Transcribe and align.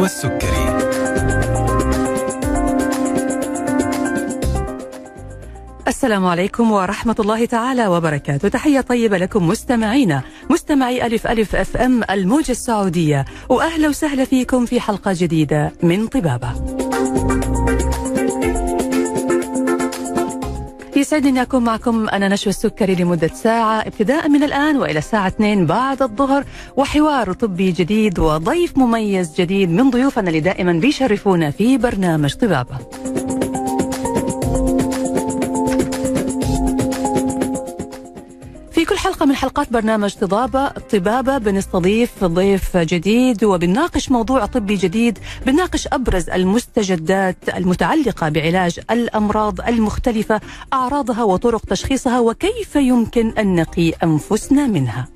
النشوى 0.00 0.06
السكري 0.06 0.80
السلام 5.88 6.26
عليكم 6.26 6.72
ورحمة 6.72 7.16
الله 7.20 7.44
تعالى 7.44 7.86
وبركاته. 7.86 8.48
تحية 8.48 8.80
طيبة 8.80 9.18
لكم 9.18 9.48
مستمعينا 9.48 10.22
مستمعي 10.50 11.06
ألف 11.06 11.26
ألف 11.26 11.56
أف 11.56 11.76
أم 11.76 12.04
الموجة 12.10 12.52
السعودية. 12.52 13.24
وأهلا 13.48 13.88
وسهلا 13.88 14.24
فيكم 14.24 14.66
في 14.66 14.80
حلقة 14.80 15.12
جديدة 15.14 15.72
من 15.82 16.06
طبابة. 16.06 16.52
يسعدني 21.10 21.42
أكون 21.42 21.64
معكم 21.64 22.08
أنا 22.08 22.28
نشوى 22.28 22.50
السكري 22.50 22.94
لمدة 22.94 23.28
ساعة. 23.28 23.80
ابتداء 23.80 24.28
من 24.28 24.42
الآن 24.42 24.76
وإلى 24.76 24.98
الساعة 24.98 25.26
2 25.28 25.66
بعد 25.66 26.02
الظهر. 26.02 26.44
وحوار 26.76 27.32
طبي 27.32 27.70
جديد 27.70 28.18
وضيف 28.18 28.78
مميز 28.78 29.34
جديد 29.40 29.70
من 29.70 29.90
ضيوفنا 29.90 30.28
اللي 30.28 30.40
دائما 30.40 30.72
بيشرفونا 30.72 31.50
في 31.50 31.78
برنامج 31.78 32.34
طبابة. 32.34 32.78
حلقات 39.40 39.72
برنامج 39.72 40.14
طبابة 40.14 40.68
طبابة 40.68 41.38
بنستضيف 41.38 42.24
ضيف 42.24 42.76
جديد 42.76 43.44
وبنناقش 43.44 44.10
موضوع 44.10 44.46
طبي 44.46 44.74
جديد 44.76 45.18
بنناقش 45.46 45.88
أبرز 45.92 46.30
المستجدات 46.30 47.36
المتعلقة 47.56 48.28
بعلاج 48.28 48.80
الأمراض 48.90 49.60
المختلفة 49.60 50.40
أعراضها 50.72 51.24
وطرق 51.24 51.64
تشخيصها 51.64 52.20
وكيف 52.20 52.76
يمكن 52.76 53.28
أن 53.38 53.54
نقي 53.54 53.90
أنفسنا 53.90 54.66
منها. 54.66 55.08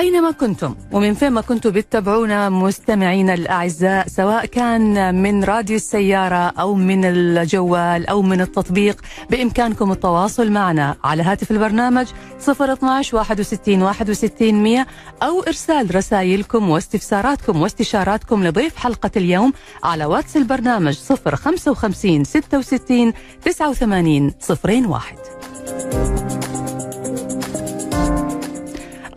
أينما 0.00 0.30
كنتم؟ 0.30 0.74
ومن 0.92 1.14
فين 1.14 1.32
ما 1.32 1.40
كنتم 1.40 1.70
بتتابعونا 1.70 2.48
مستمعينا 2.48 3.34
الأعزاء 3.34 4.08
سواء 4.08 4.46
كان 4.46 5.14
من 5.22 5.44
راديو 5.44 5.76
السيارة 5.76 6.34
أو 6.34 6.74
من 6.74 7.04
الجوال 7.04 8.06
أو 8.06 8.22
من 8.22 8.40
التطبيق 8.40 9.00
بإمكانكم 9.30 9.92
التواصل 9.92 10.50
معنا 10.50 10.96
على 11.04 11.22
هاتف 11.22 11.50
البرنامج 11.50 12.06
012 12.48 13.16
61 13.16 13.82
61 13.82 14.54
100 14.54 14.86
أو 15.22 15.42
إرسال 15.42 15.94
رسائلكم 15.94 16.70
واستفساراتكم 16.70 17.62
واستشاراتكم 17.62 18.44
لضيف 18.44 18.76
حلقة 18.76 19.10
اليوم 19.16 19.52
على 19.84 20.04
واتس 20.04 20.36
البرنامج 20.36 20.98
055 21.34 22.24
66 22.24 23.12
89 23.44 24.32
01 24.60 26.29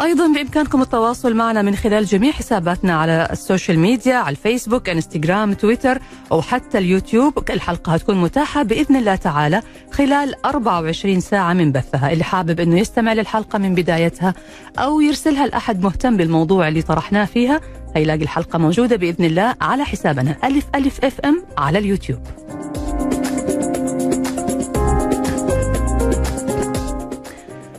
أيضا 0.03 0.27
بإمكانكم 0.27 0.81
التواصل 0.81 1.33
معنا 1.35 1.61
من 1.61 1.75
خلال 1.75 2.05
جميع 2.05 2.31
حساباتنا 2.31 2.93
على 2.93 3.27
ال 3.31 3.38
social 3.38 3.79
media 3.79 4.15
على 4.15 4.29
الفيسبوك 4.29 4.89
إنستغرام 4.89 5.53
تويتر 5.53 5.99
أو 6.31 6.41
حتى 6.41 6.77
اليوتيوب. 6.77 7.49
الحلقة 7.49 7.93
هتكون 7.93 8.21
متاحة 8.21 8.63
بإذن 8.63 8.95
الله 8.95 9.15
تعالى 9.15 9.61
خلال 9.91 10.45
24 10.45 11.19
ساعة 11.19 11.53
من 11.53 11.71
بثها. 11.71 12.11
اللي 12.11 12.23
حابب 12.23 12.59
إنه 12.59 12.79
يستمع 12.79 13.13
للحلقة 13.13 13.59
من 13.59 13.75
بدايتها 13.75 14.33
أو 14.77 15.01
يرسلها 15.01 15.47
لأحد 15.47 15.83
مهتم 15.83 16.17
بالموضوع 16.17 16.67
اللي 16.67 16.81
طرحناه 16.81 17.25
فيها 17.25 17.61
هيلاقي 17.95 18.21
الحلقة 18.23 18.59
موجودة 18.59 18.95
بإذن 18.95 19.25
الله 19.25 19.55
على 19.61 19.85
حسابنا 19.85 20.35
ألف 20.43 20.65
ألف 20.75 21.05
اف 21.05 21.19
ام 21.19 21.43
على 21.57 21.79
اليوتيوب. 21.79 22.19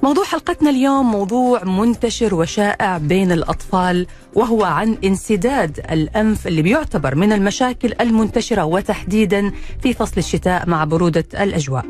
موضوع 0.05 0.25
حلقتنا 0.25 0.71
اليوم 0.71 1.11
موضوع 1.13 1.65
منتشر 1.65 2.35
وشائع 2.35 2.99
بين 2.99 3.33
الأطفال 3.33 4.07
وهو 4.35 4.65
عن 4.65 4.97
انسداد 5.05 5.81
الأنف 5.91 6.47
اللي 6.47 6.63
بيعتبر 6.63 7.15
من 7.15 7.33
المشاكل 7.33 7.93
المنتشرة 8.01 8.65
وتحديدا 8.65 9.53
في 9.83 9.93
فصل 9.95 10.15
الشتاء 10.19 10.69
مع 10.69 10.85
برودة 10.85 11.25
الأجواء. 11.41 11.85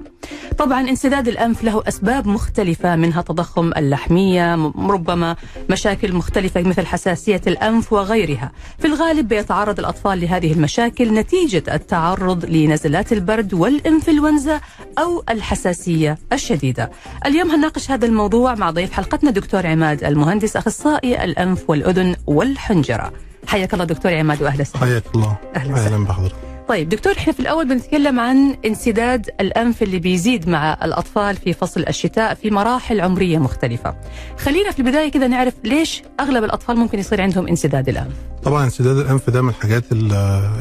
طبعا 0.59 0.81
انسداد 0.89 1.29
الأنف 1.29 1.65
له 1.65 1.83
أسباب 1.89 2.27
مختلفة 2.27 2.97
منها 2.97 3.23
تضخم 3.23 3.73
اللحمية 3.77 4.55
ربما 4.79 5.37
مشاكل 5.71 6.13
مختلفة 6.13 6.63
مثل 6.63 6.87
حساسية 6.87 7.41
الأنف 7.47 7.93
وغيرها. 7.93 8.53
في 8.79 8.87
الغالب 8.87 9.29
بيتعرض 9.29 9.79
الأطفال 9.79 10.21
لهذه 10.21 10.53
المشاكل 10.53 11.15
نتيجة 11.15 11.63
التعرض 11.75 12.45
لنزلات 12.45 13.13
البرد 13.13 13.55
والإنفلونزا 13.55 14.61
أو 14.99 15.23
الحساسية 15.31 16.19
الشديدة. 16.33 16.91
اليوم 17.27 17.51
هنناقش 17.51 17.91
هذا 17.91 18.07
الموضوع 18.07 18.55
مع 18.55 18.71
ضيف 18.71 18.93
حلقتنا 18.93 19.31
دكتور 19.31 19.67
عماد 19.67 20.05
المهندس 20.05 20.57
أخصائي 20.57 21.25
الأنف 21.25 21.71
والأذن 21.71 22.17
والحنجرة. 22.35 23.13
حياك 23.47 23.75
الله 23.75 23.85
دكتور 23.85 24.15
عماد 24.15 24.43
وأهلا 24.43 24.61
وسهلا. 24.61 24.87
حياك 24.87 25.05
الله. 25.15 25.37
أهلا 25.57 25.73
وسهلا. 25.75 25.95
أهلا 25.95 26.05
بحضرتك. 26.05 26.54
طيب 26.69 26.89
دكتور 26.89 27.13
إحنا 27.13 27.33
في 27.33 27.41
الأول 27.41 27.69
بنتكلم 27.69 28.21
عن 28.21 28.57
انسداد 28.67 29.31
الأنف 29.41 29.83
اللي 29.83 29.99
بيزيد 29.99 30.49
مع 30.49 30.79
الأطفال 30.85 31.37
في 31.37 31.53
فصل 31.53 31.85
الشتاء 31.89 32.35
في 32.35 32.51
مراحل 32.51 33.01
عمرية 33.01 33.39
مختلفة. 33.39 33.95
خلينا 34.39 34.71
في 34.71 34.79
البداية 34.79 35.11
كده 35.11 35.27
نعرف 35.27 35.55
ليش 35.65 36.03
أغلب 36.21 36.45
الأطفال 36.45 36.77
ممكن 36.77 36.99
يصير 36.99 37.21
عندهم 37.23 37.47
انسداد 37.49 37.89
الأنف. 37.89 38.13
طبعا 38.43 38.65
انسداد 38.65 38.97
الأنف 38.97 39.31
ده 39.31 39.43
من 39.43 39.49
الحاجات 39.49 39.85
ال- 39.93 40.13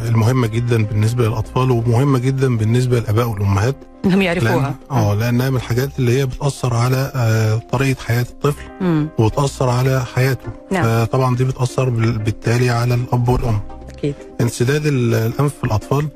المهمة 0.07 0.47
جدا 0.47 0.83
بالنسبة 0.83 1.27
للأطفال 1.27 1.71
ومهمة 1.71 2.19
جدا 2.19 2.57
بالنسبة 2.57 2.99
للآباء 2.99 3.29
والأمهات 3.29 3.75
إنهم 4.05 4.21
يعرفوها. 4.21 4.75
آه 4.91 5.13
لأنها 5.15 5.49
من 5.49 5.55
الحاجات 5.55 5.89
اللي 5.99 6.19
هي 6.19 6.25
بتأثر 6.25 6.73
على 6.73 7.11
آه، 7.15 7.61
طريقة 7.71 8.01
حياة 8.03 8.21
الطفل 8.29 8.61
امم 8.81 9.07
وبتأثر 9.17 9.69
على 9.69 10.05
حياته 10.15 10.47
نعم. 10.71 10.83
فطبعا 10.83 11.35
دي 11.35 11.43
بتأثر 11.43 11.89
بال- 11.89 12.17
بالتالي 12.17 12.69
على 12.69 12.93
الأب 12.93 13.29
والأم 13.29 13.59
أكيد. 14.03 14.15
انسداد 14.41 14.85
ال- 14.85 15.13
الأنف 15.13 15.53
في 15.57 15.63
الأطفال 15.63 16.07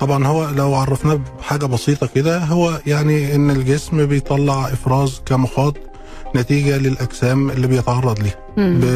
طبعا 0.00 0.26
هو 0.26 0.50
لو 0.50 0.74
عرفناه 0.74 1.20
بحاجة 1.38 1.66
بسيطة 1.66 2.06
كده 2.14 2.38
هو 2.44 2.80
يعني 2.86 3.34
إن 3.34 3.50
الجسم 3.50 4.06
بيطلع 4.06 4.66
إفراز 4.68 5.20
كمخاط 5.26 5.74
نتيجة 6.36 6.78
للأجسام 6.78 7.50
اللي 7.50 7.66
بيتعرض 7.66 8.18
ليها. 8.20 8.34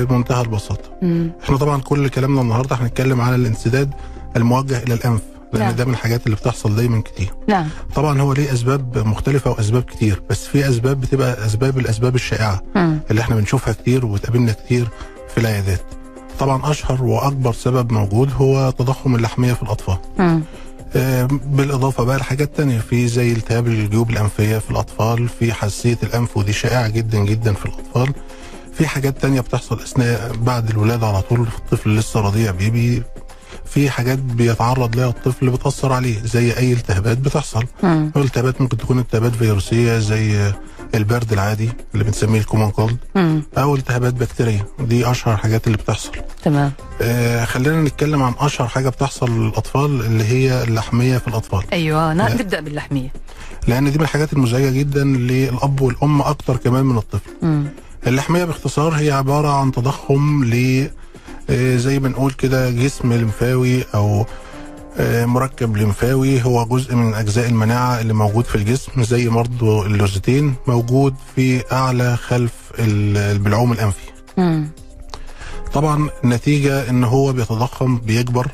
بمنتهى 0.05 0.41
البساطة 0.43 0.91
مم. 1.03 1.31
إحنا 1.45 1.57
طبعا 1.57 1.81
كل 1.81 2.09
كلامنا 2.09 2.41
النهارده 2.41 2.77
هنتكلم 2.77 3.21
على 3.21 3.35
الانسداد 3.37 3.91
الموجه 4.37 4.83
إلى 4.83 4.95
الأنف 4.95 5.21
لأن 5.53 5.63
نعم. 5.63 5.75
ده 5.77 5.85
من 5.85 5.91
الحاجات 5.93 6.27
اللي 6.27 6.37
بتحصل 6.37 6.77
دايما 6.77 7.01
كتير 7.01 7.31
نعم. 7.49 7.69
طبعا 7.95 8.21
هو 8.21 8.33
ليه 8.33 8.53
أسباب 8.53 8.99
مختلفة 8.99 9.51
وأسباب 9.51 9.83
كتير 9.83 10.23
بس 10.31 10.47
في 10.47 10.69
أسباب 10.69 11.01
بتبقى 11.01 11.47
أسباب 11.47 11.79
الأسباب 11.79 12.15
الشائعة 12.15 12.63
مم. 12.75 12.99
اللي 13.11 13.21
إحنا 13.23 13.37
بنشوفها 13.37 13.73
كتير 13.75 14.07
وبتقابلنا 14.07 14.53
كتير 14.53 14.89
في 15.35 15.39
العيادات 15.41 15.81
طبعا 16.39 16.71
أشهر 16.71 17.05
وأكبر 17.05 17.53
سبب 17.53 17.93
موجود 17.93 18.31
هو 18.37 18.71
تضخم 18.71 19.15
اللحمية 19.15 19.53
في 19.53 19.63
الأطفال 19.63 19.97
مم. 20.19 20.43
آه، 20.97 21.29
بالإضافة 21.47 22.05
بقى 22.05 22.17
لحاجات 22.19 22.57
تانية 22.57 22.79
في 22.79 23.09
زي 23.09 23.33
التهاب 23.33 23.67
الجيوب 23.67 24.11
الأنفية 24.11 24.59
في 24.59 24.71
الأطفال 24.71 25.29
في 25.29 25.53
حساسية 25.53 25.99
الأنف 26.03 26.37
ودي 26.37 26.53
شائعة 26.53 26.89
جدا 26.89 27.19
جدا 27.19 27.53
في 27.53 27.67
الأطفال 27.67 28.15
في 28.75 28.87
حاجات 28.87 29.19
تانية 29.23 29.41
بتحصل 29.41 29.81
أثناء 29.81 30.33
بعد 30.37 30.71
الولادة 30.71 31.07
على 31.07 31.23
طول 31.23 31.41
الطفل 31.41 31.97
لسه 31.97 32.21
رضيع 32.21 32.51
baby 32.51 33.03
في 33.65 33.91
حاجات 33.91 34.19
بيتعرض 34.19 34.97
لها 34.97 35.09
الطفل 35.09 35.51
بتأثر 35.51 35.93
عليه 35.93 36.21
زي 36.25 36.57
أي 36.57 36.73
التهابات 36.73 37.19
بتحصل. 37.19 37.65
التهابات 38.17 38.61
ممكن 38.61 38.77
تكون 38.77 38.99
التهابات 38.99 39.35
فيروسية 39.35 39.99
زي 39.99 40.53
البرد 40.95 41.33
العادي 41.33 41.71
اللي 41.95 42.05
بنسميه 42.05 42.41
ال 42.41 42.45
common 42.45 42.71
cold. 42.71 42.97
أو 43.59 43.75
التهابات 43.75 44.15
بكتيرية 44.15 44.67
دي 44.81 45.11
أشهر 45.11 45.37
حاجات 45.37 45.67
اللي 45.67 45.79
بتحصل 45.79 46.11
تمام. 46.43 46.73
آه 47.03 47.45
خلينا 47.45 47.83
نتكلم 47.83 48.23
عن 48.23 48.35
أشهر 48.39 48.69
حاجة 48.69 48.89
بتحصل 48.89 49.31
للأطفال 49.31 49.85
اللي 50.01 50.25
هي 50.25 50.63
اللحمية 50.63 51.19
في 51.19 51.29
الأطفال 51.29 51.63
أيوه 51.73 52.13
لا. 52.15 52.35
نبدأ 52.35 52.61
باللحمية. 52.61 53.13
لأن 53.69 53.93
دي 53.93 53.99
من 53.99 54.05
الحاجات 54.05 54.33
المزعجة 54.33 54.71
جدا 54.71 55.05
للأب 55.05 55.81
والأم 55.81 56.23
أكتر 56.23 56.57
كمان 56.57 56.85
من 56.85 56.99
الطفل 56.99 57.31
مم. 57.43 57.65
اللحمية 58.07 58.45
باختصار 58.45 58.93
هي 58.95 59.11
عبارة 59.11 59.49
عن 59.49 59.73
تضخم 59.73 60.45
ل 60.45 60.87
آه، 61.51 61.77
زي 61.77 61.99
ما 61.99 62.09
نقول 62.09 62.33
كده 62.33 62.71
جسم 62.71 63.13
لمفاوي 63.13 63.85
أو 63.95 64.21
آه، 64.21 64.27
مركب 65.01 65.77
لمفاوي 65.77 66.43
هو 66.43 66.65
جزء 66.65 66.95
من 66.95 67.15
أجزاء 67.15 67.49
المناعة 67.49 68.01
اللي 68.01 68.13
موجود 68.13 68.45
في 68.45 68.55
الجسم 68.55 69.03
زي 69.03 69.29
برضه 69.29 69.87
اللوزتين 69.87 70.55
موجود 70.67 71.15
في 71.37 71.73
أعلى 71.73 72.17
خلف 72.17 72.53
ال- 72.79 73.17
البلعوم 73.17 73.73
الأنفي 73.73 74.07
مم. 74.37 74.69
طبعا 75.73 76.09
نتيجة 76.25 76.91
إن 76.91 77.05
هو 77.05 77.33
بيتضخم 77.33 77.99
بيكبر 77.99 78.47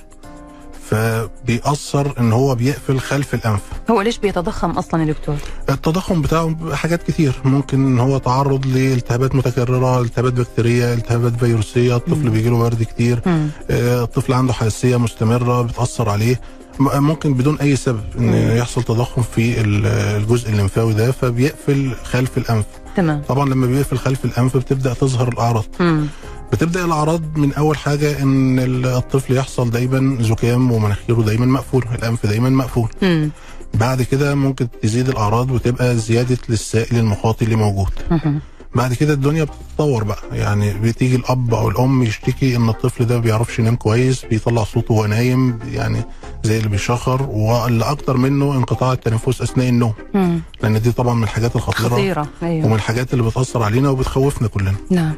فبيأثر 0.91 2.15
إن 2.21 2.33
هو 2.33 2.55
بيقفل 2.55 2.99
خلف 3.01 3.35
الأنف 3.35 3.61
هو 3.91 4.01
ليش 4.03 4.19
بيتضخم 4.19 4.71
أصلا 4.71 5.01
يا 5.05 5.13
دكتور؟ 5.13 5.37
التضخم 5.71 6.23
بتاعه 6.23 6.75
حاجات 6.75 7.03
كتير 7.03 7.33
ممكن 7.45 7.87
إن 7.87 7.99
هو 7.99 8.19
تعرض 8.19 8.67
لالتهابات 8.67 9.35
متكررة 9.35 10.01
التهابات 10.01 10.33
بكتيرية 10.33 10.95
التهابات 10.95 11.33
فيروسية 11.37 11.97
الطفل 11.97 12.31
بيجي 12.31 12.49
له 12.49 12.59
برد 12.59 12.83
كتير 12.83 13.21
مم. 13.27 13.49
آه، 13.71 14.03
الطفل 14.05 14.33
عنده 14.33 14.53
حساسية 14.53 14.97
مستمرة 14.97 15.63
بتأثر 15.63 16.09
عليه 16.09 16.41
ممكن 16.81 17.35
بدون 17.35 17.59
أي 17.61 17.77
سبب 17.77 18.01
إن 18.19 18.51
مم. 18.51 18.57
يحصل 18.57 18.83
تضخم 18.83 19.23
في 19.23 19.61
ال- 19.61 19.87
الجزء 19.87 20.49
الليمفاوي 20.49 20.95
ده 20.95 21.13
فبيقفل 21.13 21.95
خلف 22.05 22.39
الأنف 22.39 22.65
تمام 22.97 23.23
طبعا 23.29 23.49
لما 23.49 23.67
بيقفل 23.67 23.99
خلف 23.99 24.25
الأنف 24.25 24.57
بتبدأ 24.57 24.95
تظهر 24.95 25.29
الأعراض 25.29 25.65
مم. 25.81 26.07
بتبدأ 26.53 26.85
الأعراض 26.85 27.23
من 27.39 27.53
أول 27.55 27.77
حاجة 27.77 28.23
إن 28.23 28.59
ال- 28.59 28.87
الطفل 28.87 29.37
يحصل 29.37 29.71
دايما 29.71 30.23
زكام 30.23 30.73
ومناخيره 30.73 31.23
دايما 31.23 31.47
مقفول 31.47 31.85
الأنف 31.95 32.27
دايما 32.27 32.49
مقفول 32.51 32.89
مم. 33.03 33.31
بعد 33.75 34.03
كده 34.03 34.35
ممكن 34.35 34.69
تزيد 34.83 35.09
الأعراض 35.09 35.51
وتبقى 35.51 35.97
زيادة 35.97 36.39
للسائل 36.49 36.97
المخاطي 36.99 37.45
اللي 37.45 37.57
موجود 37.57 37.91
مم. 38.11 38.41
بعد 38.75 38.95
كده 38.95 39.13
الدنيا 39.15 39.45
بتتطور 39.45 40.05
بقى 40.05 40.19
يعني 40.33 40.75
بتيجي 40.75 41.17
الأب 41.17 41.55
أو 41.55 41.69
الأم 41.69 42.03
يشتكي 42.03 42.57
إن 42.57 42.69
الطفل 42.69 43.05
ده 43.07 43.15
ما 43.15 43.21
بيعرفش 43.21 43.59
ينام 43.59 43.77
كويس 43.77 44.25
بيطلع 44.25 44.65
صوته 44.65 44.95
وهو 44.95 45.07
نايم 45.07 45.59
يعني 45.73 46.03
زي 46.45 46.59
اللي 46.59 46.69
بيشخر 46.69 47.23
واللي 47.23 47.85
أكتر 47.85 48.17
منه 48.17 48.53
انقطاع 48.57 48.93
التنفس 48.93 49.43
أثناء 49.43 49.69
النوم. 49.69 49.93
مم. 50.15 50.41
لأن 50.63 50.81
دي 50.83 50.93
طبعا 50.93 51.15
من 51.15 51.23
الحاجات 51.23 51.57
الخطيرة 51.57 51.89
خطيرة 51.89 52.27
أيوه. 52.43 52.67
ومن 52.67 52.75
الحاجات 52.75 53.13
اللي 53.13 53.25
بتأثر 53.25 53.63
علينا 53.63 53.91
وبتخوفنا 53.91 54.49
كلنا. 54.49 54.75
نعم. 54.91 55.15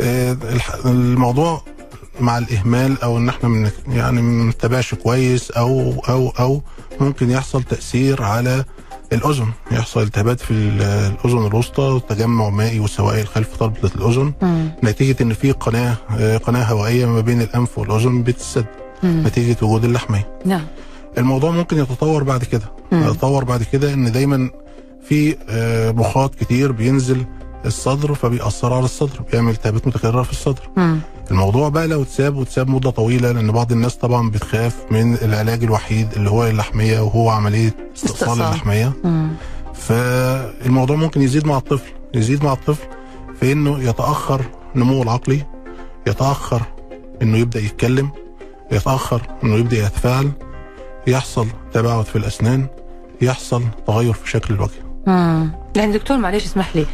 آه، 0.00 0.36
الموضوع 0.84 1.62
مع 2.20 2.38
الإهمال 2.38 3.02
أو 3.02 3.18
إن 3.18 3.28
إحنا 3.28 3.48
من 3.48 3.70
يعني 3.88 4.22
ما 4.22 4.44
بنتابعش 4.44 4.94
كويس 4.94 5.50
أو 5.50 6.02
أو 6.08 6.28
أو 6.38 6.62
ممكن 7.00 7.30
يحصل 7.30 7.62
تأثير 7.62 8.22
على 8.22 8.64
الأذن. 9.12 9.46
يحصل 9.72 10.02
التهابات 10.02 10.40
في 10.40 10.50
ال- 10.50 10.82
الأذن 11.24 11.46
الوسطى 11.46 12.00
تجمع 12.08 12.48
مائي 12.48 12.80
وسوائل 12.80 13.26
خلف 13.26 13.56
طربة 13.56 13.90
الأذن. 13.96 14.32
نتيجة 14.84 15.22
إن 15.22 15.32
في 15.32 15.52
قناة 15.52 15.94
آه، 16.18 16.36
قناة 16.36 16.64
هوائية 16.64 17.06
ما 17.06 17.20
بين 17.20 17.40
الأنف 17.40 17.78
والأذن 17.78 18.22
بتسد 18.22 18.66
مم. 19.02 19.22
نتيجة 19.26 19.56
وجود 19.64 19.84
اللحميه 19.84 20.28
نعم 20.44 20.64
الموضوع 21.18 21.50
ممكن 21.50 21.78
يتطور 21.78 22.22
بعد 22.22 22.44
كده 22.44 22.72
مم. 22.92 23.02
يتطور 23.08 23.44
بعد 23.44 23.62
كده 23.62 23.94
إن 23.94 24.12
دايما 24.12 24.50
في 25.08 25.36
آه، 25.48 25.90
مخاط 25.90 26.34
كتير 26.34 26.72
بينزل 26.72 27.24
الصدر 27.66 28.14
فبيأثر 28.14 28.72
على 28.72 28.84
الصدر 28.84 29.20
بيعمل 29.32 29.52
التهابات 29.52 29.86
متكررة 29.86 30.22
في 30.22 30.30
الصدر 30.32 30.68
مم. 30.76 30.98
الموضوع 31.30 31.68
بقى 31.68 31.86
لو 31.86 32.02
اتساب 32.02 32.36
واتساب 32.36 32.68
مدة 32.68 32.90
طويلة 32.90 33.32
لأن 33.32 33.52
بعض 33.52 33.72
الناس 33.72 33.96
طبعا 33.96 34.30
بتخاف 34.30 34.76
من 34.90 35.14
العلاج 35.14 35.64
الوحيد 35.64 36.08
اللي 36.16 36.30
هو 36.30 36.46
اللحمية 36.46 37.00
وهو 37.00 37.28
عملية 37.30 37.74
استئصال 37.96 38.14
استئصال. 38.14 38.40
اللحمية 38.42 38.92
مم. 39.04 39.28
فالموضوع 39.74 40.96
ممكن 40.96 41.22
يزيد 41.22 41.46
مع 41.46 41.56
الطفل 41.56 41.90
يزيد 42.14 42.44
مع 42.44 42.52
الطفل 42.52 42.86
في 43.40 43.52
إنه 43.52 43.82
يتأخر 43.82 44.40
نموه 44.76 45.02
العقلي 45.02 45.42
يتأخر 46.06 46.62
إنه 47.22 47.38
يبدأ 47.38 47.60
يتكلم 47.60 48.10
يتأخر 48.72 49.22
إنه 49.44 49.54
يبدأ 49.56 49.76
يتفاعل 49.76 50.30
يحصل 51.06 51.46
تباعد 51.72 52.04
في 52.04 52.16
الأسنان 52.16 52.66
يحصل 53.20 53.62
تغير 53.86 54.12
في 54.12 54.30
شكل 54.30 54.54
الوجه 54.54 54.82
مم. 55.06 55.50
يعني 55.76 55.92
دكتور 55.92 56.16
معلش 56.16 56.44
اسمح 56.44 56.76
لي 56.76 56.86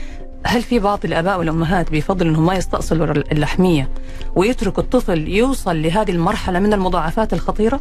هل 0.46 0.62
في 0.62 0.78
بعض 0.78 1.00
الآباء 1.04 1.38
والأمهات 1.38 1.90
بيفضلوا 1.90 2.30
إنهم 2.30 2.46
ما 2.46 2.54
يستأصلوا 2.54 3.06
اللحمية 3.06 3.88
ويتركوا 4.36 4.82
الطفل 4.82 5.28
يوصل 5.28 5.82
لهذه 5.82 6.10
المرحلة 6.10 6.58
من 6.58 6.72
المضاعفات 6.72 7.32
الخطيرة؟ 7.32 7.80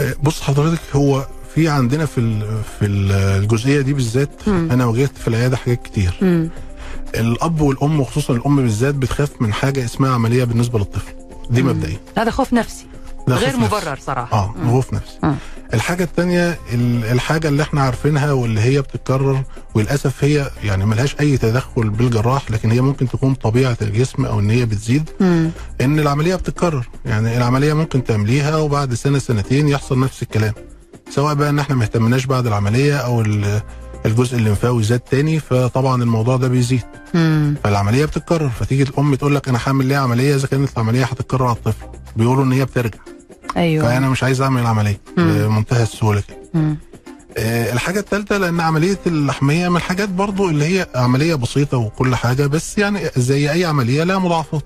آه، 0.00 0.14
بص 0.22 0.42
حضرتك 0.42 0.80
هو 0.96 1.26
في 1.54 1.68
عندنا 1.68 2.06
في 2.06 2.40
في 2.78 2.86
ال- 2.86 3.12
الجزئية 3.12 3.80
دي 3.80 3.92
بالذات 3.94 4.30
مم. 4.48 4.68
أنا 4.72 4.84
واجهت 4.86 5.18
في 5.18 5.28
العيادة 5.28 5.56
حاجات 5.56 5.82
كتير 5.82 6.14
مم. 6.22 6.48
الأب 7.14 7.60
والأم 7.60 8.00
وخصوصا 8.00 8.34
الأم 8.34 8.56
بالذات 8.56 8.94
بتخاف 8.94 9.42
من 9.42 9.52
حاجة 9.52 9.84
اسمها 9.84 10.10
عملية 10.10 10.44
بالنسبة 10.44 10.78
للطفل 10.78 11.12
دي. 11.50 11.62
مبدئيا 11.62 11.96
هذا 12.18 12.30
خوف 12.30 12.52
نفسي 12.52 12.86
ده 13.28 13.36
غير 13.36 13.50
خوف 13.50 13.60
نفسي. 13.62 13.76
مبرر 13.76 13.98
صراحة 14.06 14.36
آه 14.38 14.54
مم. 14.56 14.70
خوف 14.70 14.92
نفسي 14.94 15.18
مم. 15.22 15.34
الحاجة 15.74 16.04
الثانية 16.04 16.58
الحاجة 17.12 17.48
اللي 17.48 17.62
إحنا 17.62 17.82
عارفينها 17.82 18.32
واللي 18.32 18.60
هي 18.60 18.82
بتتكرر 18.82 19.42
وللأسف 19.74 20.24
هي 20.24 20.50
يعني 20.64 20.86
ملهاش 20.86 21.16
أي 21.20 21.36
تدخل 21.36 21.90
بالجراح 21.90 22.50
لكن 22.50 22.70
هي 22.70 22.80
ممكن 22.80 23.08
تكون 23.08 23.34
طبيعة 23.34 23.76
الجسم 23.82 24.24
أو 24.24 24.40
إن 24.40 24.50
هي 24.50 24.66
بتزيد 24.66 25.10
مم. 25.20 25.50
إن 25.80 25.98
العملية 25.98 26.34
بتتكرر 26.36 26.88
يعني 27.04 27.36
العملية 27.36 27.72
ممكن 27.72 28.04
تعمليها 28.04 28.56
وبعد 28.56 28.94
سنة 28.94 29.18
سنتين 29.18 29.68
يحصل 29.68 30.00
نفس 30.00 30.22
الكلام 30.22 30.52
سواء 31.10 31.34
بقى 31.34 31.50
إن 31.50 31.58
إحنا 31.58 31.74
ما 31.76 31.82
اهتمناش 31.84 32.24
بعد 32.26 32.46
العملية 32.46 32.96
أو 32.96 33.20
ال- 33.20 33.60
الجزء 34.06 34.36
الليمفاوي 34.36 34.82
زاد 34.82 35.00
تاني 35.00 35.40
فطبعا 35.40 36.02
الموضوع 36.02 36.36
ده 36.36 36.48
بيزيد 36.48 36.82
مم. 37.14 37.54
فالعملية 37.64 38.04
بتتكرر 38.04 38.48
فتيجي 38.48 38.82
الأم 38.82 39.14
تقول 39.14 39.34
لك 39.34 39.48
أنا 39.48 39.58
هعمل 39.66 39.86
ليه 39.86 39.96
عملية 39.96 40.34
إذا 40.34 40.46
كانت 40.46 40.70
العملية 40.76 41.04
هتتكرر 41.04 41.46
على 41.46 41.56
الطفل 41.56 41.86
بيقولوا 42.16 42.44
إن 42.44 42.52
هي 42.52 42.64
بترجع 42.64 42.98
أيوه 43.56 43.84
فأنا 43.84 44.08
مش 44.10 44.22
عايز 44.22 44.40
أعمل 44.40 44.60
العملية. 44.62 45.00
بمنتهى 45.16 45.82
السهولة 45.82 46.22
كده. 46.28 46.38
آه، 47.38 47.72
الحاجة 47.72 48.00
الثالثة 48.00 48.38
لأن 48.38 48.60
عملية 48.60 48.98
اللحمية 49.06 49.68
من 49.68 49.76
الحاجات 49.76 50.08
برضو 50.08 50.48
اللي 50.48 50.64
هي 50.64 50.86
عملية 50.94 51.34
بسيطة 51.34 51.76
وكل 51.78 52.14
حاجة 52.16 52.46
بس 52.46 52.78
يعني 52.78 53.00
زي 53.16 53.50
أي 53.52 53.64
عملية 53.64 54.04
لها 54.04 54.18
مضاعفات. 54.18 54.64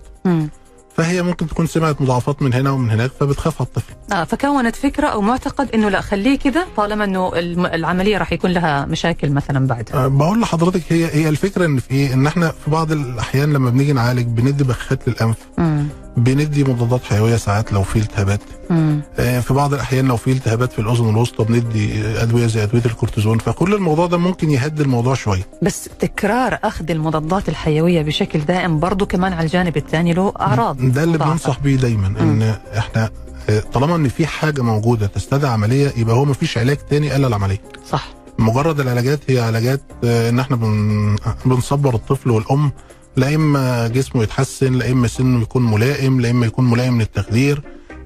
فهي 0.96 1.22
ممكن 1.22 1.46
تكون 1.46 1.66
سمعت 1.66 2.00
مضاعفات 2.00 2.42
من 2.42 2.54
هنا 2.54 2.70
ومن 2.70 2.90
هناك 2.90 3.10
فبتخاف 3.20 3.60
على 3.60 3.66
الطفل 3.66 3.92
آه 4.12 4.24
فكونت 4.24 4.76
فكرة 4.76 5.06
أو 5.06 5.20
معتقد 5.20 5.68
إنه 5.74 5.88
لا 5.88 6.00
خليه 6.00 6.38
كده 6.38 6.66
طالما 6.76 7.04
إنه 7.04 7.32
العملية 7.74 8.18
راح 8.18 8.32
يكون 8.32 8.50
لها 8.50 8.84
مشاكل 8.86 9.30
مثلا 9.30 9.66
بعدها 9.66 10.04
أه 10.04 10.08
بقول 10.08 10.40
لحضرتك 10.40 10.82
هي 10.88 11.06
هي 11.06 11.28
الفكرة 11.28 11.66
إن 11.66 11.78
في؟ 11.78 12.14
إن 12.14 12.26
إحنا 12.26 12.48
في 12.64 12.70
بعض 12.70 12.92
الأحيان 12.92 13.52
لما 13.52 13.70
بنيجي 13.70 13.92
نعالج 13.92 14.26
بندي 14.26 14.64
بخات 14.64 15.08
للأنف 15.08 15.36
مم. 15.58 15.86
بندي 16.16 16.64
مضادات 16.64 17.04
حيوية 17.04 17.36
ساعات 17.36 17.72
لو 17.72 17.82
في 17.82 17.98
التهابات. 17.98 18.40
مم. 18.70 19.00
آه، 19.18 19.40
في 19.40 19.54
بعض 19.54 19.74
الأحيان 19.74 20.06
لو 20.06 20.16
في 20.16 20.32
التهابات 20.32 20.72
في 20.72 20.78
الأذن 20.78 21.08
الوسطى 21.08 21.44
بندي 21.44 22.06
أدوية 22.22 22.46
زي 22.46 22.62
أدوية 22.62 22.82
الكورتيزون 22.86 23.38
فكل 23.38 23.74
الموضوع 23.74 24.06
ده 24.06 24.16
ممكن 24.16 24.50
يهدي 24.50 24.82
الموضوع 24.82 25.14
شوية. 25.14 25.42
بس 25.62 25.88
تكرار 25.98 26.58
أخذ 26.64 26.90
المضادات 26.90 27.48
الحيوية 27.48 28.02
بشكل 28.02 28.38
دائم 28.40 28.80
برضه 28.80 29.06
كمان 29.06 29.32
على 29.32 29.46
الجانب 29.46 29.76
الثاني 29.76 30.12
له 30.12 30.32
أعراض 30.40 30.76
ده 30.92 31.04
اللي. 31.04 31.18
بننصح 31.18 31.58
بيه 31.60 31.76
دايما 31.76 32.06
إن 32.06 32.54
إحنا 32.78 33.10
آه، 33.50 33.60
طالما 33.72 33.96
إن 33.96 34.08
في 34.08 34.26
حاجة 34.26 34.62
موجودة 34.62 35.06
تستدعي 35.06 35.50
عملية 35.52 35.92
يبقى 35.96 36.16
هو 36.16 36.24
مفيش 36.24 36.58
علاج 36.58 36.76
تاني 36.76 37.16
إلا 37.16 37.26
العملية. 37.26 37.60
صح. 37.90 38.08
مجرد 38.38 38.80
العلاجات 38.80 39.20
هي 39.28 39.40
علاجات 39.40 39.80
آه، 40.04 40.28
إن 40.30 40.40
إحنا 40.40 40.56
بن... 40.56 41.16
بنصبر 41.46 41.94
الطفل 41.94 42.30
والأم 42.30 42.72
لا 43.16 43.34
إما 43.34 43.88
جسمه 43.88 44.22
يتحسن 44.22 44.72
لا 44.72 44.92
إما 44.92 45.08
سنه 45.08 45.42
يكون 45.42 45.70
ملائم 45.70 46.20
لا 46.20 46.30
إما 46.30 46.46
يكون 46.46 46.70
ملائم 46.70 47.00
للتخدير. 47.00 47.62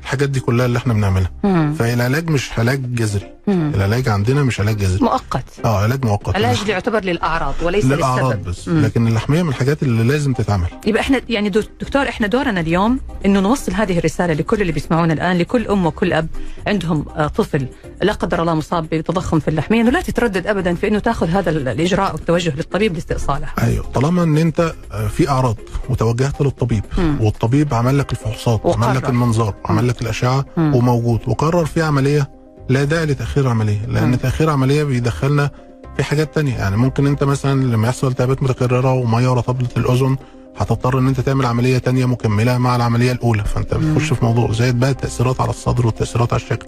الحاجات 0.07 0.29
دي 0.29 0.41
كلها 0.41 0.67
اللي 0.67 0.79
إحنا 0.79 0.93
بنعملها 0.95 1.31
مم. 1.45 1.75
فالعلاج 1.79 2.31
مش 2.31 2.59
علاج 2.59 2.95
جذري 2.95 3.33
مم. 3.47 3.73
العلاج 3.75 4.09
عندنا 4.09 4.43
مش 4.43 4.61
علاج 4.61 4.77
جذري 4.77 5.05
مؤقت 5.05 5.45
آه 5.65 5.83
علاج 5.83 6.05
مؤقت 6.05 6.37
علاج 6.37 6.69
يعتبر 6.69 7.05
للأعراض 7.05 7.55
وليس 7.63 7.85
للأعراض 7.85 8.31
للسبب 8.33 8.45
بس 8.49 8.69
مم. 8.69 8.81
لكن 8.85 9.07
اللحمية 9.09 9.43
من 9.43 9.49
الحاجات 9.49 9.83
اللي 9.83 10.05
لازم 10.05 10.33
تتعمل 10.33 10.67
يبقى 10.87 11.01
إحنا 11.03 11.21
يعني 11.29 11.49
دكتور 11.49 12.09
إحنا 12.09 12.27
دورنا 12.27 12.61
اليوم 12.61 13.01
إنه 13.27 13.41
نوصل 13.41 13.73
هذه 13.73 13.99
الرسالة 13.99 14.35
لكل 14.35 14.61
اللي 14.61 14.73
بيسمعونا 14.73 15.13
الآن 15.13 15.39
لكل 15.39 15.67
أم 15.69 15.87
وكل 15.87 16.13
أب 16.13 16.29
عندهم 16.67 17.05
آه، 17.17 17.27
طفل 17.27 17.67
لا 18.03 18.13
قدر 18.13 18.41
الله 18.41 18.55
مصاب 18.55 18.89
بتضخم 18.93 19.41
في 19.41 19.49
اللحمية 19.49 19.81
إنه 19.81 19.91
لا 19.91 20.01
تتردد 20.03 20.47
ابدا 20.47 20.75
في 20.75 20.89
إنه 20.89 20.99
تأخذ 20.99 21.29
هذا 21.29 21.51
ال- 21.51 21.69
الإجراء 21.69 22.13
والتوجه 22.13 22.53
للطبيب 22.57 22.95
لاستئصالها. 22.95 23.53
أيوه 23.63 23.85
طالما 23.95 24.23
إن 24.23 24.37
أنت 24.39 24.73
آه، 24.93 25.07
في 25.09 25.29
أعراض 25.29 25.57
وتوجهت 25.89 26.41
للطبيب 26.41 26.85
مم. 26.99 27.17
والطبيب 27.21 27.75
عمل 27.75 27.99
لك 27.99 28.13
الفحوصات. 28.13 28.61
وعمل 28.65 28.97
لك 28.97 29.09
المنظار 29.09 29.55
وعمل 29.65 29.89
لك 29.89 29.96
الأشعة 30.03 30.45
مم. 30.57 30.75
وموجود 30.75 31.21
وقرر 31.27 31.65
في 31.67 31.83
عملية 31.83 32.31
لا 32.69 32.85
داعي 32.85 33.07
لتأخير 33.07 33.45
العملية 33.45 33.87
لأن 33.89 34.09
مم. 34.09 34.15
تأخير 34.15 34.51
عمليه 34.51 34.85
بيدخلنا 34.85 35.51
في 35.97 36.05
حاجات 36.05 36.35
تانية 36.35 36.55
يعني 36.57 36.77
ممكن 36.77 37.07
أنت 37.07 37.25
مثلا 37.25 37.61
لما 37.65 37.89
يحصل 37.89 38.09
التهابات 38.09 38.43
متكررة 38.43 38.93
ومية 38.93 39.29
ورا 39.31 39.41
طبلة 39.41 39.69
الأذن 39.77 40.17
هتضطر 40.59 40.99
إن 40.99 41.09
أنت 41.09 41.21
تعمل 41.21 41.47
عملية 41.47 41.79
تانية 41.79 42.07
مكملة 42.07 42.59
مع 42.59 42.77
العملية 42.77 43.13
الأولى 43.13 43.45
فأنت. 43.45 43.75
بتخش 43.75 44.13
في 44.13 44.25
موضوع 44.25 44.53
زائد 44.53 44.81
بقى 44.81 44.91
التأثيرات 44.91 45.41
على 45.41 45.51
الصدر 45.51 45.87
والتأثيرات 45.87 46.33
على 46.33 46.43
الشكل. 46.43 46.67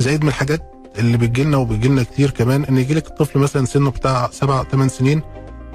زائد 0.00 0.22
من 0.22 0.28
الحاجات 0.28 0.62
اللي 0.98 1.16
بتجي 1.16 1.44
لنا 1.44 1.56
وبتجي 1.56 1.88
لنا 1.88 2.02
كتير 2.02 2.30
كمان 2.30 2.64
إن 2.64 2.78
يجي 2.78 2.94
لك 2.94 3.06
الطفل 3.06 3.38
مثلا 3.38 3.64
سنه 3.66 3.90
بتاع 3.90 4.28
سبع 4.32 4.64
ثمان 4.64 4.88
سنين 4.88 5.22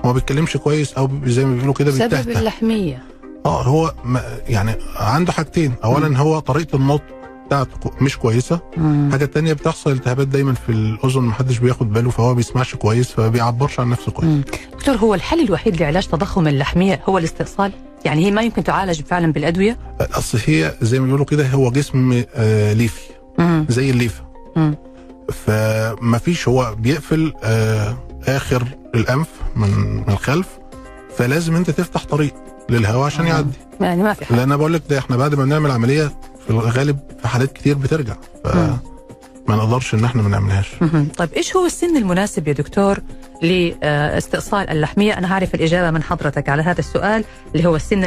وما 0.03 0.13
بيتكلمش 0.13 0.57
كويس 0.57 0.93
أو 0.93 1.09
زي 1.25 1.45
ما 1.45 1.53
بيقولوا 1.53 1.73
كده 1.73 1.91
بيتهته 1.91 2.39
اللحمية 2.39 3.03
آه 3.45 3.61
هو 3.63 3.93
ما 4.03 4.21
يعني 4.47 4.75
عنده 4.95 5.31
حاجتين 5.31 5.73
اولا 5.83 6.17
هو 6.17 6.39
طريقة 6.39 6.75
النطق 6.75 7.03
بتاعته 7.47 7.91
مش 8.01 8.17
كويسة 8.17 8.59
مم. 8.77 9.09
حاجة 9.11 9.25
تانية 9.25 9.53
بتحصل 9.53 9.91
التهابات 9.91 10.27
دايما 10.27 10.53
في 10.53 10.69
الأذن 10.71 11.21
محدش 11.21 11.57
بياخد 11.57 11.93
باله 11.93 12.09
فهو 12.09 12.33
بيسمعش 12.35 12.75
كويس 12.75 13.11
فما 13.11 13.27
بيعبرش 13.27 13.79
عن 13.79 13.89
نفسه 13.89 14.11
كويس 14.11 14.29
مم. 14.29 14.43
دكتور 14.73 14.95
هو 14.95 15.13
الحل 15.13 15.39
الوحيد 15.39 15.81
لعلاج 15.81 16.07
تضخم 16.07 16.47
اللحمية 16.47 17.01
هو 17.09 17.17
االاستئصال؟ 17.17 17.71
يعني 18.05 18.25
هي 18.25 18.31
ما 18.31 18.41
يمكن 18.41 18.63
تعالج 18.63 19.01
فعلا 19.01 19.33
بالأدوية؟ 19.33 19.77
أصل 20.01 20.39
هي 20.45 20.73
زي 20.81 20.99
ما 20.99 21.05
بيقولوا 21.05 21.25
كده 21.25 21.47
هو 21.47 21.71
جسم 21.71 22.23
آه 22.35 22.73
ليفي 22.73 23.01
مم. 23.39 23.65
زي 23.69 23.89
الليفة. 23.89 24.25
فما 25.33 26.17
فيش 26.17 26.47
هو 26.47 26.75
بيقفل 26.79 27.33
آه 27.43 27.97
آخر 28.27 28.63
الأنف 28.95 29.27
من 29.55 29.69
من 29.69 30.09
الخلف 30.09 30.47
فلازم 31.17 31.55
أنت 31.55 31.69
تفتح 31.69 32.03
طريق 32.05 32.33
للهواء 32.69 33.05
عشان. 33.05 33.27
يعدي 33.27 33.57
يعني 33.81 34.03
ما 34.03 34.13
في 34.13 34.25
حل. 34.25 34.35
لأن 34.35 34.57
بقول 34.57 34.73
لك 34.73 34.81
ده 34.89 34.97
إحنا 34.97 35.17
بعد 35.17 35.35
ما 35.35 35.43
بنعمل 35.43 35.71
عملية 35.71 36.11
في 36.45 36.49
الغالب 36.49 36.99
في 37.21 37.27
حالات 37.27 37.53
كتير 37.53 37.77
بترجع 37.77 38.15
ف... 38.43 38.47
ما 39.47 39.55
نقدرش 39.55 39.93
إن 39.93 40.05
إحنا 40.05 40.21
ما 40.21 40.29
نعملهاش. 40.29 40.71
طيب 41.17 41.33
إيش 41.33 41.55
هو 41.55 41.65
السن 41.65 41.97
المناسب 41.97 42.47
يا 42.47 42.53
دكتور 42.53 42.99
لاستئصال 43.41 44.69
اللحمية؟ 44.69 45.17
أنا 45.17 45.33
هعرف 45.33 45.55
الإجابة 45.55 45.91
من 45.91 46.03
حضرتك 46.03 46.49
على 46.49 46.61
هذا 46.61 46.79
السؤال 46.79 47.23
اللي 47.55 47.67
هو 47.67 47.75
السن 47.75 48.03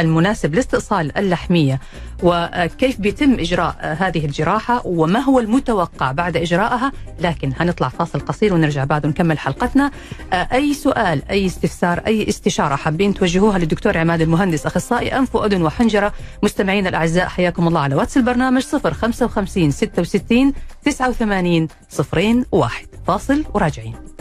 المناسب 0.00 0.54
لاستئصال 0.54 1.18
اللحمية. 1.18 1.80
وكيف 2.22 3.00
بيتم 3.00 3.32
إجراء 3.32 3.76
آه، 3.80 3.94
هذه 3.94 4.24
الجراحة 4.24 4.86
وما 4.86 5.20
هو 5.20 5.38
المتوقع 5.40 6.12
بعد 6.12 6.36
إجراءها؟ 6.36 6.92
لكن 7.20 7.52
هنطلع 7.56 7.88
فاصل 7.88 8.20
قصير 8.20 8.54
ونرجع 8.54 8.84
بعد 8.84 9.06
ونكمل 9.06 9.38
حلقتنا. 9.38 9.90
أي 10.32 10.74
سؤال 10.74 11.22
أي 11.30 11.46
استفسار 11.46 11.98
أي 12.06 12.28
استشارة 12.28 12.76
حابين 12.76 13.14
توجهوها 13.14 13.58
للدكتور 13.58 13.98
عماد 13.98 14.20
المهندس 14.20 14.66
أخصائي 14.66 15.18
أنف 15.18 15.34
وأذن 15.36 15.62
وحنجرة. 15.62 16.12
مستمعينا 16.42 16.88
الأعزاء 16.88 17.28
حياكم 17.28 17.68
الله 17.68 17.80
على 17.80 17.94
واتس 17.94 18.16
البرنامج 18.16 18.62
055 18.62 19.70
66 19.70 20.52
89 20.84 21.68
صفرين 21.88 22.44
واحد. 22.52 22.86
فاصل 23.06 23.44
وراجعين. 23.54 24.11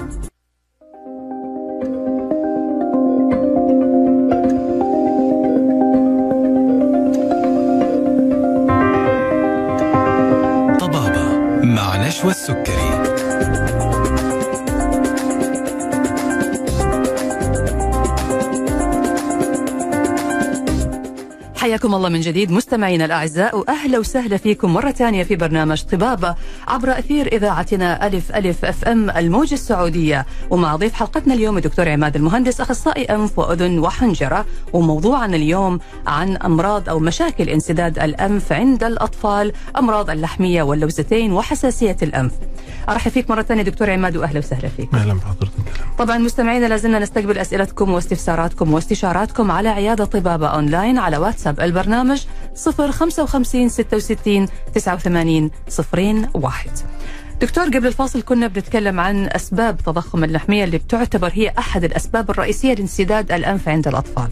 مع 12.12 12.18
نشوى 12.18 12.32
حياكم 21.62 21.96
الله 21.96 22.10
من 22.10 22.20
جديد 22.22 22.52
مستمعينا 22.52 23.06
الأعزاء 23.06 23.58
وأهلا 23.58 24.00
وسهلا 24.00 24.38
فيكم 24.38 24.74
مرة 24.74 24.92
ثانية 24.92 25.24
في 25.24 25.36
برنامج 25.36 25.84
طبابة 25.84 26.36
عبر 26.68 26.92
أثير 27.00 27.28
إذاعتنا 27.28 28.08
ألف 28.08 28.36
ألف 28.36 28.66
أف 28.66 28.86
أم 28.86 29.10
الموجة 29.10 29.54
السعودية 29.54 30.26
ومع 30.50 30.76
ضيف 30.76 30.94
حلقتنا 30.94 31.34
اليوم 31.34 31.58
الدكتور 31.58 31.90
عماد 31.90 32.16
المهندس 32.16 32.62
أخصائي 32.62 33.04
أنف 33.04 33.40
وأذن 33.40 33.80
وحنجرة 33.80 34.46
وموضوعنا 34.74 35.36
اليوم 35.36 35.80
عن 36.08 36.38
أمراض 36.38 36.90
أو 36.90 37.00
مشاكل 37.00 37.50
انسداد 37.50 38.00
الأنف 38.00 38.52
عند 38.52 38.84
الأطفال 38.84 39.54
أمراض 39.78 40.10
اللحمية 40.10 40.64
واللوزتين 40.64 41.34
وحساسية 41.34 41.98
الأنف. 42.02 42.32
أرحب 42.90 43.12
فيك 43.12 43.30
مرة 43.30 43.42
ثانية 43.42 43.64
دكتور 43.64 43.92
عماد 43.92 44.18
واهلا 44.18 44.40
وسهلا 44.40 44.70
فيك. 44.70 44.94
أهلا 44.94 45.14
بحضرتك. 45.14 45.52
طبعا 45.98 46.18
مستمعينا 46.18 46.66
لازلنا 46.66 47.00
نستقبل 47.00 47.38
أسئلتكم 47.38 47.92
واستفساراتكم 47.92 48.74
واستشاراتكم 48.74 49.52
على 49.52 49.70
عيادة 49.70 50.06
طبابة 50.06 50.48
أونلاين 50.48 50.98
على 50.98 51.18
واتساب. 51.18 51.60
البرنامج 51.60 52.26
055 52.56 53.70
66 53.70 54.48
89 54.76 55.52
01 56.34 56.70
دكتور 57.42 57.64
قبل 57.66 57.88
الفاصل 57.88 58.22
كنا 58.22 58.48
بنتكلم 58.48 59.00
عن 59.00 59.30
أسباب 59.32 59.78
تضخم 59.78 60.24
اللحمية 60.24 60.64
اللي 60.64 60.78
بتعتبر 60.78 61.30
هي 61.34 61.52
أحد 61.60 61.84
الأسباب 61.84 62.30
الرئيسية 62.30 62.74
لانسداد 62.74 63.32
الأنف 63.32 63.70
عند 63.70 63.88
الأطفال. 63.88 64.28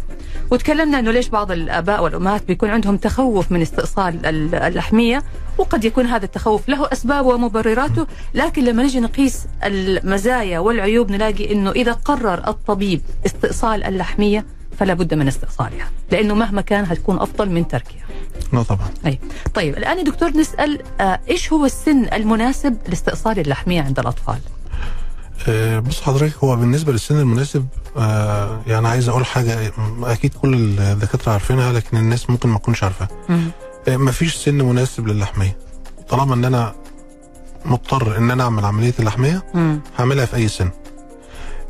وتكلمنا 0.52 1.00
إنه 1.00 1.12
ليش 1.12 1.30
بعض 1.30 1.52
الآباء 1.52 2.04
والأمهات 2.04 2.44
بيكون 2.48 2.70
عندهم 2.70 2.98
تخوف 2.98 3.52
من 3.52 3.62
استئصال 3.62 4.26
ال- 4.26 4.56
اللحمية 4.56 5.24
وقد 5.58 5.84
يكون 5.86 6.06
هذا 6.06 6.26
التخوف 6.26 6.70
له 6.70 6.88
أسباب 6.94 7.26
ومبرراته 7.26 8.08
لكن 8.34 8.64
لما 8.64 8.84
نجي 8.84 9.00
نقيس 9.00 9.46
المزايا 9.64 10.60
والعيوب 10.60 11.12
نلاقي 11.12 11.52
إنه 11.54 11.72
إذا 11.72 11.92
قرر 11.92 12.48
الطبيب 12.48 13.02
استئصال 13.26 13.84
اللحمية 13.84 14.46
فلا 14.80 14.94
بد 14.94 15.14
من 15.14 15.28
استئصالها 15.28 15.90
لأنه 16.12 16.34
مهما 16.34 16.62
كان 16.62 16.86
هتكون 16.86 17.20
أفضل 17.20 17.50
من 17.50 17.68
تركها. 17.68 18.06
لا 18.54 18.64
طبعا 18.64 18.88
أي. 19.06 19.20
طيب 19.54 19.78
الآن 19.78 20.04
دكتور 20.04 20.30
نسأل 20.30 20.80
آه 21.02 21.20
إيش 21.30 21.54
هو 21.54 21.66
السن 21.66 22.06
المناسب 22.14 22.78
لاستئصال 22.90 23.40
اللحمية 23.40 23.82
عند 23.82 24.00
الأطفال؟ 24.00 24.40
آه، 25.48 25.80
بص 25.80 26.02
حضرتك 26.02 26.36
هو 26.44 26.56
بالنسبة 26.56 26.92
للسن 26.92 27.20
المناسب 27.20 27.68
آه، 27.98 28.62
يعني 28.68 28.88
عايز 28.88 29.10
أقول 29.10 29.26
حاجة 29.26 29.72
أكيد 30.04 30.34
كل 30.34 30.54
الدكاترة 30.80 31.32
عارفينها 31.32 31.74
لكن 31.74 31.98
الناس 31.98 32.30
ممكن 32.30 32.50
ما 32.50 32.58
تكونش 32.58 32.84
عارفاها 32.84 33.08
آه، 33.88 33.98
مفيش 33.98 34.36
سن 34.36 34.54
مناسب 34.56 35.08
للحمية 35.08 35.58
طالما 36.10 36.34
إن 36.36 36.46
أنا 36.46 36.76
مضطر 37.66 38.18
إن 38.18 38.32
أنا 38.32 38.44
أعمل 38.44 38.66
عملية 38.66 38.94
اللحمية. 39.00 39.44
هعملها 40.00 40.26
في 40.26 40.36
أي 40.36 40.48
سن 40.48 40.70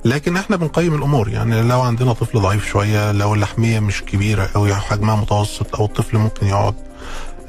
لكن 0.06 0.38
إحنا 0.38 0.56
بنقيم 0.56 0.96
الأمور. 0.96 1.30
يعني 1.30 1.62
لو 1.62 1.82
عندنا 1.82 2.14
طفل 2.14 2.40
ضعيف 2.40 2.68
شوية 2.68 3.12
لو 3.12 3.34
اللحمية 3.34 3.80
مش 3.80 4.04
كبيرة 4.04 4.50
أو 4.56 4.76
حجمها 4.76 5.16
متوسط 5.16 5.76
أو 5.76 5.86
الطفل 5.86 6.18
ممكن 6.18 6.48
يقعد 6.48 6.76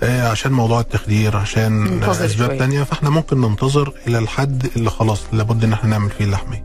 آه، 0.03 0.29
عشان 0.29 0.53
موضوع 0.53 0.81
التخدير 0.81 1.37
عشان 1.37 2.03
أسباب. 2.03 2.59
تانية 2.59 2.83
فاحنا 2.83 3.11
ممكن 3.11 3.41
ننتظر 3.41 3.93
إلى 4.07 4.19
الحد 4.19 4.67
اللي 4.77 4.91
خلاص 4.91 5.21
لابد 5.33 5.65
إن 5.65 5.73
إحنا 5.73 5.91
نعمل 5.91 6.11
فيه 6.11 6.25
اللحمية. 6.25 6.65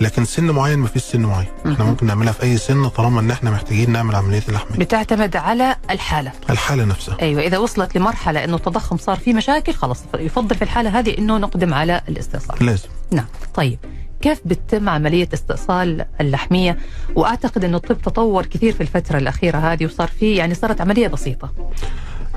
لكن 0.00 0.24
سن 0.24 0.50
معين 0.50 0.78
مفيش 0.78 1.02
سن 1.02 1.20
معين. 1.20 1.48
إحنا 1.66 1.84
ممكن 1.84 2.06
نعملها 2.06 2.32
في 2.32 2.42
أي 2.42 2.56
سن 2.58 2.88
طالما 2.88 3.20
إن 3.20 3.30
إحنا 3.30 3.50
محتاجين 3.50 3.90
نعمل 3.90 4.14
عملية 4.14 4.42
اللحمية. 4.48 4.78
بتعتمد 4.78 5.36
على 5.36 5.76
الحالة. 5.90 6.32
الحالة 6.50 6.84
نفسها. 6.84 7.16
أيوه 7.22 7.42
إذا 7.42 7.58
وصلت 7.58 7.96
لمرحلة 7.96 8.44
إنه 8.44 8.56
التضخم 8.56 8.96
صار 8.96 9.16
فيه 9.16 9.34
مشاكل 9.34 9.72
خلاص 9.74 9.98
يفضل 10.18 10.56
في 10.56 10.62
الحالة 10.62 10.98
هذه 10.98 11.18
إنه 11.18 11.38
نقدم 11.38 11.74
على 11.74 12.02
الاستئصال. 12.08 12.66
لازم. 12.66 12.88
نعم 13.10 13.26
طيب. 13.54 13.78
كيف 14.20 14.40
بتتم 14.44 14.88
عملية 14.88 15.28
استئصال 15.34 16.04
اللحمية؟ 16.20 16.78
وأعتقد 17.14 17.64
أنه 17.64 17.76
الطب 17.76 18.02
تطور 18.02 18.46
كثير 18.46 18.72
في 18.72 18.80
الفترة 18.80 19.18
الأخيرة 19.18 19.58
هذه 19.58 19.84
وصار 19.84 20.08
فيه 20.20 20.38
يعني 20.38 20.54
صارت 20.54 20.80
عملية 20.80 21.08
بسيطة. 21.08 21.50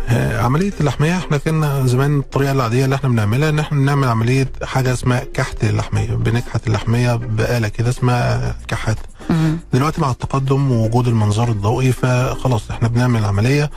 آه، 0.10 0.42
عملية 0.42 0.74
اللحمية 0.80 1.18
إحنا 1.18 1.38
كنا 1.38 1.86
زمان 1.86 2.20
الطريقة 2.20 2.52
العادية 2.52 2.86
اللي 2.86 2.96
إحنا 2.96 3.10
بنعملها 3.10 3.50
إن 3.50 3.60
إحنا 3.60 3.78
نعمل 3.80 4.08
عملية 4.08 4.52
حاجة 4.64 4.94
اسمها 4.94 5.24
كحت 5.34 5.64
اللحمية 5.64 6.08
بنكحت 6.16 6.68
اللحمية 6.68 7.16
بآلة 7.16 7.68
كده 7.68 7.90
اسمها 7.90 8.56
كحات 8.68 8.98
دلوقتي 9.74 10.02
مع 10.02 10.12
التقدم 10.12 10.72
ووجود 10.72 11.08
المنظار 11.08 11.50
الضوئي 11.50 11.92
فخلاص 11.92 12.72
إحنا 12.72 12.88
بنعمل 12.88 13.26
عملية 13.26 13.70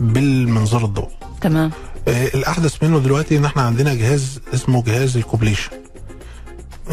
بالمنظار 0.00 0.84
الضوئي. 0.84 1.16
تمام. 1.40 1.70
آه، 2.08 2.26
الأحدث 2.34 2.82
منه 2.82 2.98
دلوقتي 2.98 3.36
إن 3.36 3.44
إحنا 3.44 3.62
عندنا 3.62 3.94
جهاز 3.94 4.40
اسمه 4.54 4.82
جهاز 4.82 5.16
ال 5.16 5.21
coblation 5.21 5.70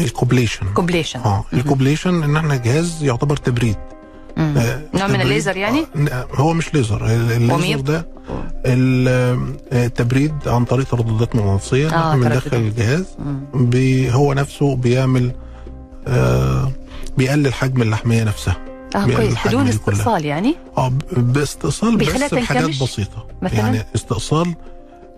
ال 0.00 0.07
coblation 0.07 0.66
coblation 0.74 1.20
آه 1.20 1.44
ال 1.52 1.59
coblation 1.59 2.22
إن 2.22 2.36
إحنا 2.36 2.56
جهاز 2.56 3.02
يعتبر 3.04 3.36
تبريد. 3.36 3.76
آه، 4.38 4.80
نوع 4.94 5.06
من 5.06 5.20
الليزر 5.20 5.56
يعني؟ 5.56 5.86
آه، 6.10 6.26
هو 6.34 6.52
مش 6.52 6.74
ليزر 6.74 7.06
ال- 7.06 7.32
الليزر؟ 7.32 7.80
ده 7.80 8.06
ال- 8.66 9.08
آه، 9.72 9.86
التبريد 9.86 10.34
عن 10.46 10.64
طريق 10.64 10.86
ترددات 10.88 11.36
مغناطيسية 11.36 11.88
آه، 11.88 12.16
بندخل. 12.16 12.56
الجهاز. 12.56 13.04
بي 13.54 14.12
هو 14.12 14.32
نفسه 14.32 14.76
بيعمل 14.76 15.32
آه 16.08 16.72
بيقلل 17.18 17.54
حجم 17.54 17.82
اللحمية 17.82 18.24
نفسها 18.24 18.56
آه 18.96 19.04
بيقلل 19.04 19.26
كويس 19.36 19.46
بدون. 19.46 19.68
استئصال 19.68 20.24
يعني 20.24 20.54
آه 20.78 20.92
باستئصال 21.12 21.96
بس 21.96 22.06
بحاجات 22.34 22.68
بسيطة 22.82 23.26
مثلاً؟ 23.42 23.58
يعني 23.58 23.82
استئصال 23.94 24.54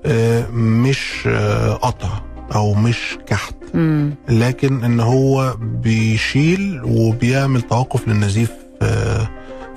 آه 0.06 0.46
مش 0.50 1.22
آه 1.26 1.72
قطع 1.74 2.08
أو 2.54 2.74
مش 2.74 3.18
كحت 3.26 3.54
مم. 3.74 4.14
لكن 4.28 4.84
إن 4.84 5.00
هو 5.00 5.54
بيشيل 5.60 6.80
وبيعمل 6.84 7.62
توقف 7.62 8.08
للنزيف 8.08 8.50
آه 8.82 9.28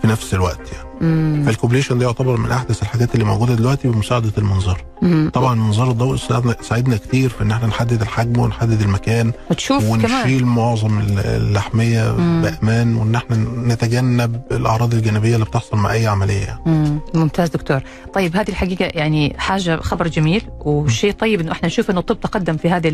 في 0.02 0.08
نفس 0.08 0.34
الوقت 0.34 0.72
يعني 0.74 0.89
مم. 1.02 1.44
فالكوبليشن 1.46 1.98
ده 2.00 2.06
يعتبر 2.06 2.38
من 2.38 2.52
أحدث 2.52 2.82
الحاجات 2.82 3.14
اللي 3.14 3.26
موجودة 3.26 3.54
دلوقتي 3.56 3.88
بمساعده 3.88 4.32
المنظار 4.38 4.84
مم. 5.02 5.32
طبعا 5.34 5.54
المنظار 5.54 5.92
الضوئي 5.92 6.18
ساعدنا, 6.18 6.56
ساعدنا 6.62 6.98
كتير 6.98 7.30
في 7.30 7.44
إن 7.44 7.52
إحنا 7.52 7.68
نحدد 7.68 8.02
الحجم 8.02 8.40
ونحدد 8.40 8.82
المكان 8.82 9.32
وتشوف 9.52 9.84
كمان 9.84 9.92
ونشيل 10.24 10.46
معظم 10.46 11.00
ال- 11.00 11.20
اللحمية 11.20 12.16
مم. 12.18 12.42
بأمان 12.42 12.96
وإن 12.96 13.16
إحنا 13.16 13.36
نتجنب 13.74 14.42
الأعراض 14.52 14.94
الجانبية 14.94 15.34
اللي 15.36 15.46
بتحصل 15.46 15.78
مع 15.78 15.92
أي 15.94 16.08
عملية 16.08 16.42
يعني. 16.46 16.60
مم. 16.66 17.00
ممتاز 17.14 17.50
دكتور 17.50 17.82
طيب 18.14 18.36
هذه 18.36 18.50
الحقيقة 18.50 18.86
يعني 18.86 19.36
حاجة 19.38 19.76
خبر 19.82 20.08
جميل 20.08 20.42
وشيء 20.60 21.12
طيب 21.12 21.40
إنه 21.40 21.52
إحنا 21.52 21.68
نشوف 21.68 21.90
إنه 21.90 22.00
الطب 22.00 22.20
تقدم 22.20 22.58
في 22.58 22.70
هذه 22.70 22.90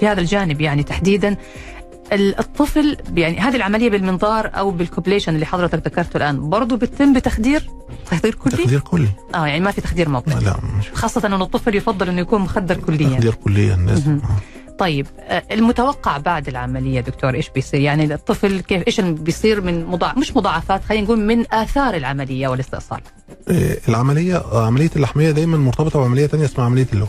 في 0.00 0.06
هذا 0.08 0.20
الجانب 0.20 0.60
يعني 0.60 0.82
تحديدا 0.82 1.36
الطفل 2.12 2.96
يعني 3.14 3.38
هذه 3.38 3.56
العملية 3.56 3.90
بالمنظار 3.90 4.50
أو 4.54 4.70
بال 4.70 4.82
coblation 4.82 5.34
اللي 5.34 5.46
حضرتك 5.46 5.86
ذكرته 5.86 6.16
الآن 6.16 6.50
برضه 6.50 6.76
بتتم 6.76 7.12
بتخدير؟ 7.12 7.70
تخدير 8.10 8.34
كلي؟ 8.34 8.56
تخدير 8.56 8.80
كلي. 8.80 9.08
آه 9.34 9.46
يعني 9.46 9.60
ما 9.60 9.70
في 9.70 9.80
تخدير 9.80 10.08
موضعي 10.08 10.44
لا 10.44 10.56
مش 10.78 10.90
خاصة 10.94 11.26
إنه 11.26 11.42
الطفل 11.44 11.74
يفضل 11.74 12.08
إنه 12.08 12.20
يكون 12.20 12.40
مخدر 12.40 12.76
كليا. 12.76 13.08
تخدير 13.08 13.34
كليا 13.34 13.76
لازم. 13.76 14.20
طيب 14.78 15.06
آه، 15.20 15.42
المتوقع 15.50 16.18
بعد 16.18 16.48
العملية 16.48 17.00
دكتور 17.00 17.34
إيش 17.34 17.50
بيصير؟ 17.54 17.80
يعني 17.80 18.14
الطفل 18.14 18.60
كيف 18.60 19.00
اللي 19.00 19.12
بيصير 19.12 19.60
من 19.60 19.86
مضاع 19.86 20.14
مش 20.14 20.36
مضاعفات 20.36 20.84
خلينا 20.84 21.04
نقول 21.04 21.20
من 21.20 21.44
آثار 21.52 21.94
العملية 21.94 22.48
والاستئصال. 22.48 23.00
العملية 23.88 24.36
آه، 24.36 24.66
عملية 24.66 24.90
اللحمية 24.96 25.30
دايما 25.30 25.56
مرتبطة 25.58 26.00
بعملية 26.00 26.26
تانية 26.26 26.44
اسمها 26.44 26.66
عملية 26.66 26.86
اللوز 26.92 27.08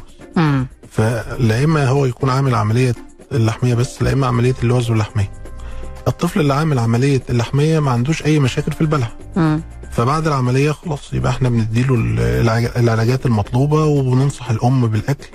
فلا 0.92 1.64
إما 1.64 1.88
هو 1.88 2.06
يكون 2.06 2.30
عامل 2.30 2.56
عملية 2.56 2.96
اللحمية 3.32 3.76
بس 3.76 4.02
لا 4.04 4.14
إما 4.14 4.28
عملية 4.28 4.56
اللوز 4.64 4.90
واللحمية. 4.90 5.32
الطفل 6.08 6.40
اللي 6.40 6.54
عامل 6.54 6.80
عملية 6.80 7.22
اللحمية 7.30 7.80
ما 7.80 7.92
عندوش 7.92 8.26
أي 8.26 8.40
مشاكل 8.40 8.72
في 8.72 8.82
البلع 8.82 9.08
فبعد 9.92 10.28
العملية 10.28 10.72
خلاص 10.72 11.14
يبقى 11.14 11.32
إحنا 11.32 11.50
بنديله 11.50 11.96
العلاجات 12.76 13.26
المطلوبة 13.26 13.86
وبننصح 13.86 14.50
الأم 14.50 14.88
بالأكل 14.88 15.28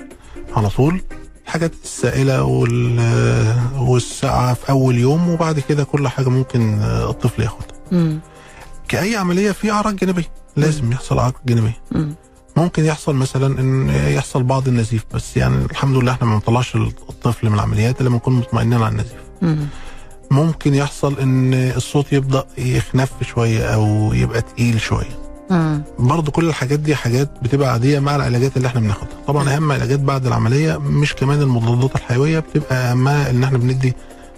على 0.57 0.69
طول. 0.69 1.01
الحاجات 1.47 1.73
السائلة 1.85 2.43
وال- 2.43 3.57
والساقعة 3.79 4.55
في 4.55 4.71
أول 4.71 4.99
يوم 4.99 5.29
وبعد 5.31 5.61
كده 5.61 5.85
كل 5.85 6.09
حاجة 6.09 6.29
ممكن 6.29 6.79
الطفل 6.83 7.43
ياخدها. 7.43 7.67
مم. 7.93 8.21
كأي 8.89 9.17
عملية 9.17 9.51
في 9.53 9.71
أعراض 9.71 9.97
جانبية 9.97 10.25
لازم 10.57 10.93
يحصل 10.93 11.19
أعراض 11.19 11.35
جانبية. 11.47 11.77
مم. 11.93 12.15
ممكن 12.57 12.85
يحصل 12.85 13.15
مثلا 13.15 13.61
إن 13.61 13.89
يحصل 13.89 14.43
بعض 14.43 14.69
النزيف 14.69 15.05
بس 15.15 15.37
يعني 15.37 15.65
الحمد 15.65 15.97
لله 15.97 16.13
إحنا 16.13 16.27
ما 16.27 16.35
بنطلعش 16.35 16.77
الطفل 16.77 17.49
من 17.49 17.55
العمليات 17.55 18.01
إلا 18.01 18.09
لما 18.09 18.17
نكون 18.17 18.35
مطمئنين 18.35 18.83
على 18.83 18.89
النزيف 18.93 19.21
مم. 19.43 19.67
ممكن 20.31 20.75
يحصل 20.75 21.19
إن 21.19 21.55
الصوت 21.55 22.13
يبدأ 22.13 22.45
يخنف 22.59 23.11
شوية 23.23 23.75
أو 23.75 24.13
يبقى 24.13 24.43
تقيل 24.43 24.81
شوية. 24.81 25.19
برضه 25.99 26.33
كل 26.33 26.49
الحاجات 26.49 26.79
دي 26.79 26.95
حاجات 26.97 27.31
بتبقى 27.43 27.73
عادية 27.73 27.99
مع 27.99 28.17
العلاجات 28.17 28.57
اللي 28.57 28.69
إحنا 28.69 28.81
بناخدها 28.81 29.17
طبعا 29.27 29.57
أهم 29.57 29.73
علاجات 29.73 30.01
بعد 30.01 30.27
العملية 30.27 30.77
مش 30.79 31.15
كمان 31.15 31.43
المضادات 31.43 31.97
الحيوية 31.97 32.39
بتبقى 32.39 32.75
اهمها 32.75 33.31
إن 33.31 33.45
إحنا 33.45 33.59
بندي 33.59 33.95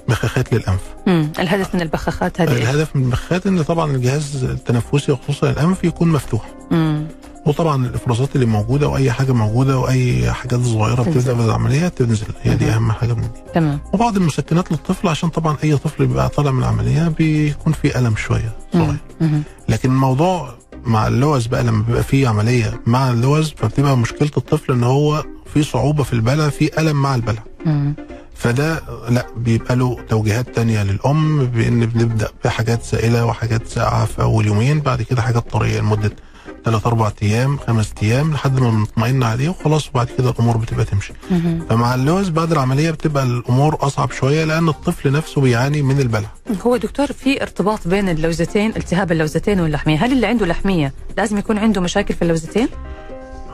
بخاخات 0.08 0.52
للأنف 0.52 0.80
مم. 1.06 1.32
الهدف 1.38 1.74
من 1.74 1.80
البخاخات 1.80 2.40
هذه 2.40 2.50
إيش؟ 2.52 2.58
الهدف 2.62 2.96
من 2.96 3.04
البخاخات 3.04 3.46
إن 3.46 3.62
طبعا 3.62 3.90
الجهاز 3.92 4.44
التنفسي 4.44 5.12
وخصوصا 5.12 5.50
الأنف 5.50 5.84
يكون 5.84 6.08
مفتوح 6.08 6.50
مم. 6.70 7.06
وطبعا 7.46 7.86
الإفرازات 7.86 8.34
اللي 8.34 8.46
موجودة 8.46 8.88
وأي 8.88 9.12
حاجة 9.12 9.32
موجودة 9.32 9.78
وأي 9.78 10.32
حاجات 10.32 10.60
صغيرة. 10.60 11.02
بتبدأ 11.02 11.34
في 11.34 11.44
العملية 11.44 11.88
تنزل 11.88 12.26
هي 12.42 12.54
دي. 12.56 12.70
أهم 12.70 12.92
حاجة 12.92 13.12
بندي 13.12 13.28
تمام 13.54 13.78
وبعض 13.92 14.16
المسكنات 14.16 14.72
للطفل 14.72 15.08
عشان 15.08 15.28
طبعا 15.28 15.56
أي 15.64 15.76
طفل 15.76 16.06
بيبقى 16.06 16.28
طالع 16.28 16.50
من 16.50 16.58
العملية 16.62 17.08
بيكون 17.08 17.72
فيه 17.72 17.98
ألم 17.98 18.16
شوية 18.16 18.56
صغير. 18.72 18.96
مم. 19.20 19.42
لكن 19.68 19.90
الموضوع 19.90 20.54
مع 20.84 21.06
اللوز 21.06 21.46
بقى 21.46 21.62
لما 21.64 21.82
بيبقى 21.82 22.02
فيه 22.02 22.28
عملية 22.28 22.80
مع 22.86 23.10
اللوز 23.10 23.54
فبتبقى 23.56 23.96
مشكلة 23.96 24.30
الطفل 24.36 24.72
إن 24.72 24.84
هو 24.84 25.24
في 25.54 25.62
صعوبة 25.62 26.02
في 26.02 26.12
البلع 26.12 26.48
في 26.48 26.80
ألم 26.80 27.02
مع 27.02 27.14
البلع 27.14 27.42
مم. 27.66 27.94
فده 28.34 28.82
لا 29.08 29.26
بيبقى 29.36 29.76
له 29.76 29.96
توجيهات 30.08 30.54
تانية 30.54 30.82
للأم 30.82 31.46
بإن 31.46 31.86
بنبدأ 31.86 32.28
بحاجات 32.44 32.82
سائلة 32.82 33.24
وحاجات 33.26 33.66
ساقعة 33.66 34.04
في 34.04 34.22
أول 34.22 34.46
يومين 34.46 34.80
بعد 34.80 35.02
كده 35.02 35.22
حاجات 35.22 35.50
طرية 35.50 35.80
لمدة 35.80 36.12
ثلاث 36.68 36.86
أربع 36.86 37.12
أيام 37.22 37.58
خمس 37.58 37.92
أيام 38.02 38.32
لحد 38.32 38.60
ما 38.60 38.70
نطمئن 38.70 39.22
عليه 39.22 39.48
وخلاص 39.48 39.88
وبعد 39.88 40.06
كده 40.18 40.30
الأمور 40.30 40.56
بتبقى 40.56 40.84
تمشي. 40.84 41.12
فمع 41.70 41.94
اللوز 41.94 42.28
بعد 42.28 42.52
العملية 42.52 42.90
بتبقى 42.90 43.22
الأمور 43.22 43.76
أصعب 43.80 44.10
شوية 44.12 44.44
لأن 44.44 44.68
الطفل 44.68 45.12
نفسه 45.12 45.40
بيعاني 45.40 45.82
من 45.82 46.00
البلع. 46.00 46.28
هو 46.66 46.76
دكتور 46.76 47.06
في 47.06 47.42
ارتباط 47.42 47.88
بين 47.88 48.08
اللوزتين 48.08 48.72
التهاب 48.76 49.12
اللوزتين 49.12 49.60
واللحمية 49.60 50.04
هل 50.04 50.12
اللي 50.12 50.26
عنده 50.26 50.46
لحمية 50.46 50.92
لازم 51.16 51.38
يكون 51.38 51.58
عنده 51.58 51.80
مشاكل 51.80 52.14
في 52.14 52.22
اللوزتين؟ 52.22 52.68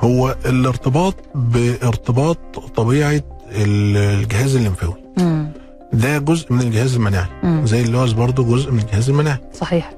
هو 0.00 0.36
الارتباط 0.46 1.14
بارتباط 1.34 2.38
طبيعة 2.76 3.22
ال- 3.50 3.96
الجهاز 4.22 4.56
الليمفاوي. 4.56 4.94
ده 5.92 6.18
جزء 6.18 6.52
من 6.52 6.60
الجهاز 6.60 6.94
المناعي. 6.94 7.26
مم. 7.42 7.66
زي 7.66 7.82
اللوز 7.82 8.12
برضه 8.12 8.44
جزء 8.44 8.70
من 8.70 8.78
الجهاز 8.78 9.08
المناعي. 9.10 9.38
صحيح. 9.60 9.92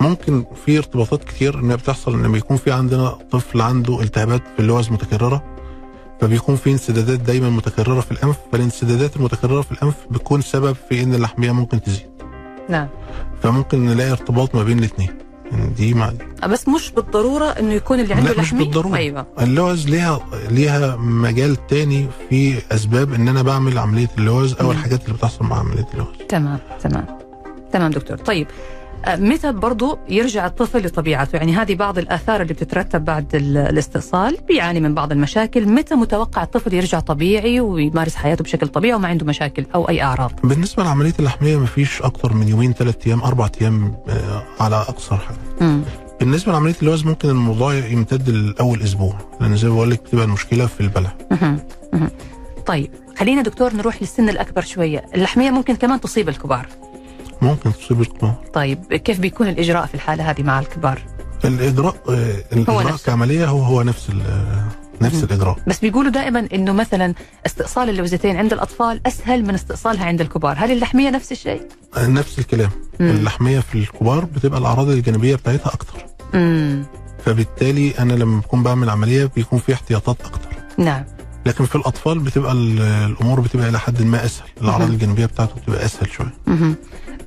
فممكن 0.00 0.44
في 0.66 0.78
ارتباطات 0.78 1.24
كتير 1.24 1.58
انها 1.60 1.76
بتحصل 1.76 2.14
إن 2.14 2.32
بيكون 2.32 2.56
في 2.56 2.72
عندنا 2.72 3.08
طفل 3.30 3.60
عنده 3.60 4.00
التهابات 4.00 4.42
في 4.56 4.60
اللوز 4.62 4.90
متكرره 4.90 5.42
فبيكون 6.20 6.56
في 6.56 6.70
انسدادات 6.70 7.20
دايما 7.20 7.50
متكررة 7.50 8.00
في 8.00 8.12
الأنف 8.12 8.36
فالانسدادات 8.52 9.16
المتكررة 9.16 9.60
في 9.60 9.72
الأنف 9.72 9.94
بتكون 10.10 10.40
سبب 10.40 10.76
في 10.88 11.02
إن 11.02 11.14
اللحمية 11.14 11.52
ممكن 11.52 11.82
تزيد. 11.82 12.06
نعم. 12.68 12.88
فممكن 13.42 13.86
نلاقي 13.86 14.10
ارتباط 14.10 14.54
ما 14.54 14.62
بين 14.62 14.78
الاثنين 14.78 15.10
دي 15.76 15.94
مع 15.94 16.10
دي. 16.10 16.18
بس 16.48 16.68
مش 16.68 16.90
بالضرورة 16.90 17.44
إنه 17.44 17.72
يكون 17.74 18.00
اللي 18.00 18.14
عنده 18.14 18.32
لا 18.32 18.40
مش 18.40 18.54
بالضرورة. 18.54 18.96
أيوه 18.96 19.26
اللوز 19.40 19.88
ليها 19.88 20.20
ليها 20.50 20.96
مجال 20.96 21.66
تاني 21.66 22.06
في 22.28 22.62
أسباب 22.72 23.12
إن 23.12 23.28
أنا 23.28 23.42
بعمل 23.42 23.78
عملية 23.78 24.08
اللوز 24.18 24.54
أو 24.60 24.64
مم. 24.66 24.70
الحاجات 24.70 25.04
اللي 25.04 25.16
بتحصل 25.16 25.44
مع 25.44 25.58
عملية 25.58 25.86
اللوز. 25.94 26.06
تمام 26.28 26.58
تمام. 26.82 27.06
تمام 27.72 27.90
دكتور. 27.90 28.16
طيب 28.16 28.46
آه، 28.46 28.75
متى 29.08 29.52
برضو 29.52 29.98
يرجع 30.08 30.46
الطفل 30.46 30.86
لطبيعته؟ 30.86 31.36
يعني 31.36 31.52
هذه 31.54 31.74
بعض 31.74 31.98
الآثار 31.98 32.42
اللي 32.42 32.54
بتترتب 32.54 33.04
بعد 33.04 33.34
ال- 33.34 33.56
الاستئصال 33.56 34.36
بيعاني 34.48 34.80
من 34.80 34.94
بعض 34.94 35.12
المشاكل. 35.12 35.68
متى 35.68 35.94
متوقع 35.94 36.42
الطفل 36.42 36.74
يرجع 36.74 37.00
طبيعي 37.00 37.60
ويمارس 37.60 38.14
حياته 38.14 38.44
بشكل 38.44 38.68
طبيعي 38.68 38.94
وما 38.94 39.08
عنده 39.08 39.26
مشاكل 39.26 39.66
أو 39.74 39.88
أي 39.88 40.02
أعراض؟ 40.02 40.32
بالنسبة 40.44 40.82
لعملية 40.84 41.14
اللحميه 41.18 41.56
مفيش 41.56 42.02
أكتر 42.02 42.32
من 42.32 42.48
يومين 42.48 42.72
ثلاث 42.72 42.96
أيام 43.06 43.20
أربع 43.20 43.48
أيام 43.60 43.94
آه، 44.08 44.42
على 44.60 44.84
حاجة 45.10 45.38
مم. 45.60 45.80
بالنسبة 46.20 46.52
لعملية 46.52 46.74
اللوز 46.82 47.04
ممكن 47.06 47.28
الموضوع 47.28 47.74
يمتد 47.74 48.30
لأول 48.30 48.82
أسبوع 48.82 49.18
لأن 49.40 49.56
زي 49.56 49.68
ما 49.68 49.74
بقول 49.74 49.90
لك 49.90 50.02
بتبقى 50.02 50.24
المشكلة 50.24 50.66
في 50.66 50.80
البلع. 50.80 51.12
طيب 52.66 52.90
خلينا 53.18 53.42
دكتور 53.42 53.74
نروح 53.74 54.02
للسن 54.02 54.28
الأكبر 54.28 54.62
شوية. 54.62 55.04
اللحمية 55.14 55.50
ممكن 55.50 55.74
كمان 55.76 56.00
تصيب 56.00 56.28
الكبار. 56.28 56.66
ممكن 57.42 57.72
تصيب 57.72 58.00
الكبار 58.00 58.34
طيب 58.54 58.94
كيف 58.94 59.20
بيكون 59.20 59.48
الإجراء 59.48 59.86
في 59.86 59.94
الحالة 59.94 60.30
هذه 60.30 60.42
مع 60.42 60.58
الكبار 60.60 60.98
الاجراء 61.44 61.96
آه، 62.08 62.36
الإجراء 62.52 62.86
نفسه. 62.86 63.06
كعملية 63.06 63.46
هو 63.46 63.62
هو 63.62 63.82
نفس 63.82 64.08
ال- 64.10 64.20
آه، 64.20 64.68
نفس. 65.00 65.24
الإجراء 65.24 65.56
بس 65.66 65.78
بيقولوا 65.78 66.10
دائما 66.10 66.48
إنه 66.54 66.72
مثلا 66.72 67.14
استئصال 67.46 67.88
اللوزتين 67.90 68.36
عند 68.36 68.52
الأطفال 68.52 69.00
أسهل 69.06 69.42
من 69.42 69.54
استئصالها 69.54 70.04
عند 70.04 70.20
الكبار، 70.20 70.56
هل 70.58 70.72
اللحمية 70.72 71.10
نفس 71.10 71.32
الشيء؟ 71.32 71.62
آه، 71.96 72.06
نفس 72.06 72.38
الكلام 72.38 72.70
مم. 73.00 73.10
اللحمية 73.10 73.60
في 73.60 73.74
الكبار 73.78 74.24
بتبقى 74.24 74.58
الأعراض 74.60 74.88
الجانبية 74.88 75.34
بتاعتها 75.36 75.72
أكتر 75.74 76.06
فبالتالي 77.24 77.98
أنا 77.98 78.12
لما 78.12 78.40
بكون 78.40 78.62
بعمل 78.62 78.90
عملية 78.90 79.30
بيكون 79.36 79.58
في 79.58 79.72
احتياطات 79.74 80.16
أكتر 80.24 80.48
نعم 80.78 81.04
لكن 81.46 81.64
في 81.64 81.74
الأطفال 81.76 82.18
بتبقى 82.18 82.52
ال- 82.52 82.80
الأمور 82.80 83.40
بتبقى 83.40 83.68
إلى 83.68 83.78
حد 83.78 84.02
ما 84.02 84.24
أسهل 84.24 84.48
الأعراض. 84.62 84.88
الجانبية 84.90 85.26
بتاعته 85.26 85.54
بتبقى 85.54 85.84
أسهل 85.84 86.08
شوية. 86.10 86.34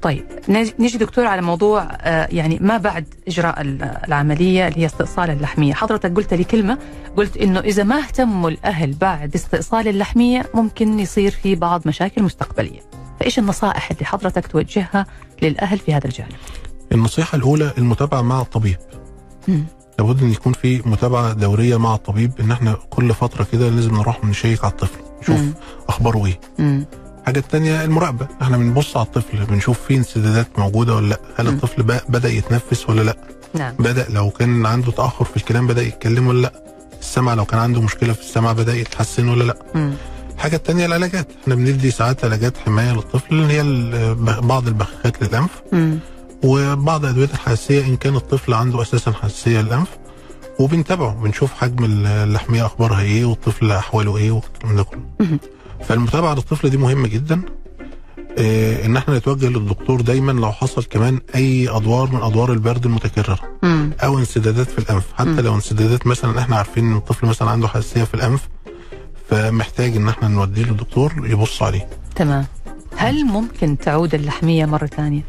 طيب 0.01 0.23
نج- 0.49 0.73
نجي 0.79 0.97
دكتور 0.97 1.25
على 1.25 1.41
موضوع 1.41 1.87
آه، 2.01 2.27
يعني 2.31 2.57
ما 2.61 2.77
بعد 2.77 3.05
إجراء 3.27 3.61
ال- 3.61 3.83
العملية 4.07 4.67
اللي 4.67 4.79
هي 4.81 4.85
استئصال 4.85 5.29
اللحمية، 5.29 5.73
حضرتك 5.73 6.13
قلت 6.15 6.33
لي 6.33 6.43
كلمة 6.43 6.77
قلت 7.17 7.37
إنه 7.37 7.59
إذا 7.59 7.83
ما 7.83 7.97
اهتموا 7.99 8.49
الأهل 8.49 8.93
بعد 8.93 9.35
استئصال 9.35 9.87
اللحمية 9.87 10.45
ممكن 10.53 10.99
يصير 10.99 11.31
في 11.31 11.55
بعض 11.55 11.81
مشاكل 11.85 12.23
مستقبلية. 12.23 12.79
فإيش 13.19 13.39
النصائح 13.39 13.91
اللي 13.91 14.05
حضرتك 14.05 14.47
توجهها 14.47 15.05
للأهل 15.41 15.77
في 15.79 15.93
هذا 15.93 16.05
الجانب؟ 16.05 16.31
النصيحة 16.91 17.35
الأولى 17.35 17.71
المتابعة 17.77 18.21
مع 18.21 18.41
الطبيب. 18.41 18.77
لابد 19.99 20.23
إن 20.23 20.31
يكون 20.31 20.53
في 20.53 20.81
متابعة 20.85 21.33
دورية 21.33 21.77
مع 21.77 21.95
الطبيب 21.95 22.31
إن 22.39 22.51
إحنا 22.51 22.77
كل 22.89 23.13
فترة 23.13 23.47
كده 23.51 23.69
لازم 23.69 23.95
نروح 23.95 24.25
نشيك 24.25 24.63
على 24.63 24.71
الطفل 24.71 24.99
نشوف. 25.21 25.39
أخباره 25.89 26.25
إيه. 26.25 26.39
الحاجة 27.29 27.45
الثانية 27.45 27.83
المراقبة. 27.83 28.27
إحنا 28.41 28.57
بنبص 28.57 28.97
على 28.97 29.05
الطفل 29.05 29.45
بنشوف 29.45 29.79
فيه 29.87 29.97
انسدادات 29.97 30.47
موجودة 30.59 30.95
ولا 30.95 31.07
لأ. 31.07 31.19
هل 31.37 31.45
مم. 31.45 31.53
الطفل 31.55 31.83
بقى 31.83 32.03
بدأ 32.09 32.29
يتنفس 32.29 32.89
ولا 32.89 33.01
لأ؟ 33.01 33.17
نعم. 33.53 33.73
بدأ 33.79 34.05
لو 34.09 34.29
كان 34.29 34.65
عنده 34.65 34.91
تأخر 34.91 35.25
في 35.25 35.37
الكلام 35.37 35.67
بدأ 35.67 35.81
يتكلم 35.81 36.27
ولا 36.27 36.41
لأ؟ 36.41 36.53
السمع 36.99 37.33
لو 37.33 37.45
كان 37.45 37.59
عنده 37.59 37.81
مشكلة 37.81 38.13
في 38.13 38.21
السمع 38.21 38.51
بدأ 38.53 38.75
يتحسن 38.75 39.29
ولا 39.29 39.43
لأ؟ 39.43 39.57
مم. 39.75 39.93
الحاجة 40.35 40.55
الثانية 40.55 40.85
العلاجات. 40.85 41.27
إحنا 41.43 41.55
بندي 41.55 41.91
ساعات 41.91 42.25
علاجات 42.25 42.57
حماية 42.57 42.91
للطفل 42.91 43.35
اللي 43.35 43.53
هي 43.53 43.63
بعض 44.41 44.67
البخاخات 44.67 45.23
للأنف. 45.23 45.51
مم. 45.71 45.99
وبعض 46.43 47.05
أدوية 47.05 47.29
الحساسية 47.33 47.85
إن 47.85 47.95
كان 47.97 48.15
الطفل 48.15 48.53
عنده 48.53 48.81
أساسا 48.81 49.11
حساسية 49.11 49.61
للأنف. 49.61 49.87
وبنتابعه 50.59 51.13
بنشوف 51.13 51.53
حجم 51.53 51.85
اللحمية 51.85 52.65
أخبارها 52.65 53.01
إيه 53.01 53.25
والطفل 53.25 53.71
أحواله 53.71 54.17
إيه 54.17 54.31
والكلام 54.31 54.75
ده 54.75 54.83
كله. 54.83 55.01
فالمتابعة 55.87 56.33
للطفل 56.33 56.69
دي 56.69 56.77
مهمة 56.77 57.07
جدا 57.07 57.41
آه، 58.37 58.85
إن 58.85 58.97
إحنا 58.97 59.17
نتوجه 59.17 59.49
للدكتور 59.49 60.01
دايما 60.01 60.31
لو 60.31 60.51
حصل 60.51 60.83
كمان 60.83 61.19
أي 61.35 61.69
أدوار 61.69 62.11
من 62.11 62.21
أدوار 62.21 62.53
البرد 62.53 62.85
المتكررة 62.85 63.39
مم. 63.63 63.91
أو 64.03 64.19
انسدادات 64.19 64.67
في 64.71 64.79
الأنف 64.79 65.03
حتى 65.13 65.29
مم. 65.29 65.39
لو 65.39 65.55
انسدادات 65.55 66.07
مثلا 66.07 66.39
إحنا 66.39 66.55
عارفين 66.55 66.91
إن 66.91 66.97
الطفل 66.97 67.27
مثلا 67.27 67.49
عنده 67.49 67.67
حساسية 67.67 68.03
في 68.03 68.13
الأنف 68.13 68.47
فمحتاج 69.29 69.95
إن 69.95 70.07
إحنا 70.09 70.27
نوديه 70.27 70.63
للدكتور 70.63 71.13
يبص 71.25 71.63
عليه 71.63 71.87
تمام 72.15 72.45
هل 72.97 73.25
ممكن 73.25 73.77
تعود 73.77 74.15
اللحمية 74.15 74.65
مرة 74.65 74.85
ثانية؟ 74.85 75.21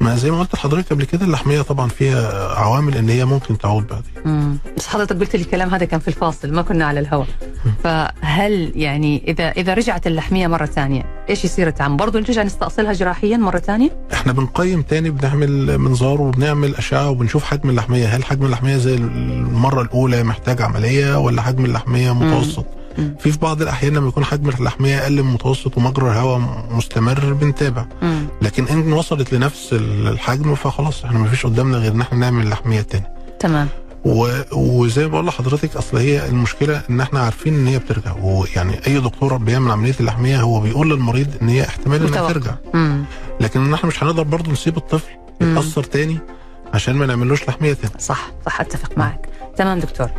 ما 0.00 0.16
زي 0.16 0.30
ما 0.30 0.40
قلت 0.40 0.54
لحضرتك 0.54 0.90
قبل 0.92 1.04
كده 1.04 1.24
اللحمية 1.24 1.62
طبعا 1.62 1.88
فيها 1.88 2.48
عوامل 2.54 2.96
إن 2.96 3.08
هي 3.08 3.24
ممكن 3.24 3.58
تعود 3.58 3.86
بعدين. 3.86 4.58
بس 4.76 4.86
حضرتك 4.86 5.16
قلت 5.16 5.36
لي 5.36 5.42
الكلام 5.42 5.74
هذا 5.74 5.84
كان 5.84 6.00
في 6.00 6.08
الفاصل 6.08 6.52
ما 6.52 6.62
كنا 6.62 6.86
على 6.86 7.00
الهواء. 7.00 7.26
فهل 7.84 8.72
يعني 8.74 9.22
إذا 9.28 9.50
إذا 9.50 9.74
رجعت 9.74 10.06
اللحمية 10.06 10.46
مرة 10.46 10.66
ثانية 10.66 11.02
إيش 11.30 11.44
يصير 11.44 11.70
تعم 11.70 11.96
برضه 11.96 12.20
نرجع 12.20 12.42
نستأصلها 12.42 12.92
جراحيا 12.92 13.36
مرة 13.36 13.58
ثانية؟ 13.58 14.06
إحنا 14.12 14.32
بنقيم 14.32 14.82
تاني 14.82 15.10
بنعمل 15.10 15.78
منظار 15.78 16.20
وبنعمل 16.20 16.74
أشعة 16.74 17.10
وبنشوف 17.10 17.44
حجم 17.44 17.70
اللحمية. 17.70 18.06
هل 18.06 18.24
حجم 18.24 18.46
اللحمية 18.46 18.76
زي 18.76 18.94
المرة 18.94 19.82
الأولى 19.82 20.22
محتاج 20.22 20.62
عملية 20.62 21.18
ولا 21.18 21.42
حجم 21.42 21.64
اللحمية 21.64 22.14
متوسط؟ 22.14 22.66
مم. 22.98 23.14
في 23.20 23.32
في 23.32 23.38
بعض 23.38 23.62
الأحيان 23.62 23.94
لما 23.94 24.08
يكون 24.08 24.24
حجم 24.24 24.48
اللحمية 24.48 24.98
أقل 25.02 25.12
من 25.12 25.18
المتوسط 25.18 25.76
ومجرى 25.78 26.10
الهواء 26.10 26.66
مستمر 26.70 27.32
بنتابع 27.32 27.86
مم. 28.02 28.26
لكن 28.42 28.68
إن 28.68 28.92
وصلت 28.92 29.32
لنفس 29.34 29.68
الحجم 29.72 30.54
فخلاص 30.54 31.04
إحنا 31.04 31.18
ما 31.18 31.28
فيش 31.28 31.46
قدامنا 31.46 31.78
غير 31.78 31.92
إن 31.92 32.00
إحنا 32.00 32.18
نعمل 32.18 32.44
اللحميه 32.44 32.80
تاني 32.80 33.04
تمام 33.40 33.68
و- 34.04 34.40
وزي 34.52 35.02
ما 35.02 35.08
بقول 35.08 35.26
لحضرتك 35.26 35.76
أصل 35.76 35.96
هي 35.96 36.28
المشكلة 36.28 36.82
إن 36.90 37.00
إحنا 37.00 37.20
عارفين 37.20 37.54
إن 37.54 37.66
هي 37.66 37.78
بترجع 37.78 38.14
ويعني 38.22 38.86
أي 38.86 39.00
دكتور 39.00 39.36
بيعمل 39.36 39.70
عملية 39.72 39.94
اللحمية 40.00 40.40
هو 40.40 40.60
بيقول 40.60 40.90
للمريض 40.90 41.28
إن 41.42 41.48
هي 41.48 41.62
احتمال 41.64 42.06
إنها. 42.06 42.28
ترجع 42.32 42.54
مم. 42.74 43.04
لكن 43.40 43.74
إحنا 43.74 43.88
مش 43.88 44.02
هنقدر 44.04 44.22
برضه 44.22 44.52
نسيب 44.52 44.76
الطفل. 44.76 45.10
يتأثر 45.40 45.82
تاني 45.82 46.18
عشان 46.74 46.94
ما 46.94 47.06
نعملوش 47.06 47.48
لحمية 47.48 47.72
تاني 47.72 47.92
صح 47.98 48.30
صح 48.46 48.60
أتفق 48.60 48.98
معك 48.98 49.28
تمام 49.56 49.78
دكتور 49.78 50.10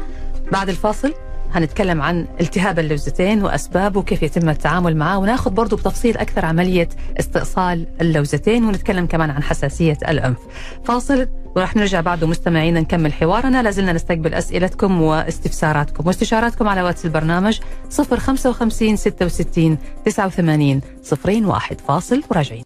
بعد 0.51 0.69
الفاصل 0.69 1.13
هنتكلم 1.53 2.01
عن 2.01 2.27
التهاب 2.41 2.79
اللوزتين 2.79 3.43
واسبابه 3.43 3.99
وكيف 3.99 4.23
يتم 4.23 4.49
التعامل 4.49 4.97
معه 4.97 5.17
وناخذ 5.17 5.51
برضو 5.51 5.75
بتفصيل 5.75 6.17
أكثر 6.17 6.45
عملية 6.45 6.89
استئصال 7.19 7.87
اللوزتين 8.01 8.65
ونتكلم 8.65 9.05
كمان 9.05 9.29
عن 9.29 9.43
حساسية 9.43 9.97
الانف 10.09 10.37
فاصل 10.85 11.27
وراح 11.55 11.75
نرجع 11.75 12.01
بعده 12.01 12.27
مستمعينا 12.27 12.79
نكمل 12.79 13.13
حوارنا. 13.13 13.63
لازلنا 13.63 13.93
نستقبل 13.93 14.33
أسئلتكم 14.33 15.01
واستفساراتكم 15.01 16.07
واستشاراتكم 16.07 16.67
على 16.67 16.81
واتس 16.81 17.05
البرنامج 17.05 17.59
055 17.91 18.95
66 18.95 19.77
89 20.05 20.81
01 21.25 21.81
فاصل 21.81 22.23
وراجعين. 22.31 22.63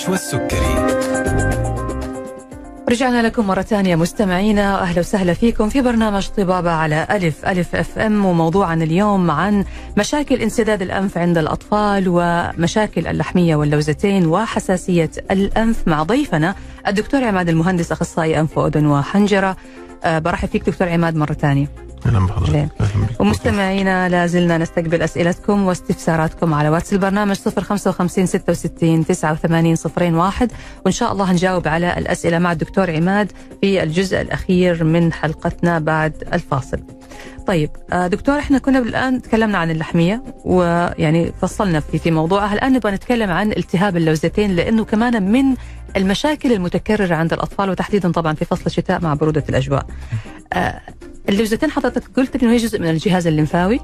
مع 0.00 0.14
نشوى 0.14 0.14
السكري 0.14 0.86
رجعنا 2.90 3.22
لكم 3.22 3.46
مرة 3.46 3.62
ثانية 3.62 3.96
مستمعينا 3.96 4.82
أهلا 4.82 5.00
وسهلا 5.00 5.34
فيكم 5.34 5.68
في 5.68 5.82
برنامج 5.82 6.28
طبابة 6.28 6.70
على 6.70 7.06
ألف 7.10 7.44
ألف 7.44 7.74
أف 7.74 7.98
إم 7.98 8.24
وموضوعنا 8.24 8.84
اليوم 8.84 9.30
عن 9.30 9.64
مشاكل 9.98 10.34
انسداد 10.34 10.82
الأنف 10.82 11.18
عند 11.18 11.38
الأطفال 11.38 12.04
ومشاكل 12.08 13.06
اللحمية 13.06 13.56
واللوزتين 13.56 14.26
وحساسية 14.26 15.10
الأنف 15.30 15.88
مع 15.88 16.02
ضيفنا 16.02 16.54
الدكتور 16.86 17.24
عماد 17.24 17.48
المهندس 17.48 17.92
أخصائي 17.92 18.40
أنف 18.40 18.58
وأذن 18.58 18.86
وحنجرة. 18.86 19.56
أه 20.04 20.18
برحب 20.18 20.48
فيك 20.48 20.66
دكتور 20.66 20.88
عماد 20.88 21.16
مرة 21.16 21.32
ثانية. 21.32 21.66
أهلا 22.06 22.26
بحضرتك. 22.26 22.52
ومستمعينا 23.20 24.08
لا 24.08 24.26
زلنا 24.26 24.58
نستقبل 24.58 25.02
أسئلتكم 25.02 25.66
واستفساراتكم 25.66 26.54
على 26.54 26.68
واتس 26.68 26.92
البرنامج 26.92 27.36
055 27.36 28.26
66 28.26 29.06
89 29.06 29.76
01 30.16 30.52
وإن 30.84 30.92
شاء 30.92 31.12
الله 31.12 31.30
هنجاوب 31.30 31.68
على 31.68 31.98
الأسئلة 31.98 32.38
مع 32.38 32.52
الدكتور 32.52 32.90
عماد 32.90 33.32
في 33.60 33.82
الجزء 33.82 34.20
الأخير 34.20 34.84
من 34.84 35.12
حلقتنا 35.12 35.78
بعد 35.78 36.12
الفاصل. 36.32 36.80
طيب 37.46 37.70
آه، 37.92 38.06
دكتور 38.06 38.38
إحنا 38.38 38.58
كنا 38.58 38.78
الان 38.78 39.22
تكلمنا 39.22 39.58
عن 39.58 39.70
اللحمية 39.70 40.22
ويعني 40.44 41.32
فصلنا 41.40 41.80
في 41.80 41.98
في 41.98 42.10
موضوعها. 42.10 42.54
الآن 42.54 42.72
نبغى 42.72 42.92
نتكلم 42.92 43.30
عن 43.30 43.50
التهاب 43.52 43.96
اللوزتين 43.96 44.56
لأنه 44.56 44.84
كمان 44.84 45.32
من 45.32 45.44
المشاكل 45.96 46.52
المتكررة 46.52 47.14
عند 47.14 47.32
الأطفال 47.32 47.70
وتحديدا 47.70 48.12
طبعا 48.12 48.34
في 48.34 48.44
فصل 48.44 48.62
الشتاء 48.66 49.00
مع 49.02 49.14
برودة 49.14 49.44
الأجواء. 49.48 49.86
آه، 51.28 51.32
اللوزتين 51.32 51.70
حضرتك 51.70 52.02
قلت 52.16 52.42
إنه 52.42 52.52
هي 52.52 52.56
جزء 52.56 52.78
من 52.80 52.90
الجهاز 52.90 53.26
الليمفاوي. 53.26 53.80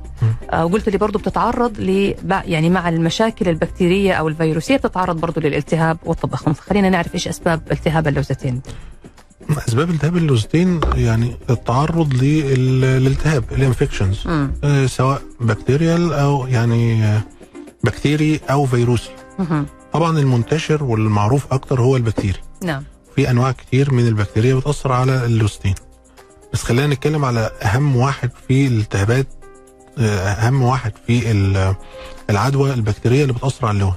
آه، 0.51 0.64
وقلت 0.64 0.88
لي 0.88 0.99
برضه 0.99 1.18
بتتعرض 1.18 1.81
ل 1.81 2.14
يعني 2.31 2.70
مع 2.70 2.88
المشاكل 2.88 3.49
البكتيرية 3.49 4.12
أو 4.12 4.29
الفيروسية 4.29 4.77
بتتعرض 4.77 5.20
برضه 5.20 5.40
للالتهاب 5.40 5.99
والتضخم. 6.05 6.53
فخلينا 6.53 6.90
نعرف 6.90 7.14
إيش 7.14 7.29
أسباب 7.29 7.62
التهاب 7.72 8.09
اللوزتين. 8.09 8.61
أسباب 9.68 9.90
التهاب 9.90 10.16
اللوزتين 10.16 10.81
يعني 10.94 11.37
التعرض 11.51 12.14
لل- 12.14 12.81
للالتهاب 12.81 13.44
ال 13.52 13.59
infections 13.59 14.26
مم. 14.27 14.51
آه، 14.64 14.87
سواء 14.87 15.22
bacterial 15.40 16.12
أو 16.12 16.46
يعني 16.46 17.05
آه، 17.05 17.20
بكتيري 17.85 18.40
أو 18.51 18.66
فيروسي. 18.66 19.11
مهم. 19.38 19.66
طبعا 19.92 20.18
المنتشر 20.18 20.85
والمعروف 20.85 21.53
أكتر 21.53 21.81
هو 21.81 21.96
البكتيري 21.96 22.38
نعم. 22.64 22.83
في 23.16 23.31
أنواع 23.31 23.53
كتير 23.53 23.92
من 23.94 24.07
البكتيريا 24.09 24.55
بتأثر 24.55 24.92
على 24.92 25.25
اللوزتين. 25.27 25.75
بس 26.56 26.62
خلينا 26.62 26.86
نتكلم 26.94 27.24
على 27.24 27.50
أهم 27.62 27.96
واحد 27.96 28.30
في 28.48 28.66
الالتهابات 28.66 29.26
آه، 29.98 30.18
أهم 30.28 30.62
واحد 30.62 30.92
في 31.06 31.30
ال- 31.30 31.74
العدوى 32.30 32.72
البكتيرية 32.74 33.22
اللي 33.22 33.32
بتأثر 33.32 33.66
على 33.66 33.74
اللوز. 33.74 33.92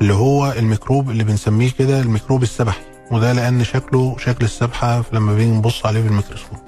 اللي 0.00 0.14
هو 0.14 0.52
الميكروب 0.52 1.10
اللي 1.10 1.24
بنسميه 1.24 1.70
كده 1.78 2.00
الميكروب 2.00 2.42
السبحي 2.42 2.80
وده 3.10 3.32
لأن 3.32 3.64
شكله 3.64 4.16
شكل 4.18 4.44
السبحة 4.44 5.04
لما 5.12 5.32
بنيجي 5.34 5.50
نبص 5.50 5.86
عليه 5.86 6.00
بالميكروسكوب. 6.02 6.58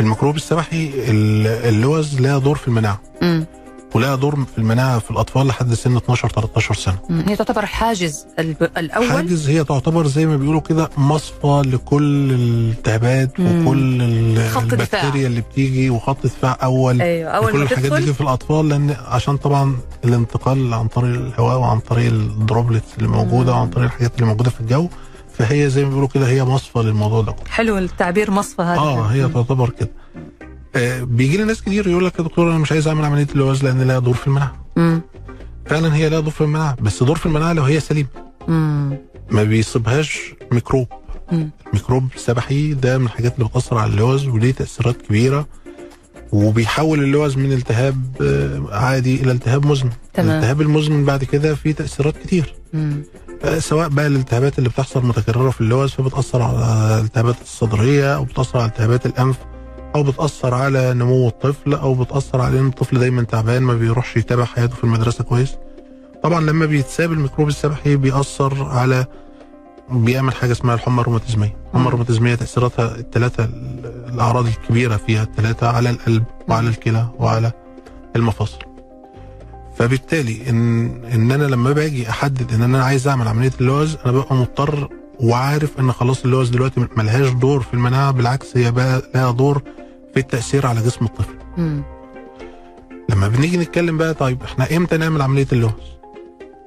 الميكروب 0.00 0.36
السبحي 0.36 0.90
ال- 0.94 1.46
اللوز 1.68 2.20
لها 2.20 2.38
دور 2.38 2.56
في 2.56 2.68
المناعة 2.68 3.00
ولها 3.94 4.14
دور 4.16 4.34
في 4.36 4.58
المناعه 4.58 4.98
في 4.98 5.10
الأطفال 5.10 5.46
لحد 5.46 5.74
سن 5.74 5.96
12 5.96 6.28
13 6.28 6.74
سنة. 6.74 6.98
هي 7.28 7.36
تعتبر 7.36 7.66
حاجز 7.66 8.26
الأول 8.38 9.10
حاجز 9.10 9.48
هي 9.48 9.64
تعتبر 9.64 10.06
زي 10.06 10.26
ما 10.26 10.36
بيقولوا 10.36 10.60
كده 10.60 10.90
مصفى 10.96 11.62
لكل 11.66 12.32
الالتهابات. 12.32 13.40
وكل. 13.40 14.00
البكتيريا 14.56 15.26
اللي 15.26 15.40
بتيجي 15.40 15.90
وخط 15.90 16.16
دفاع 16.24 16.58
أول 16.62 17.02
أيوه 17.02 17.30
أول 17.30 17.52
كل 17.52 17.58
ما 17.58 17.64
الحاجات 17.64 17.92
دي 18.02 18.12
في 18.14 18.20
الأطفال 18.20 18.68
لأن 18.68 18.96
عشان 19.08 19.36
طبعا 19.36 19.76
الانتقال 20.04 20.74
عن 20.74 20.86
طريق 20.88 21.20
الهواء 21.20 21.58
وعن 21.58 21.78
طريق 21.78 22.12
ال 22.12 22.20
droplets 22.20 22.86
اللي 22.98 23.08
موجودة 23.08 23.52
مم. 23.52 23.58
وعن 23.58 23.68
طريق 23.70 23.84
الحاجات 23.84 24.12
اللي 24.14 24.26
موجودة 24.26 24.50
في 24.50 24.60
الجو 24.60 24.88
فهي 25.38 25.70
زي 25.70 25.82
ما 25.82 25.88
بيقولوا 25.88 26.08
كده 26.08 26.28
هي 26.28 26.44
مصفى 26.44 26.78
للموضوع 26.78 27.20
ده 27.22 27.32
كله 27.32 27.48
حلو 27.50 27.78
التعبير 27.78 28.30
مصفى 28.30 28.62
هذا 28.62 28.78
آه 28.78 29.02
هي. 29.06 29.28
تعتبر 29.28 29.70
كده 29.70 29.90
بيجي 31.04 31.36
لي 31.36 31.44
ناس 31.44 31.62
كتير 31.62 31.86
يقول 31.88 32.04
لك 32.06 32.18
يا 32.18 32.24
دكتور 32.24 32.50
أنا 32.50 32.58
مش 32.58 32.72
عايز 32.72 32.88
أعمل 32.88 33.04
عملية 33.04 33.26
اللوز 33.32 33.64
لأن 33.64 33.82
لها 33.82 33.98
دور 33.98 34.14
في 34.14 34.26
المناعة. 34.26 34.52
فعلا 35.66 35.94
هي 35.94 36.08
لها 36.08 36.20
دور 36.20 36.30
في 36.30 36.40
المناعة 36.40 36.76
بس 36.82 37.02
دور 37.02 37.16
في 37.16 37.26
المناعة 37.26 37.52
لو 37.52 37.62
هي 37.62 37.80
سليمه 37.80 38.08
مم. 38.48 38.96
ما 39.30 39.42
بيصيبهاش 39.44 40.34
ميكروب 40.52 40.86
مم. 41.32 41.50
ميكروب 41.74 42.08
سبحي 42.16 42.74
ده 42.74 42.98
من 42.98 43.04
الحاجات 43.06 43.34
اللي 43.34 43.48
بتأثر 43.48 43.78
على 43.78 43.90
اللوز 43.92 44.26
وليه 44.26 44.52
تأثيرات 44.52 44.96
كبيرة 45.02 45.46
وبيحول 46.32 46.98
اللوز 47.04 47.36
من 47.36 47.52
التهاب 47.52 48.04
آه، 48.22 48.76
عادي 48.76 49.22
إلى 49.22 49.32
التهاب 49.32 49.66
مزمن 49.66 49.90
تمام. 50.14 50.30
الالتهاب 50.30 50.60
المزمن 50.60 51.04
بعد 51.04 51.24
كده 51.24 51.54
فيه 51.54 51.72
تأثيرات 51.72 52.14
كتير 52.16 52.54
مم. 52.72 53.02
آه، 53.44 53.58
سواء 53.58 53.88
بقى 53.88 54.06
الالتهابات 54.06 54.58
اللي 54.58 54.68
بتحصل 54.68 55.06
متكررة 55.06 55.50
في 55.50 55.60
اللوز 55.60 55.90
فبتأثر 55.90 56.42
على 56.42 56.98
الالتهابات 56.98 57.36
الصدرية 57.42 58.16
أو 58.16 58.24
بتاثر 58.24 58.58
على 58.58 58.68
التهابات 58.68 59.06
الأنف 59.06 59.36
أو 59.94 60.02
بتأثر 60.02 60.54
على 60.54 60.94
نمو 60.94 61.28
الطفل 61.28 61.74
أو 61.74 61.94
بتأثر 61.94 62.40
على 62.40 62.58
إن 62.60 62.66
الطفل 62.66 62.98
دايما 62.98 63.22
تعبان 63.22 63.62
ما 63.62 63.74
بيروحش 63.74 64.16
يتابع 64.16 64.44
حياته 64.44 64.74
في 64.74 64.84
المدرسة 64.84 65.24
كويس. 65.24 65.56
طبعا 66.22 66.40
لما 66.40 66.66
بيتساب 66.66 67.12
الميكروب 67.12 67.48
السبحي 67.48 67.96
بيأثر 67.96 68.64
على 68.64 69.06
بيعمل 69.90 70.34
حاجة 70.34 70.52
اسمها 70.52 70.74
الحمى 70.74 71.00
الروماتيزمية. 71.00 71.56
الحمى. 71.68 71.86
الروماتيزمية 71.86 72.34
تأثيراتها 72.34 72.94
الثلاثه 72.94 73.48
الأعراض 74.08 74.46
الكبيرة 74.46 74.96
فيها 74.96 75.22
الثلاثه 75.22 75.68
على 75.68 75.90
القلب 75.90 76.24
وعلى 76.48 76.68
الكلى 76.68 77.06
وعلى 77.18 77.52
المفاصل. 78.16 78.58
فبالتالي 79.76 80.50
ان 80.50 80.90
إن 81.04 81.32
أنا 81.32 81.44
لما 81.44 81.72
باجي 81.72 82.10
أحدد 82.10 82.52
إن 82.52 82.62
أنا 82.62 82.84
عايز 82.84 83.08
أعمل 83.08 83.28
عملية 83.28 83.52
اللوز 83.60 83.96
أنا 84.04 84.12
ببقى 84.12 84.34
مضطر 84.34 84.88
وعارف 85.22 85.80
إن 85.80 85.92
خلاص 85.92 86.24
اللوز 86.24 86.48
دلوقتي 86.48 86.86
ملهاش 86.96 87.28
دور 87.30 87.60
في 87.60 87.74
المناعة 87.74 88.10
بالعكس 88.10 88.56
هي 88.56 88.70
بقى 88.70 89.02
لها 89.14 89.30
دور 89.30 89.62
في 90.14 90.20
التأثير 90.20 90.66
على 90.66 90.80
جسم 90.80 91.04
الطفل. 91.04 91.34
مم. 91.56 91.82
لما 93.08 93.28
بنيجي 93.28 93.56
نتكلم 93.56 93.98
بقى 93.98 94.14
طيب 94.14 94.42
إحنا 94.42 94.76
إمتى 94.76 94.96
نعمل 94.96 95.22
عملية 95.22 95.46
اللوز؟ 95.52 95.70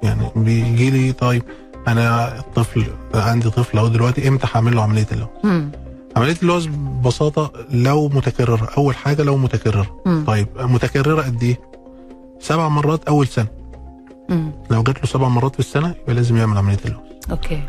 يعني 0.04 0.28
بيجي 0.36 0.90
لي 0.90 1.12
طيب 1.12 1.44
أنا 1.88 2.38
الطفل 2.40 2.86
عندي 3.16 3.50
طفل 3.50 3.78
أهو 3.78 3.88
دلوقتي 3.88 4.28
إمتى 4.28 4.48
هعمل 4.56 4.76
له 4.76 4.82
عملية 4.84 5.08
اللوز؟ 5.12 5.28
مم. 5.44 5.72
عملية 6.16 6.36
اللوز 6.42 6.68
ببساطة 6.68 7.52
لو 7.72 8.10
متكررة. 8.10 8.70
أول 8.78 8.96
حاجة 8.96 9.24
لو 9.24 9.38
متكررة. 9.38 10.02
مم. 10.06 10.24
طيب 10.28 10.48
متكررة 10.60 11.22
قد 11.22 11.44
إيه؟ 11.44 11.60
سبع 12.40 12.68
مرات 12.68 13.04
أول 13.08 13.28
سنة. 13.28 13.48
مم. 14.30 14.52
لو 14.72 14.84
جات 14.84 14.98
له 15.00 15.06
سبع 15.06 15.28
مرات 15.28 15.54
في 15.54 15.60
السنة 15.60 15.96
يبقى 16.02 16.14
لازم 16.14 16.38
يعمل 16.38 16.58
عملية 16.58 16.78
اللوز. 16.86 17.02
okay. 17.32 17.64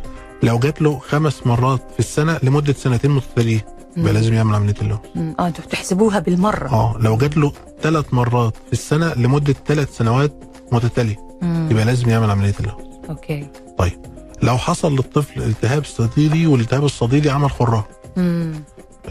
لو 0.45 0.59
جات 0.59 0.83
له 0.83 0.99
خمس 0.99 1.47
مرات 1.47 1.81
في 1.93 1.99
السنة 1.99 2.39
لمدة 2.43 2.73
سنتين 2.73 3.11
متتاليه 3.11 3.67
يبقى. 3.97 4.13
لازم 4.13 4.35
يعمل 4.35 4.55
عملية 4.55 4.75
اللوز 4.83 4.99
مم. 5.15 5.35
آه 5.41 5.47
أنتوا 5.47 5.65
بتحسبوها 5.65 6.19
بالمرة 6.19 6.69
آه 6.69 6.97
لو 7.01 7.17
جات 7.17 7.37
له 7.37 7.53
ثلاث 7.83 8.15
مرات 8.15 8.57
في 8.67 8.73
السنة 8.73 9.15
لمدة 9.15 9.55
ثلاث 9.67 9.97
سنوات 9.97 10.33
متتالية. 10.73 11.17
يبقى 11.43 11.85
لازم 11.85 12.09
يعمل 12.11 12.31
عملية 12.31 12.55
اللوز 12.61 12.85
okay 13.11 13.47
طيب 13.79 13.99
لو 14.43 14.59
حصل 14.59 14.93
للطفل 14.93 15.43
التهاب 15.43 15.85
صديدي 15.85 16.47
والالتهاب 16.47 16.85
الصديدي 16.85 17.31
عمل 17.31 17.51
خراج 17.51 17.83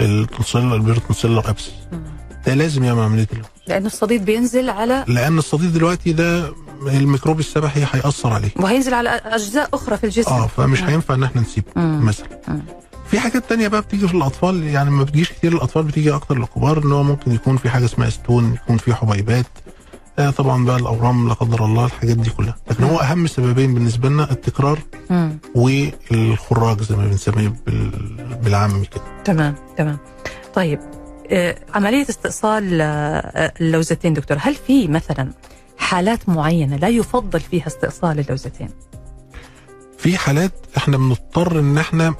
ال 0.01 0.12
peritonsillar 0.12 1.49
abscess 1.49 1.73
مم. 1.91 2.03
ده 2.47 2.53
لازم 2.53 2.83
يعمل 2.83 3.01
عملية 3.01 3.27
اللوز 3.33 3.47
لأنه 3.67 3.85
الصديد 3.87 4.25
بينزل 4.25 4.69
على 4.69 5.05
لأن 5.07 5.37
الصديد 5.37 5.73
دلوقتي 5.73 6.13
ده 6.13 6.53
الميكروب 6.87 7.39
السبحي 7.39 7.85
هيأثر 7.91 8.33
عليه 8.33 8.49
وهينزل 8.55 8.93
على 8.93 9.09
أجزاء 9.09 9.69
أخرى 9.73 9.97
في 9.97 10.03
الجسم 10.03 10.31
آه 10.31 10.47
فمش. 10.47 10.83
هينفع 10.83 11.13
إن 11.15 11.23
إحنا 11.23 11.41
نسيبه. 11.41 11.67
مثلا. 11.75 12.27
في 13.11 13.19
حاجات 13.19 13.49
تانية 13.49 13.67
بقى 13.67 13.81
بتيجي 13.81 14.07
في 14.07 14.13
الأطفال 14.13 14.63
يعني 14.63 14.89
ما 14.91 15.03
بتجيش 15.03 15.31
كتير 15.31 15.53
للاطفال 15.53 15.83
بتيجي 15.83 16.13
أكتر 16.15 16.37
للكبار 16.37 16.83
إن 16.85 16.91
هو 16.91 17.03
ممكن 17.03 17.31
يكون 17.31 17.57
في 17.57 17.69
حاجة 17.69 17.85
اسمها 17.85 18.09
stone 18.09 18.53
يكون 18.53 18.77
في 18.77 18.93
حبيبات 18.95 19.45
آه 20.19 20.29
طبعا 20.29 20.65
بقى 20.65 20.77
الأورام 20.77 21.27
لا 21.27 21.33
قدر 21.33 21.65
الله 21.65 21.85
الحاجات 21.85 22.17
دي 22.17 22.29
كلها 22.29 22.55
لكن 22.71 22.83
هو 22.83 22.97
أهم 22.97 23.27
سببين 23.27 23.73
بالنسبة 23.73 24.09
لنا 24.09 24.31
التكرار. 24.31 24.79
والخراج 25.55 26.81
زي 26.81 26.95
ما 26.95 27.05
بنسميه 27.07 27.53
بال- 27.65 28.37
بالعامي 28.43 28.85
كده 28.85 29.01
تمام 29.25 29.55
تمام 29.77 29.97
طيب 30.53 30.79
آه، 31.31 31.55
عملية 31.73 32.05
استئصال 32.09 32.81
آه، 32.81 33.53
اللوزتين 33.61 34.13
دكتور 34.13 34.37
هل 34.41 34.55
في 34.55 34.87
مثلا 34.87 35.29
حالات 35.77 36.29
معينة 36.29 36.75
لا 36.75 36.87
يفضل 36.87 37.39
فيها 37.39 37.67
استئصال 37.67 38.19
اللوزتين 38.19 38.69
في 39.97 40.17
حالات 40.17 40.51
إحنا 40.77 40.97
بنضطر 40.97 41.59
إن 41.59 41.77
إحنا 41.77 42.13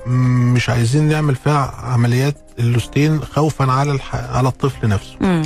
مش 0.54 0.70
عايزين 0.70 1.04
نعمل 1.10 1.36
فيها 1.36 1.74
عمليات 1.84 2.36
اللوستين 2.60 3.20
خوفا 3.22 3.72
على 3.72 3.92
الح... 3.92 4.16
على 4.16 4.48
الطفل 4.48 4.88
نفسه 4.88 5.16
مم. 5.22 5.42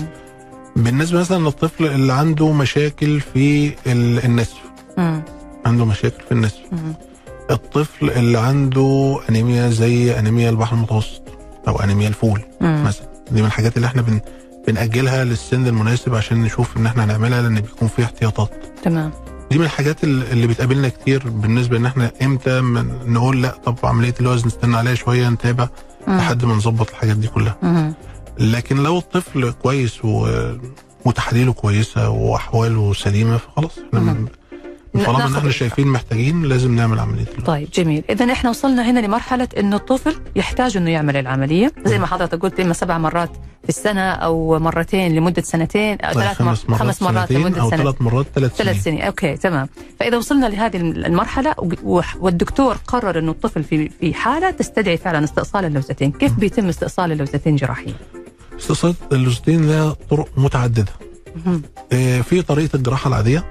بالنسبة 0.75 1.19
مثلا 1.19 1.37
للطفل 1.43 1.85
اللي 1.85 2.13
عنده 2.13 2.51
مشاكل 2.51 3.21
في 3.21 3.67
ال- 3.87 4.25
النزف 4.25 4.57
مم. 4.97 5.21
عنده 5.65 5.85
مشاكل 5.85 6.23
في 6.25 6.31
النزف 6.31 6.61
مم. 6.71 6.93
الطفل 7.51 8.09
اللي 8.09 8.37
عنده 8.39 9.19
أنيميا 9.29 9.69
زي 9.69 10.19
أنيميا 10.19 10.49
البحر 10.49 10.75
المتوسط 10.75 11.21
أو 11.67 11.75
أنيميا 11.79 12.07
الفول 12.07 12.41
مم. 12.61 12.83
مثلا 12.83 13.06
دي 13.31 13.41
من 13.41 13.47
الحاجات 13.47 13.75
اللي 13.77 13.87
إحنا 13.87 14.01
بن 14.01 14.19
بنأجلها 14.67 15.23
للسن 15.23 15.67
المناسب 15.67 16.15
عشان 16.15 16.41
نشوف 16.41 16.77
ان 16.77 16.85
إحنا 16.85 17.03
هنعملها 17.03 17.41
لأن 17.41 17.59
بيكون 17.61 17.87
في 17.87 18.03
احتياطات 18.03 18.49
تمام 18.83 19.11
دي 19.51 19.57
من 19.57 19.63
الحاجات 19.65 20.03
ال- 20.03 20.31
اللي 20.31 20.47
بتقابلنا 20.47 20.89
كتير 20.89 21.29
بالنسبة 21.29 21.77
ان 21.77 21.85
إحنا 21.85 22.11
إمتى 22.21 22.61
من 22.61 23.13
نقول 23.13 23.41
لأ 23.43 23.57
طب 23.65 23.75
عملية 23.83 24.13
اللوز 24.19 24.45
نستنى 24.45 24.77
عليها 24.77 24.95
شوية 24.95 25.29
نتابع. 25.29 25.67
لحد 26.07 26.45
ما 26.45 26.53
نظبط 26.55 26.89
الحاجات 26.89 27.17
دي 27.17 27.27
كلها 27.27 27.57
مم. 27.63 27.93
لكن 28.39 28.77
لو 28.77 28.97
الطفل 28.97 29.51
كويس 29.51 30.05
و... 30.05 30.27
وتحاليله 31.05 31.53
كويسة 31.53 32.09
وأحواله 32.09 32.93
سليمة 32.93 33.37
فخلاص 33.37 33.71
إحنا 33.93 34.25
طالما 34.93 35.25
ان 35.25 35.35
إحنا. 35.35 35.51
شايفين 35.51 35.87
محتاجين 35.87 36.43
لازم 36.43 36.75
نعمل 36.75 36.99
عملية 36.99 37.25
طيب 37.45 37.69
جميل. 37.73 38.03
إذا 38.09 38.31
إحنا 38.31 38.49
وصلنا 38.49 38.91
هنا 38.91 38.99
لمرحلة 38.99 39.47
إنه 39.59 39.75
الطفل 39.75 40.15
يحتاج 40.35 40.77
إنه 40.77 40.89
يعمل 40.89 41.17
العملية. 41.17 41.71
زي 41.85 41.99
ما 41.99 42.07
حضرتك 42.07 42.41
قلت 42.41 42.59
اما 42.59 42.73
سبع 42.73 42.97
مرات 42.97 43.31
في 43.63 43.69
السنة 43.69 44.11
أو 44.11 44.59
مرتين 44.59 45.15
لمدة 45.15 45.41
سنتين 45.41 46.01
أو 46.01 46.13
ثلاث 46.13 46.37
خمس 46.37 46.65
مرات, 46.69 46.81
خمس 46.81 47.01
مرات 47.01 47.29
سنتين 47.29 47.41
لمدة 47.41 47.61
أو 47.61 47.69
سنة. 47.69 47.77
ثلاث 47.83 48.01
مرات 48.01 48.25
ثلاث 48.35 48.55
ثلاث 48.55 48.83
سنين. 48.83 48.97
سنين. 48.97 49.01
أوكي 49.01 49.37
تمام. 49.37 49.69
فإذا 49.99 50.17
وصلنا 50.17 50.45
لهذه 50.45 50.77
المرحلة 50.77 51.55
والدكتور 52.19 52.77
قرر 52.87 53.19
إنه 53.19 53.31
الطفل 53.31 53.63
في 53.63 53.89
في 53.89 54.13
حالة 54.13 54.51
تستدعي 54.51 54.97
فعلا 54.97 55.23
استئصال 55.23 55.65
اللوزتين. 55.65 56.11
كيف 56.11 56.33
بيتم 56.33 56.69
استئصال 56.69 57.11
اللوزتين 57.11 57.55
جراحيا؟ 57.55 57.93
استئصال 58.59 58.93
اللوزتين 59.11 59.67
لها 59.69 59.95
طرق 60.09 60.29
متعددة. 60.37 60.91
مهم. 61.45 61.61
آه، 61.93 62.21
في 62.21 62.41
طريقة 62.41 62.75
الجراحة 62.75 63.07
العادية. 63.07 63.45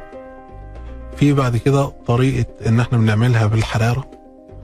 في 1.16 1.32
بعد 1.32 1.56
كده 1.56 1.92
طريقة 2.06 2.46
إن 2.66 2.80
إحنا 2.80 2.98
بنعملها 2.98 3.46
بالحرارة 3.46 4.04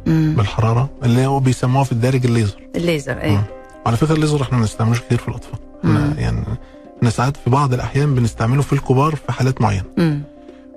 مم. 0.07 0.35
بالحرارة 0.37 0.91
اللي 1.05 1.27
هو 1.27 1.41
بيسموها 1.41 1.85
في 1.85 1.93
الدارج 1.93 2.27
الليزر 2.27 2.57
الليزر 2.77 3.13
اي 3.23 3.31
مم. 3.31 3.43
على 3.87 3.97
فكرة 3.97 4.15
الليزر 4.15 4.43
إحنا 4.43 4.55
ما 4.57 4.61
بنستعملوش 4.63 5.01
كتير 5.01 5.19
في 5.19 5.29
الأطفال. 5.29 5.59
إحنا 5.85 6.15
يعني 6.21 6.45
إحنا 6.99 7.11
ساعات 7.11 7.37
في 7.37 7.51
بعض 7.51 7.75
الأحيان 7.75 8.15
بنستعمله 8.15 8.63
في 8.63 8.73
الكبار 8.73 9.15
في 9.27 9.33
حالات 9.33 9.61
معينة 9.61 9.85
مم. 9.99 10.23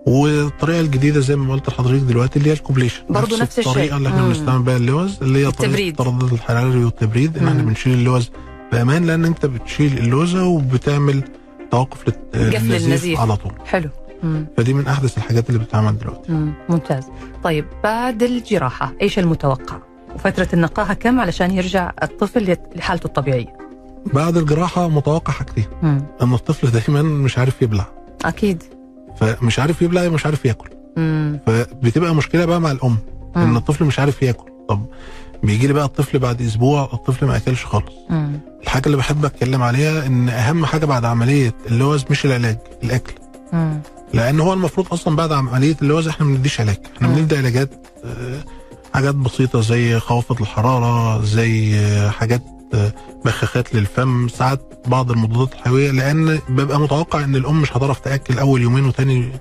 والطريقة 0.08 0.80
الجديدة 0.80 1.20
زي 1.20 1.36
ما 1.36 1.54
قلت 1.54 1.70
لحضرتك 1.70 2.02
دلوقتي 2.04 2.40
اللي 2.40 2.50
هي 2.50 2.54
ال 2.54 2.59
coblation 2.59 3.04
برضو 3.10 3.38
نفس 3.38 3.60
الشيء. 3.60 3.72
الطريقة 3.72 3.98
اللي 3.98 4.10
إحنا. 4.10 4.28
بنستعمل 4.28 4.64
بيها 4.64 4.78
اللوز 4.78 5.18
اللي 5.22 5.40
هي 5.40 5.48
التبريد. 5.48 5.96
طريقه 5.96 6.10
التردد 6.20 6.34
الحراري 6.34 6.84
والتبريد 6.86 7.38
إن 7.38 7.48
إحنا. 7.48 7.64
بنشيل 7.64 7.94
اللوز 7.94 8.30
بأمان 8.72 9.06
لأن 9.06 9.26
أنت 9.26 9.46
بتشيل 9.46 9.98
اللوزة 9.98 10.44
وبتعمل 10.46 11.24
توقف 11.72 12.04
للنزيف. 12.36 13.20
على 13.20 13.36
طول 13.36 13.52
حلو 13.66 13.90
مم. 14.24 14.46
فدي 14.58 14.74
من 14.74 14.88
أحدث 14.88 15.18
الحاجات 15.18 15.50
اللي 15.50 15.60
بتتعمل 15.60 15.98
دلوقتي 15.98 16.32
مم. 16.32 16.54
ممتاز 16.70 17.04
طيب 17.44 17.66
بعد 17.84 18.24
الجراحة 18.24 18.94
إيش 19.02 19.20
المتوقع 19.20 19.78
وفترة 20.16 20.48
النقاهة 20.54 20.94
كم 20.94 21.20
علشان 21.20 21.52
يرجع 21.52 21.92
الطفل 22.04 22.58
لحالته 22.76 23.06
الطبيعية 23.08 23.58
بعد 24.14 24.38
الجراحة 24.38 24.88
متوقع 24.90 25.34
حاجتين. 25.34 25.66
إن 25.84 26.34
الطفل 26.34 26.72
دايما 26.72 27.02
مش 27.02 27.38
عارف 27.38 27.62
يبلع 27.62 27.86
أكيد 28.26 28.64
فمش 29.20 29.60
عارف 29.60 29.82
يبلع 29.82 30.08
مش 30.10 30.26
عارف 30.26 30.46
ياكل 30.46 30.70
مم. 30.98 31.40
فبتبقى 31.48 32.16
مشكلة 32.16 32.46
بقى 32.46 32.62
مع 32.62 32.72
الأم 32.72 32.98
إن 33.38 33.48
مم. 33.48 33.58
الطفل 33.58 33.86
مش 33.86 34.00
عارف 34.00 34.22
ياكل 34.22 34.52
طب 34.70 34.86
بيجي 35.44 35.68
لي 35.68 35.74
بقى 35.74 35.86
الطفل 35.86 36.20
بعد 36.20 36.42
أسبوع 36.42 36.90
الطفل 36.94 37.26
ما 37.26 37.38
أكلش 37.38 37.66
خالص 37.66 37.94
مم. 38.10 38.40
الحاجة 38.64 38.86
اللي 38.86 38.98
بحب 38.98 39.26
أتكلم 39.26 39.64
عليها 39.64 40.06
إن 40.08 40.30
أهم 40.30 40.66
حاجة 40.66 40.86
بعد 40.86 41.06
عملية 41.06 41.54
اللوز 41.68 42.06
مش 42.10 42.26
العلاج 42.26 42.58
الأكل 42.84 43.14
مم. 43.54 43.80
لأن 44.14 44.40
هو 44.40 44.54
المفروض 44.54 44.94
أصلا 44.94 45.16
بعد 45.16 45.32
عملية 45.32 45.78
اللوز 45.82 46.08
إحنا 46.08 46.26
ما 46.26 46.36
بنديش 46.36 46.62
علاج 46.62 46.78
إحنا. 46.96 47.08
بندي 47.08 47.38
علاجات 47.38 47.88
آه، 48.06 48.44
حاجات 48.94 49.16
بسيطة 49.16 49.62
زي 49.62 50.00
خوافض 50.00 50.42
الحرارة 50.42 51.22
زي 51.26 51.76
آه، 51.80 52.10
حاجات 52.10 52.44
آه، 52.74 52.94
بخاخات 53.26 53.76
للفم 53.76 54.28
ساعات 54.28 54.82
بعض 54.88 55.12
المضادات 55.12 55.54
الحيوية 55.54 55.92
لأن 55.92 56.40
ببقى 56.50 56.80
متوقع 56.80 57.24
إن 57.24 57.36
الأم 57.36 57.62
مش 57.62 57.78
هتعرف 57.78 58.00
تأكل 58.00 58.40
أول 58.40 58.62
يومين 58.62 58.86
وتاني 58.86 59.32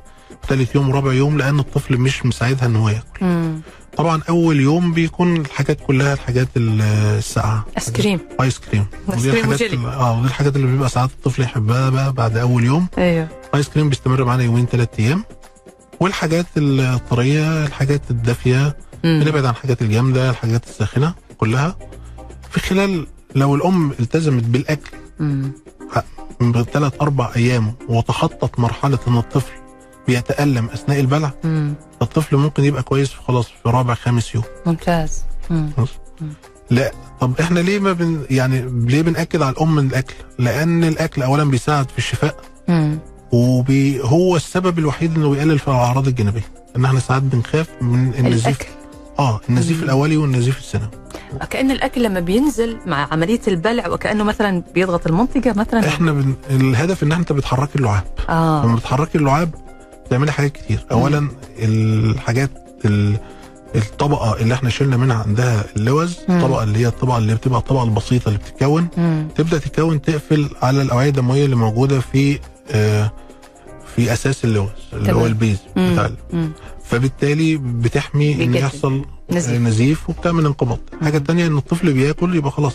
وتالت 0.44 0.74
يوم 0.74 0.88
ورابع 0.90 1.12
يوم 1.12 1.38
لأن 1.38 1.58
الطفل 1.58 1.98
مش 1.98 2.26
مساعدها 2.26 2.66
إن 2.66 2.76
هو 2.76 2.88
ياكل. 2.88 3.24
مم. 3.26 3.60
طبعا 3.96 4.22
أول 4.28 4.60
يوم 4.60 4.92
بيكون 4.92 5.36
الحاجات 5.36 5.78
كلها 5.86 6.12
الحاجات 6.14 6.48
ال- 6.56 6.80
الساقعه 7.18 7.64
ايس 7.76 7.90
كريم 7.90 8.20
ايس 8.40 8.58
كريم 8.58 8.86
ودي 9.08 9.30
الحاجات 9.30 9.62
آه 9.62 10.18
ودي 10.18 10.28
الحاجات 10.28 10.56
اللي 10.56 10.66
بيبقى 10.66 10.88
ساعات 10.88 11.10
الطفل 11.10 11.42
يحبها 11.42 11.90
بقى 11.90 12.12
بعد 12.12 12.36
أول 12.36 12.64
يوم. 12.64 12.86
أيوه. 12.98 13.28
ايس 13.54 13.68
كريم 13.68 13.88
بيستمر 13.88 14.24
معانا 14.24 14.42
يومين 14.42 14.66
ثلاث 14.66 14.88
أيام. 14.98 15.24
والحاجات 16.00 16.46
الطرية 16.56 17.66
الحاجات 17.66 18.02
الدافية. 18.10 18.76
بنبعد 19.04 19.44
عن 19.44 19.50
الحاجات 19.50 19.82
الجامدة 19.82 20.30
الحاجات 20.30 20.64
الساخنة 20.64 21.14
كلها. 21.38 21.76
في 22.50 22.60
خلال 22.60 23.06
لو 23.34 23.54
الأم 23.54 23.90
التزمت 24.00 24.42
بالأكل 24.42 24.90
مم. 25.20 25.52
بثلاث 26.40 26.92
أربع 27.02 27.30
أيام 27.36 27.74
وتخطت 27.88 28.58
مرحلة 28.58 28.98
إن 29.08 29.16
الطفل 29.16 29.52
بيتألم 30.06 30.68
أثناء 30.68 31.00
البلع. 31.00 31.30
مم. 31.44 31.74
الطفل 32.02 32.36
ممكن 32.36 32.64
يبقى 32.64 32.82
كويس 32.82 33.12
خلاص 33.14 33.46
في 33.46 33.68
رابع 33.68 33.94
خامس 33.94 34.34
يوم. 34.34 34.44
ممتاز. 34.66 35.24
مم. 35.50 35.70
لا 36.70 36.92
طب 37.20 37.40
إحنا 37.40 37.60
ليه 37.60 37.78
ما 37.78 37.92
بن 37.92 38.24
يعني 38.30 38.64
ليه 38.86 39.02
بنأكد 39.02 39.42
على 39.42 39.52
الأم 39.52 39.74
من 39.74 39.86
الأكل؟ 39.86 40.14
لأن 40.38 40.84
الأكل 40.84 41.22
اولا 41.22 41.44
بيساعد 41.44 41.90
في 41.90 41.98
الشفاء. 41.98 42.36
مم. 42.68 42.98
وهو 43.32 44.36
السبب 44.36 44.78
الوحيد 44.78 45.16
إنه 45.16 45.30
بيقلل 45.30 45.58
في 45.58 45.68
الأعراض 45.68 46.08
الجانبية. 46.08 46.44
إن 46.76 46.84
إحنا 46.84 47.00
ساعات 47.00 47.22
بنخاف 47.22 47.68
من 47.80 48.14
النزيف. 48.18 48.46
الأكل. 48.46 48.66
آه 49.18 49.40
النزيف 49.48 49.76
مم. 49.78 49.84
الأولي 49.84 50.16
والنزيف 50.16 50.58
الثانوي 50.58 50.88
كأن 51.50 51.70
الأكل 51.70 52.02
لما 52.02 52.20
بينزل 52.20 52.78
مع 52.86 53.08
عملية 53.12 53.40
البلع 53.48 53.88
وكأنه 53.88 54.24
مثلا 54.24 54.62
بيضغط 54.74 55.06
المنطقة 55.06 55.52
مثلا. 55.56 55.88
إحنا 55.88 56.12
بن... 56.12 56.34
الهدف 56.50 57.02
إن 57.02 57.12
انت 57.12 57.32
بتحركي 57.32 57.78
اللعاب. 57.78 58.04
آه. 58.28 58.64
لما 58.64 58.76
بتحركي 58.76 59.18
اللعاب 59.18 59.54
بتعملي 60.06 60.32
حاجات 60.32 60.52
كتير 60.52 60.84
اولا 60.92 61.28
الحاجات 61.58 62.50
ال... 62.84 63.16
الطبقة 63.76 64.40
اللي 64.40 64.54
إحنا 64.54 64.70
شلنا 64.70 64.96
منها 64.96 65.16
عندها 65.16 65.64
اللوز 65.76 66.18
مم. 66.28 66.36
الطبقه 66.36 66.62
اللي 66.62 66.78
هي 66.78 66.86
الطبقة 66.86 67.18
اللي 67.18 67.34
بتبقى 67.34 67.58
الطبقة 67.58 67.84
البسيطة 67.84 68.28
اللي 68.28 68.38
بتتكون 68.38 68.88
مم. 68.96 69.28
تبدأ 69.36 69.58
تتكون 69.58 70.02
تقفل 70.02 70.50
على 70.62 70.82
الأوعية 70.82 71.08
الدمويه 71.08 71.44
اللي 71.44 71.56
موجودة 71.56 72.00
في 72.00 72.38
آه 72.70 73.12
في 73.96 74.12
أساس 74.12 74.44
اللوز 74.44 74.68
اللي. 74.92 75.12
هو 75.12 75.26
البيز. 75.26 75.58
بتاع. 75.76 76.10
فبالتالي 76.84 77.56
بتحمي 77.56 78.32
إن 78.32 78.38
بيجدد. 78.38 78.54
يحصل 78.56 79.04
نزيف. 79.30 79.50
نزيف, 79.50 79.60
نزيف 79.62 80.10
وبتعمل 80.10 80.46
انقباض 80.46 80.78
الحاجة 81.00 81.16
الثانية 81.16 81.46
إن 81.46 81.56
الطفل 81.58 81.92
بياكل 81.92 82.36
يبقى 82.36 82.50
خلاص 82.50 82.74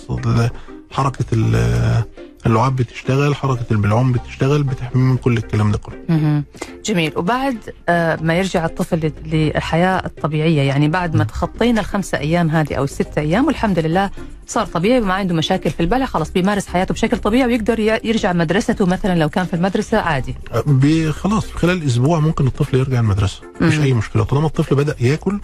حركة 0.91 1.25
ال- 1.33 2.03
اللعاب 2.45 2.75
بتشتغل 2.75 3.35
حركة 3.35 3.65
البلعوم 3.71 4.11
بتشتغل 4.11 4.63
بتحميه 4.63 5.03
من 5.03 5.17
كل 5.17 5.37
الكلام 5.37 5.71
ده 5.71 5.77
كله. 5.77 6.43
جميل. 6.85 7.13
وبعد 7.17 7.57
آه، 7.89 8.15
ما 8.21 8.33
يرجع 8.37 8.65
الطفل 8.65 9.11
للحياة 9.25 10.05
الطبيعية 10.05 10.61
يعني 10.61 10.87
بعد 10.87 11.15
ما 11.15 11.23
تخطينا 11.23 11.79
الخمسة 11.81 12.17
أيام 12.17 12.49
هذه 12.49 12.73
أو 12.73 12.83
الستة 12.83 13.19
أيام 13.21 13.45
والحمد 13.47 13.79
لله 13.79 14.09
صار 14.47 14.65
طبيعي 14.65 15.01
وما 15.01 15.13
عنده 15.13 15.35
مشاكل 15.35 15.69
في 15.69 15.79
البلع 15.79 16.05
خلاص 16.05 16.31
بيمارس 16.31 16.67
حياته 16.67 16.93
بشكل 16.93 17.17
طبيعي 17.17 17.45
ويقدر 17.47 17.79
يرجع 17.79 18.33
مدرسته 18.33 18.85
مثلا 18.85 19.15
لو 19.19 19.29
كان 19.29 19.45
في 19.45 19.53
المدرسة 19.53 19.97
عادي. 19.99 20.35
بي- 20.67 21.11
خلاص 21.11 21.51
خلال 21.51 21.85
أسبوع 21.85 22.19
ممكن 22.19 22.47
الطفل 22.47 22.77
يرجع 22.77 22.99
المدرسة. 22.99 23.41
مش. 23.61 23.79
أي 23.79 23.93
مشكلة. 23.93 24.23
طالما 24.23 24.47
الطفل 24.47 24.75
بدأ 24.75 24.95
ياكل 24.99 25.39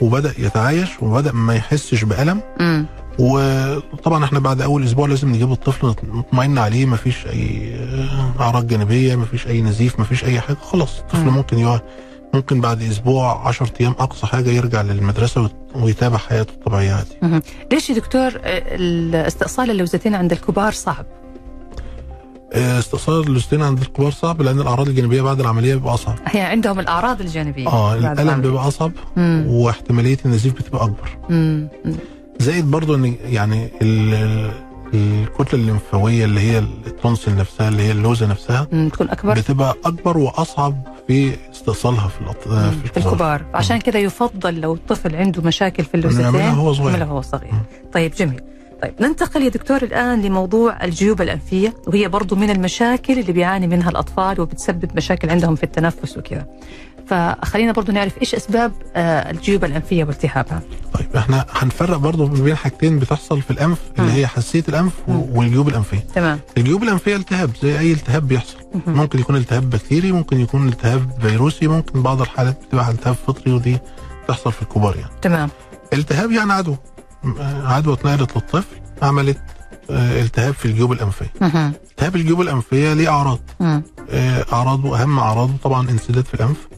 وبدأ 0.00 0.34
يتعايش 0.38 0.88
وبدأ 1.02 1.32
ما 1.32 1.54
يحسش 1.54 2.04
بألم. 2.04 2.40
وطبعا 3.18 4.24
إحنا 4.24 4.38
بعد 4.38 4.60
أول 4.62 4.84
أسبوع 4.84 5.08
لازم 5.08 5.28
نجيب 5.28 5.52
الطفل 5.52 5.86
نطمئن 6.14 6.58
عليه 6.58 6.86
ما 6.86 6.96
فيش 6.96 7.26
أي 7.26 7.72
أعراض 8.40 8.66
جانبية 8.66 9.16
ما 9.16 9.24
فيش 9.24 9.46
أي 9.46 9.60
نزيف 9.62 9.98
ما 9.98 10.04
فيش 10.04 10.24
أي 10.24 10.40
حاجة 10.40 10.56
خلاص 10.62 10.98
الطفل 10.98 11.24
مم. 11.24 11.34
ممكن 11.34 11.58
يقعد 11.58 11.80
ممكن 12.34 12.60
بعد 12.60 12.82
أسبوع 12.82 13.48
10 13.48 13.70
أيام 13.80 13.94
أقصى 13.98 14.26
حاجة 14.26 14.50
يرجع 14.50 14.82
للمدرسة 14.82 15.40
ويت- 15.42 15.52
ويتابع 15.76 16.16
حياته 16.18 16.50
الطبيعية 16.52 16.92
عادي. 16.92 17.42
ليش 17.72 17.90
يا 17.90 17.94
دكتور 17.94 18.22
آه، 18.44 18.74
الاستئصال 18.76 19.70
اللوزتين 19.70 20.14
عند 20.14 20.32
الكبار 20.32 20.72
صعب 20.72 21.06
استئصال 22.52 23.20
اللوستين 23.26 23.62
عند 23.62 23.80
الكبار 23.80 24.10
صعب 24.10 24.42
لأن 24.42 24.60
الأعراض 24.60 24.88
الجانبية 24.88 25.22
بعد 25.22 25.40
العملية 25.40 25.74
بيبقى 25.74 25.94
أصعب 25.94 26.14
هي 26.26 26.40
عندهم 26.40 26.80
الأعراض 26.80 27.20
الجانبية 27.20 27.68
آه 27.68 27.94
الألم. 27.94 28.40
بيبقى 28.40 28.68
أصعب 28.68 28.92
مم. 29.16 29.44
واحتمالية 29.48 30.18
النزيف 30.24 30.54
بتبقى 30.54 30.84
أكبر 30.84 31.08
مم. 31.30 31.68
مم. 31.84 31.94
زائد 32.38 32.70
برضو 32.70 32.94
إن 32.94 33.14
يعني 33.24 33.68
ال- 33.82 34.50
الكتلة 34.94 35.60
الليمفاوية 35.60 36.24
اللي 36.24 36.40
هي 36.40 36.58
التونسل 36.58 37.36
نفسها 37.36 37.68
اللي 37.68 37.82
هي 37.82 37.92
اللوزة 37.92 38.26
نفسها 38.26 38.66
مم. 38.72 38.88
تكون 38.88 39.10
أكبر 39.10 39.34
بتبقى 39.34 39.74
أكبر 39.84 40.18
وأصعب 40.18 40.82
في 41.08 41.32
استئصالها 41.54 42.08
في 42.08 42.20
الأط... 42.20 42.48
مم. 42.48 42.70
في 42.70 42.86
الكبار 42.86 43.12
الكبار 43.12 43.42
عشان 43.54 43.78
كده 43.78 43.98
يفضل 43.98 44.60
لو 44.60 44.74
الطفل 44.74 45.16
عنده 45.16 45.42
مشاكل 45.42 45.84
في 45.84 45.94
اللوزتين 45.94 46.26
وهو 46.26 46.72
صغير. 46.72 47.02
وهو 47.02 47.20
صغير 47.22 47.52
طيب 47.92 48.12
جميل 48.12 48.40
طيب 48.82 48.94
ننتقل 49.00 49.42
يا 49.42 49.48
دكتور 49.48 49.82
الآن 49.82 50.22
لموضوع 50.22 50.84
الجيوب 50.84 51.22
الأنفية 51.22 51.74
وهي 51.86 52.08
برضو 52.08 52.36
من 52.36 52.50
المشاكل 52.50 53.18
اللي 53.18 53.32
بيعاني 53.32 53.66
منها 53.66 53.90
الأطفال 53.90 54.40
وبتسبب 54.40 54.90
مشاكل 54.96 55.30
عندهم 55.30 55.54
في 55.54 55.62
التنفس 55.62 56.16
وكذا. 56.18 56.46
فخلينا 57.06 57.72
برضو 57.72 57.92
نعرف 57.92 58.18
إيش 58.20 58.34
أسباب 58.34 58.72
آه، 58.96 59.30
الجيوب 59.30 59.64
الأنفية 59.64 60.04
والتهابها. 60.04 60.62
طيب 60.94 61.16
إحنا 61.16 61.46
هنفرق 61.50 61.96
برضو 61.96 62.26
بين 62.26 62.54
حاجتين 62.56 62.98
بتحصل 62.98 63.42
في 63.42 63.50
الأنف 63.50 63.78
اللي. 63.98 64.12
هي 64.12 64.26
حساسية 64.26 64.64
الأنف 64.68 64.92
و- 65.08 65.12
مم. 65.12 65.36
والجيوب 65.36 65.68
الأنفية. 65.68 65.98
تمام. 66.14 66.38
الجيوب 66.58 66.82
الأنفية 66.82 67.16
التهاب 67.16 67.50
زي 67.62 67.78
أي 67.78 67.92
التهاب 67.92 68.28
بيحصل. 68.28 68.56
ممكن 68.86 69.18
يكون 69.18 69.36
التهاب 69.36 69.70
بكتيري 69.70 70.12
ممكن 70.12 70.40
يكون 70.40 70.68
التهاب 70.68 71.10
فيروسي 71.20 71.66
ممكن 71.66 72.02
بعض 72.02 72.20
الحالات 72.20 72.60
بتبقى 72.68 72.90
التهاب 72.90 73.14
فطري 73.26 73.52
ودي 73.52 73.78
بتحصل 74.24 74.52
في 74.52 74.62
الكبار 74.62 74.96
يعني. 74.96 75.10
تمام. 75.22 75.48
التهاب 75.92 76.30
يعني 76.30 76.52
عدوى 76.52 76.76
عدوى 77.64 77.94
اتنقلت 77.94 78.36
للطفل 78.36 78.76
عملت 79.02 79.38
آه، 79.90 80.22
التهاب 80.22 80.54
في 80.54 80.64
الجيوب 80.66 80.92
الأنفية. 80.92 81.32
التهاب 81.42 82.16
الجيوب 82.16 82.40
الأنفية 82.40 82.92
ليه 82.92 83.08
أعراض. 83.08 83.38
آه، 83.60 83.82
اعراضه 84.52 85.02
أهم 85.02 85.18
أعراضه 85.18 85.52
طبعا 85.62 85.90
انسداد 85.90 86.24
في 86.24 86.34
الأنف 86.34 86.68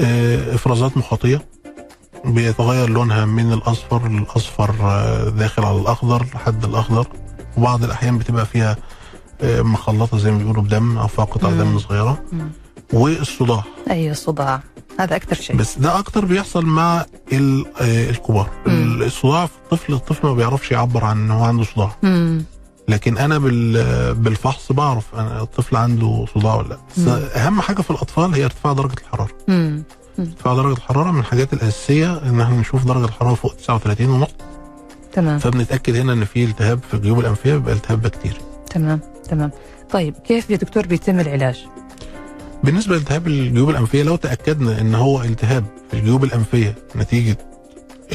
آه، 0.00 0.54
إفرازات 0.54 0.96
مخاطية 0.96 1.42
بيتغير 2.24 2.88
لونها 2.90 3.24
من 3.24 3.52
الأصفر 3.52 4.08
للأصفر 4.08 4.70
داخل 5.30 5.64
على 5.64 5.76
الأخضر 5.80 6.26
لحد 6.34 6.64
الأخضر 6.64 7.06
وبعض 7.58 7.84
الأحيان 7.84 8.18
بتبقى 8.18 8.46
فيها 8.46 8.76
مخلطة 9.44 10.18
زي 10.18 10.30
ما 10.30 10.38
بيقولوا 10.38 10.62
بدم 10.62 10.98
أو 10.98 11.06
فيها 11.06 11.24
قطع. 11.24 11.50
دم 11.50 11.78
صغيرة. 11.78 12.22
والصداع 12.92 13.62
أي 13.90 14.10
الصداع 14.10 14.60
هذا 14.98 15.16
أكثر 15.16 15.34
شيء 15.36 15.56
بس 15.56 15.78
ده 15.78 15.98
أكتر 15.98 16.24
بيحصل 16.24 16.66
مع 16.66 17.00
آه، 17.00 17.06
الكبار. 18.10 18.50
الصداع 18.66 19.46
في 19.46 19.52
الطفل 19.64 19.92
الطفل 19.94 20.26
ما 20.26 20.34
بيعرفش 20.34 20.70
يعبر 20.72 21.04
عن 21.04 21.18
إن 21.24 21.30
هو 21.30 21.44
عنده 21.44 21.64
صداع 21.64 21.96
مم. 22.02 22.44
لكن 22.88 23.18
أنا 23.18 23.38
بال- 23.38 24.14
بالفحص 24.14 24.72
بعرف 24.72 25.14
أنا 25.14 25.42
الطفل 25.42 25.76
عنده 25.76 26.26
صداع 26.34 26.54
ولا 26.54 26.78
لأ. 26.96 27.46
أهم 27.46 27.60
حاجة 27.60 27.82
في 27.82 27.90
الأطفال 27.90 28.34
هي 28.34 28.44
ارتفاع 28.44 28.72
درجة 28.72 28.94
الحرارة 29.00 29.30
مم. 29.48 29.82
ارتفاع 30.18 30.54
درجة 30.54 30.76
الحرارة 30.76 31.10
من 31.10 31.20
الحاجات 31.20 31.52
الأساسية 31.52 32.18
إن 32.22 32.40
إحنا 32.40 32.56
نشوف 32.60 32.84
درجة 32.84 33.04
الحرارة 33.04 33.34
فوق 33.34 33.54
39 33.56 34.08
ونص 34.10 34.28
تمام 35.12 35.38
فبنتأكد 35.38 35.96
هنا 35.96 36.12
إن 36.12 36.24
في 36.24 36.44
التهاب 36.44 36.80
في 36.88 36.94
الجيوب 36.94 37.20
الأنفية 37.20 37.52
بيبقى 37.54 37.74
التهاب 37.74 38.02
بكتيري 38.02 38.36
تمام 38.70 39.00
تمام 39.28 39.50
طيب 39.90 40.14
كيف 40.14 40.50
يا 40.50 40.56
دكتور 40.56 40.86
بيتم 40.86 41.20
العلاج؟ 41.20 41.66
بالنسبة 42.64 42.94
لالتهاب 42.96 43.26
الجيوب 43.26 43.70
الأنفية 43.70 44.02
لو 44.02 44.16
تأكدنا 44.16 44.80
إن 44.80 44.94
هو 44.94 45.22
التهاب 45.22 45.64
في 45.90 45.96
الجيوب 45.96 46.24
الأنفية 46.24 46.74
نتيجة 46.96 47.36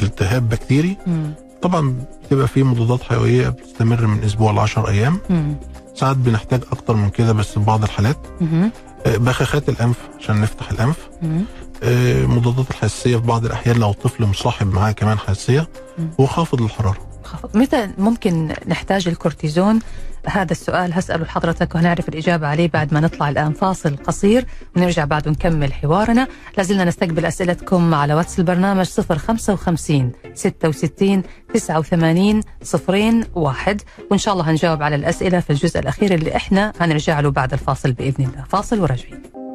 التهاب 0.04 0.50
بكتيري 0.50 0.98
مم. 1.08 1.34
طبعا 1.62 1.96
بتبقى 2.26 2.48
في 2.48 2.64
مضادات 2.64 3.04
حيوية 3.04 3.50
بتستمر 3.50 4.08
من 4.08 4.24
أسبوع 4.24 4.52
ل 4.52 4.60
10 4.60 4.90
أيام 4.90 5.20
مم. 5.30 5.56
ساعات 5.96 6.18
بنحتاج 6.18 6.62
أكتر 6.72 6.96
من 6.96 7.10
كده 7.10 7.34
بس 7.34 7.52
في 7.54 7.60
بعض 7.60 7.84
الحالات 7.84 8.18
مهم. 8.42 8.72
آه، 9.06 9.18
بخاخات 9.18 9.70
الأنف 9.70 9.96
عشان 10.20 10.42
نفتح 10.42 10.72
الأنف 10.72 10.98
مم. 11.22 11.42
آه، 11.84 12.26
مضادات 12.26 12.70
الحساسية 12.72 13.18
في 13.18 13.24
بعض 13.28 13.46
الأحيان 13.46 13.76
لو 13.78 13.90
الطفل 13.92 14.26
مصاحب 14.26 14.74
معاه 14.74 14.92
كمان 14.92 15.20
حساسية 15.20 15.68
مم. 16.00 16.10
وخافض 16.18 16.62
الحراره 16.62 17.07
خفض. 17.28 17.58
متى 17.58 17.90
ممكن 17.98 18.54
نحتاج 18.68 19.08
الكورتيزون؟ 19.08 19.80
هذا 20.28 20.52
السؤال 20.52 20.94
هسأله 20.94 21.24
لحضرتك 21.24 21.76
وهنعرف 21.76 22.10
الإجابة 22.10 22.48
عليه 22.48 22.68
بعد 22.68 22.94
ما 22.94 23.00
نطلع 23.00 23.30
الآن. 23.30 23.54
فاصل 23.54 23.98
قصير 23.98 24.46
ونرجع 24.76 25.06
بعد 25.06 25.28
ونكمل 25.28 25.74
حوارنا. 25.74 26.28
لازلنا 26.58 26.84
نستقبل 26.86 27.26
أسئلتكم 27.26 27.94
على 27.94 28.13
واتس 28.13 28.40
البرنامج 28.40 28.86
055 28.86 30.12
66 30.34 31.24
89 31.54 32.42
صفرين 32.63 33.24
واحد. 33.36 33.82
وإن 34.12 34.20
شاء 34.20 34.34
الله 34.34 34.52
هنجاوب 34.52 34.84
على 34.84 34.96
الأسئلة 34.96 35.40
في 35.40 35.50
الجزء 35.50 35.80
الأخير 35.80 36.13
اللي 36.13 36.36
إحنا 36.36 36.74
هنرجع 36.82 37.20
له 37.20 37.32
بعد 37.32 37.54
الفاصل 37.54 37.92
بإذن 37.92 38.26
الله. 38.26 38.44
فاصل 38.50 38.80
وراجعين. 38.80 39.47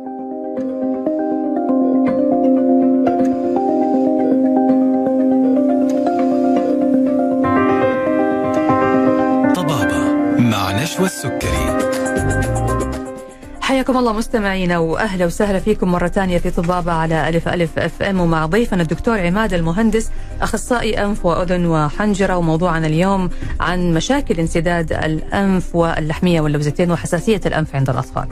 مع 10.82 10.88
نشوى 10.88 11.06
السكري 11.06 11.78
حياكم 13.60 13.96
الله 13.96 14.12
مستمعينا 14.12 14.78
وأهلا 14.78 15.26
وسهلا 15.26 15.60
فيكم 15.60 15.92
مرة 15.92 16.08
ثانية 16.08 16.38
في 16.38 16.50
طبابة 16.50 16.92
على 16.92 17.28
ألف 17.28 17.48
ألف 17.48 17.78
FM 17.78 18.20
ومع 18.20 18.46
ضيفنا 18.46 18.82
الدكتور 18.82 19.20
عماد 19.20 19.54
المهندس 19.54 20.10
أخصائي 20.40 21.04
أنف 21.04 21.26
وأذن 21.26 21.66
وحنجرة 21.66 22.36
وموضوعنا 22.36 22.86
اليوم 22.86 23.30
عن 23.60 23.94
مشاكل 23.94 24.40
انسداد 24.40 24.92
الأنف 24.92 25.76
واللحمية 25.76 26.40
واللوزتين 26.40 26.90
وحساسية 26.90 27.40
الأنف 27.46 27.76
عند 27.76 27.90
الأطفال. 27.90 28.28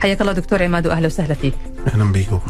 حياك 0.00 0.20
الله 0.20 0.32
دكتور 0.32 0.62
عماد 0.62 0.86
وأهلا 0.86 1.06
وسهلا 1.06 1.34
فيك. 1.34 1.54
أهلا 1.86 2.12
بيكم 2.12 2.40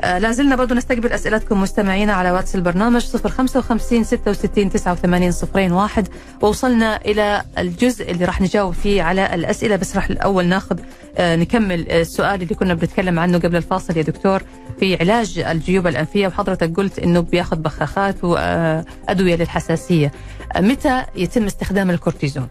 آه 0.00 0.18
لازلنا 0.18 0.56
برضو 0.56 0.74
نستقبل 0.74 1.12
أسئلتكم 1.12 1.60
مستمعينا 1.62 2.12
على 2.12 2.30
واتس 2.30 2.54
البرنامج 2.54 3.04
055 3.16 4.04
66 4.04 4.70
89 4.70 5.32
صفرين 5.32 5.72
واحد 5.72 6.08
ووصلنا 6.42 6.96
إلى 6.96 7.42
الجزء 7.58 8.10
اللي 8.10 8.24
راح 8.24 8.40
نجاوب 8.40 8.74
فيه 8.74 9.02
على 9.02 9.34
الأسئلة 9.34 9.76
بس 9.76 9.96
راح 9.96 10.10
الأول 10.10 10.46
ناخذ 10.46 10.78
آه 11.16 11.36
نكمل 11.36 11.90
السؤال 11.90 12.42
اللي 12.42 12.54
كنا 12.54 12.74
بنتكلم 12.74 13.18
عنه 13.18 13.38
قبل 13.38 13.56
الفاصل 13.56 13.96
يا 13.96 14.02
دكتور 14.02 14.42
في 14.80 14.96
علاج 15.00 15.38
الجيوب 15.38 15.86
الأنفية 15.86 16.26
وحضرتك 16.26 16.76
قلت 16.76 16.98
إنه 16.98 17.20
بياخذ 17.20 17.56
بخاخات 17.56 18.24
وادويه 18.24 19.36
للحساسية 19.36 20.12
آه 20.56 20.60
متى 20.60 21.04
يتم 21.16 21.44
استخدام 21.46 21.90
الكورتيزون؟ 21.90 22.48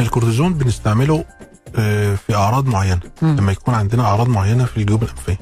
الكورتيزون 0.00 0.54
بنستعمله 0.54 1.24
آه، 1.78 2.14
في 2.14 2.34
أعراض 2.34 2.66
معينة 2.66 3.00
مم. 3.22 3.36
لما 3.36 3.52
يكون 3.52 3.74
عندنا 3.74 4.02
أعراض 4.02 4.28
معينة 4.28 4.64
في 4.64 4.76
الجيوب 4.76 5.02
الأنفية. 5.02 5.38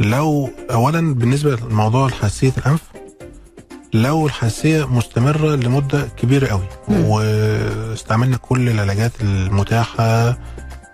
لو 0.00 0.50
اولا 0.70 1.14
بالنسبة 1.14 1.56
لموضوع 1.56 2.08
حساسيه 2.08 2.52
الأنف 2.58 2.80
لو 3.94 4.26
الحساسية 4.26 4.84
مستمرة 4.94 5.54
لمدة 5.56 6.08
كبيرة 6.16 6.46
قوي. 6.46 6.62
واستعملنا 6.88 8.36
كل 8.36 8.68
العلاجات 8.68 9.12
المتاحة 9.20 10.38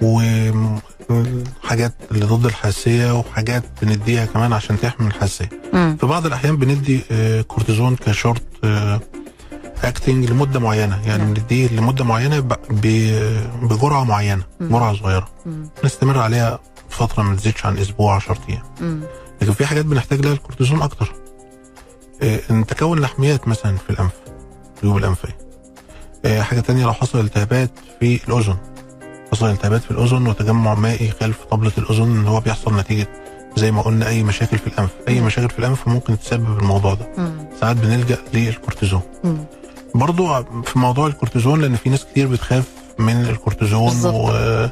وحاجات 0.03 1.95
اللي 2.11 2.25
ضد 2.25 2.47
الحساسية 2.47 3.19
وحاجات 3.19 3.63
بنديها 3.83 4.25
كمان 4.27 4.53
عشان 4.53 4.81
تحمي 4.81 5.07
الحساسية. 5.07 5.49
في 5.73 5.99
بعض 6.07 6.27
الأحيان 6.27 6.57
بندي 6.57 7.01
آه، 7.11 7.43
كورتيزون 7.43 7.97
كشورت 7.97 8.43
آه، 8.65 9.01
acting 9.85 10.31
لمدة 10.31 10.61
معينة 10.61 11.01
يعني 11.07 11.23
نعم. 11.25 11.35
بنديه 11.35 11.69
لمدة 11.69 12.05
معينة 12.05 12.41
بجرعة 13.63 14.05
معينة 14.05 14.43
مم. 14.61 14.69
جرعة 14.69 14.95
صغيرة. 14.95 15.29
نستمر 15.85 16.19
عليها 16.19 16.59
فتره 16.91 17.23
ما 17.23 17.37
تزيدش 17.37 17.67
عن 17.67 17.79
أسبوع 17.79 18.15
10 18.15 18.39
أيام. 18.49 18.63
لكن 19.43 19.53
في 19.53 19.67
حاجات 19.67 19.85
بنحتاج 19.85 20.21
لها 20.21 20.33
الكورتيزون 20.33 20.83
أكتر 20.83 21.13
آه، 22.23 22.41
إن 22.51 22.67
تكون 22.67 23.01
لحميات 23.01 23.49
مثلا 23.49 23.77
في 23.77 23.91
الأنف 23.91 24.13
الجيوب 24.77 24.97
الأنفية 24.97 25.37
آه، 26.25 26.43
حاجة 26.43 26.61
تانية 26.61 26.85
لو 26.85 26.93
حصل 26.93 27.21
التهابات 27.21 27.71
في 28.01 28.21
الأذن 28.29 28.57
حصل 29.33 29.51
التهابات 29.51 29.83
في 29.83 29.91
الأذن 29.91 30.27
وتجمع 30.29 30.75
مائي 30.75 31.11
خلف 31.21 31.45
طبلة 31.51 31.73
الأذن 31.79 32.03
اللي 32.19 32.31
هو 32.31 32.41
بيحصل 32.41 32.77
نتيجة 32.77 33.09
زي 33.57 33.71
ما 33.71 33.83
قلنا 33.83 34.09
أي 34.09 34.23
مشاكل 34.23 34.59
في 34.59 34.67
الأنف 34.67 34.91
أي. 35.09 35.21
مشاكل 35.21 35.49
في 35.51 35.59
الأنف 35.59 35.89
ممكن 35.89 36.19
تسبب 36.19 36.59
الموضوع 36.59 36.95
ده. 36.95 37.07
ساعات 37.61 37.77
بنلجأ 37.77 38.19
للكورتيزون. 38.35 39.01
برضو 39.95 40.43
في 40.63 40.79
موضوع 40.79 41.07
الكورتيزون 41.07 41.61
لأن 41.61 41.77
في 41.77 41.91
ناس 41.91 42.05
كتير 42.05 42.27
بتخاف 42.27 42.65
من 42.99 43.21
الكورتيزون 43.21 43.89
بالظبط. 43.89 44.15
و... 44.15 44.67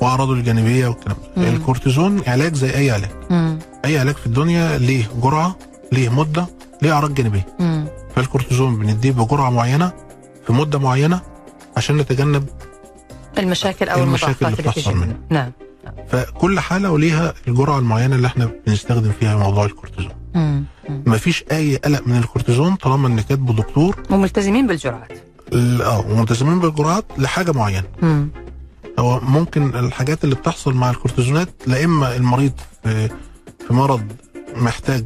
وأعراضه 0.00 0.32
الجانبية 0.32 0.88
والكلام 0.88 1.16
ده. 1.36 1.48
الكورتيزون 1.48 2.22
علاج 2.26 2.54
زي 2.54 2.74
أي 2.74 2.90
علاج 2.90 3.10
مم. 3.30 3.58
أي 3.84 3.98
علاج 3.98 4.14
في 4.14 4.26
الدنيا 4.26 4.78
ليه 4.78 5.04
جرعة 5.22 5.56
ليه 5.92 6.08
مدة 6.08 6.46
ليه 6.82 6.92
أعراض 6.92 7.14
جانبية 7.14 7.46
مم. 7.60 7.86
فالكورتيزون 8.16 8.78
بنديه 8.78 9.10
بجرعة 9.12 9.50
معينة 9.50 9.92
في 10.46 10.52
مدة 10.52 10.78
معينة 10.78 11.20
عشان 11.76 11.96
نتجنب 11.96 12.46
المشاكل 13.38 13.88
أو 13.88 14.02
المشاكل 14.02 14.46
اللي 14.46 14.56
بتحصل. 14.56 14.96
منها. 14.96 15.16
نعم 15.30 15.50
فكل 16.08 16.60
حالة 16.60 16.90
وليها 16.90 17.34
الجرعة 17.48 17.78
المعينة 17.78 18.16
اللي 18.16 18.26
إحنا 18.26 18.50
بنستخدم 18.66 19.12
فيها 19.20 19.36
موضوع 19.36 19.64
الكورتيزون. 19.64 20.12
مفيش 20.88 21.44
أي 21.52 21.76
قلق 21.76 22.06
من 22.06 22.16
الكورتيزون 22.16 22.74
طالما 22.74 23.08
ان 23.08 23.20
كاتبه 23.20 23.52
دكتور 23.52 23.96
وملتزمين 24.10 24.66
بالجرعات 24.66 25.12
ال- 25.52 25.82
آه 25.82 26.00
وملتزمين 26.10 26.60
بالجرعات 26.60 27.04
لحاجة 27.18 27.52
معينة 27.52 27.84
مم. 28.02 28.28
هو 29.00 29.20
ممكن 29.20 29.76
الحاجات 29.76 30.24
اللي 30.24 30.34
بتحصل 30.34 30.74
مع 30.74 30.90
الكورتيزونات 30.90 31.48
لا 31.66 31.84
إما 31.84 32.16
المريض 32.16 32.52
في 32.82 33.08
في 33.66 33.72
مرض 33.74 34.02
محتاج 34.56 35.04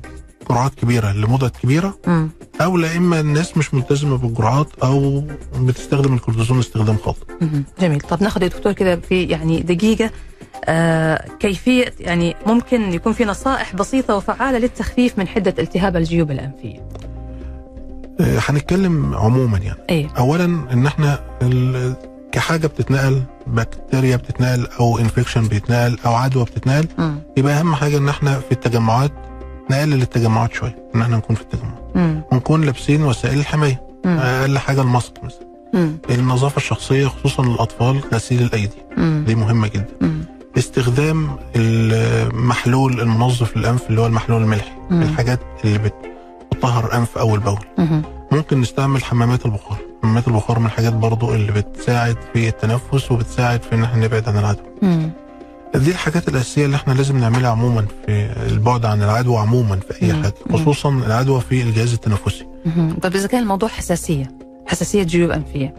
جرعات 0.50 0.74
كبيرة 0.74 1.12
لمدد 1.12 1.50
كبيرة 1.62 1.98
مم. 2.06 2.30
أو 2.60 2.76
لا 2.76 2.96
إما 2.96 3.20
الناس 3.20 3.56
مش 3.56 3.74
ملتزمة 3.74 4.16
بالجرعات 4.18 4.68
أو 4.82 5.24
بتستخدم 5.60 6.14
الكورتيزون 6.14 6.58
استخدام 6.58 6.96
خاطئ. 6.96 7.24
جميل. 7.80 8.00
طب 8.00 8.22
ناخذ 8.22 8.42
يا 8.42 8.48
دكتور 8.48 8.72
كده 8.72 8.96
في 8.96 9.22
يعني 9.22 9.60
دقيقة 9.62 10.10
آه 10.64 11.24
كيفية 11.40 11.94
يعني 12.00 12.36
ممكن 12.46 12.92
يكون 12.92 13.12
في 13.12 13.24
نصائح 13.24 13.76
بسيطة 13.76 14.16
وفعالة 14.16 14.58
للتخفيف 14.58 15.18
من 15.18 15.28
حدة 15.28 15.54
التهاب 15.58 15.96
الجيوب 15.96 16.30
الأنفية؟ 16.30 16.88
آه، 18.20 18.38
هنتكلم 18.48 19.14
عموما 19.14 19.58
يعني. 19.58 19.78
إيه؟ 19.90 20.08
اولا 20.18 20.44
إن 20.44 20.86
إحنا 20.86 21.18
كحاجة 22.34 22.66
بتتنقل 22.66 23.22
بكتيريا 23.46 24.16
بتتنقل 24.16 24.66
أو 24.80 24.98
infection 24.98 25.48
بيتنقل 25.48 25.98
أو 26.06 26.14
عدوى 26.14 26.44
بتتنقل 26.44 26.88
مم. 26.98 27.18
يبقى 27.36 27.60
أهم 27.60 27.74
حاجة 27.74 27.98
إن 27.98 28.08
إحنا 28.08 28.40
في 28.40 28.52
التجمعات 28.52 29.12
نقلل 29.70 30.02
التجمعات 30.02 30.54
شوية 30.54 30.76
إن 30.94 31.02
إحنا 31.02 31.16
نكون 31.16 31.36
في 31.36 31.42
التجمعات 31.42 31.82
مم. 31.94 32.22
ونكون 32.32 32.64
لابسين 32.64 33.02
وسائل 33.04 33.38
الحماية. 33.38 33.82
أقل 34.04 34.58
حاجة 34.58 34.80
ال 34.82 34.88
mask 34.88 35.12
مثلا. 35.24 35.46
النظافة 36.10 36.56
الشخصية 36.56 37.06
خصوصا 37.06 37.42
للأطفال 37.42 38.00
غسيل 38.14 38.42
الأيدي. 38.42 38.76
دي 39.26 39.34
مهمة 39.34 39.68
جدا 39.68 39.88
مم. 40.00 40.24
استخدام 40.58 41.36
المحلول 41.56 43.00
المنظف 43.00 43.56
للأنف 43.56 43.82
اللي 43.90 44.00
هو 44.00 44.06
المحلول 44.06 44.42
الملحي. 44.42 44.72
الحاجات 44.90 45.40
اللي 45.64 45.78
بت- 45.78 45.94
بتطهر 46.52 46.94
أنف 46.94 47.18
اول 47.18 47.38
باول 47.40 47.64
مم. 47.78 48.02
ممكن 48.32 48.60
نستعمل 48.60 49.04
حمامات 49.04 49.46
البخار 49.46 49.78
حمامات 50.04 50.28
البخار 50.28 50.58
من 50.58 50.66
الحاجات 50.66 50.92
برضو 50.92 51.34
اللي 51.34 51.52
بتساعد 51.52 52.16
في 52.32 52.48
التنفس 52.48 53.12
وبتساعد 53.12 53.62
في 53.62 53.74
إن 53.74 53.84
إحنا 53.84 54.04
نبعد 54.04 54.28
عن 54.28 54.38
العدوى. 54.38 54.64
دي 55.74 55.90
الحاجات 55.90 56.28
الأساسية 56.28 56.64
اللي 56.66 56.76
إحنا 56.76 56.92
لازم 56.92 57.18
نعملها 57.18 57.50
عموما 57.50 57.86
في 58.06 58.32
البعد 58.48 58.84
عن 58.84 59.02
العدوى 59.02 59.36
عموما 59.38 59.76
في 59.76 60.02
أي. 60.02 60.12
حاجة. 60.22 60.34
خصوصا 60.52 60.88
العدوى 60.90 61.40
في 61.40 61.62
الجهاز 61.62 61.92
التنفسي 61.92 62.46
مم. 62.76 62.96
طب 63.02 63.14
إذا 63.16 63.26
كان 63.28 63.42
الموضوع 63.42 63.68
حساسية 63.68 64.30
حساسية 64.66 65.02
جيوب 65.02 65.30
أنفية 65.30 65.74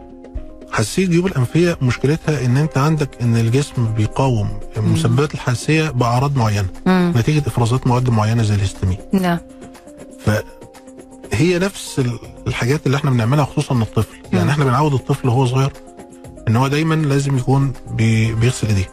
حساسية 0.71 1.03
الجيوب 1.05 1.26
الأنفية 1.26 1.78
مشكلتها 1.82 2.45
إن 2.45 2.57
أنت 2.57 2.78
عندك 2.78 3.09
إن 3.21 3.36
الجسم 3.38 3.93
بيقاوم 3.97 4.49
مسببات 4.78 5.34
الحساسية 5.34 5.89
بأعراض 5.89 6.38
معينة 6.38 6.67
مم. 6.86 7.13
نتيجة 7.15 7.47
إفرازات 7.47 7.88
مواد 7.88 8.09
معينة 8.09 8.43
زي 8.43 8.55
الهستامين 8.55 8.97
نعم 9.13 9.38
فهي 11.32 11.59
نفس 11.59 12.01
الحاجات 12.47 12.85
اللي 12.85 12.97
إحنا 12.97 13.11
بنعملها 13.11 13.45
خصوصا 13.45 13.75
للطفل 13.75 14.15
مم. 14.33 14.37
يعني 14.39 14.51
إحنا 14.51 14.65
بنعود 14.65 14.93
الطفل 14.93 15.27
وهو 15.27 15.45
صغير 15.45 15.69
إن 16.47 16.55
هو 16.55 16.67
دايما 16.67 16.95
لازم 16.95 17.37
يكون 17.37 17.73
بي 17.91 18.33
بيغسل 18.33 18.67
إيديه. 18.67 18.89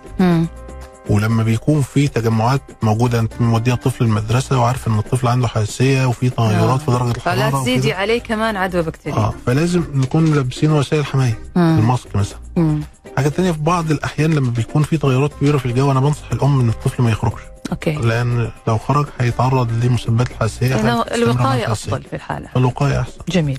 ولما 1.11 1.43
بيكون 1.43 1.83
في 1.83 2.09
تجمعات 2.09 2.61
موجودة 2.83 3.21
أنت 3.21 3.33
موديه 3.41 3.73
الطفل 3.73 4.05
المدرسة 4.05 4.61
وعارف 4.61 4.89
إن 4.89 4.99
الطفل 4.99 5.29
عنده 5.29 5.49
حساسية 5.49 6.07
وفي 6.07 6.31
تغيرات 6.31 6.81
آه. 6.81 6.85
في 6.85 6.91
درجة 6.91 7.13
فلا 7.19 7.35
الحراره 7.49 7.63
تزيدي 7.63 7.87
وكده. 7.89 7.97
عليه 7.99 8.19
كمان 8.21 8.57
عدوى 8.57 8.83
بكتيريا 8.83 9.19
آه 9.19 9.35
فلازم 9.47 9.85
نكون 9.95 10.35
لابسين 10.35 10.71
وسائل 10.73 11.07
حماية. 11.07 11.39
الماسك 11.57 12.17
مثلا 12.17 12.39
مم. 12.57 12.81
حاجة 13.17 13.29
تانية 13.29 13.53
في 13.53 13.61
بعض 13.61 13.91
الأحيان 13.91 14.35
لما 14.35 14.51
بيكون 14.51 14.83
في 14.83 14.97
تغيرات 14.99 15.33
كبيرة 15.41 15.59
في 15.59 15.67
الجو 15.67 15.91
أنا 15.91 16.01
بنصح 16.01 16.33
الأم 16.33 16.61
إن 16.61 16.69
الطفل 16.69 17.03
ما 17.03 17.11
يخرجش 17.11 17.41
أوكي. 17.73 17.93
لأن 17.93 18.51
لو 18.69 18.79
خرج 18.79 19.07
هيتعرض 19.21 19.85
لمسببات 19.85 20.29
معاه 20.63 21.05
الوقاية. 21.15 21.73
أفضل 21.73 22.03
في 22.03 22.17
الحالة. 22.17 22.49
الوقاية 22.57 23.01
أحسن. 23.01 23.19
جميل. 23.29 23.59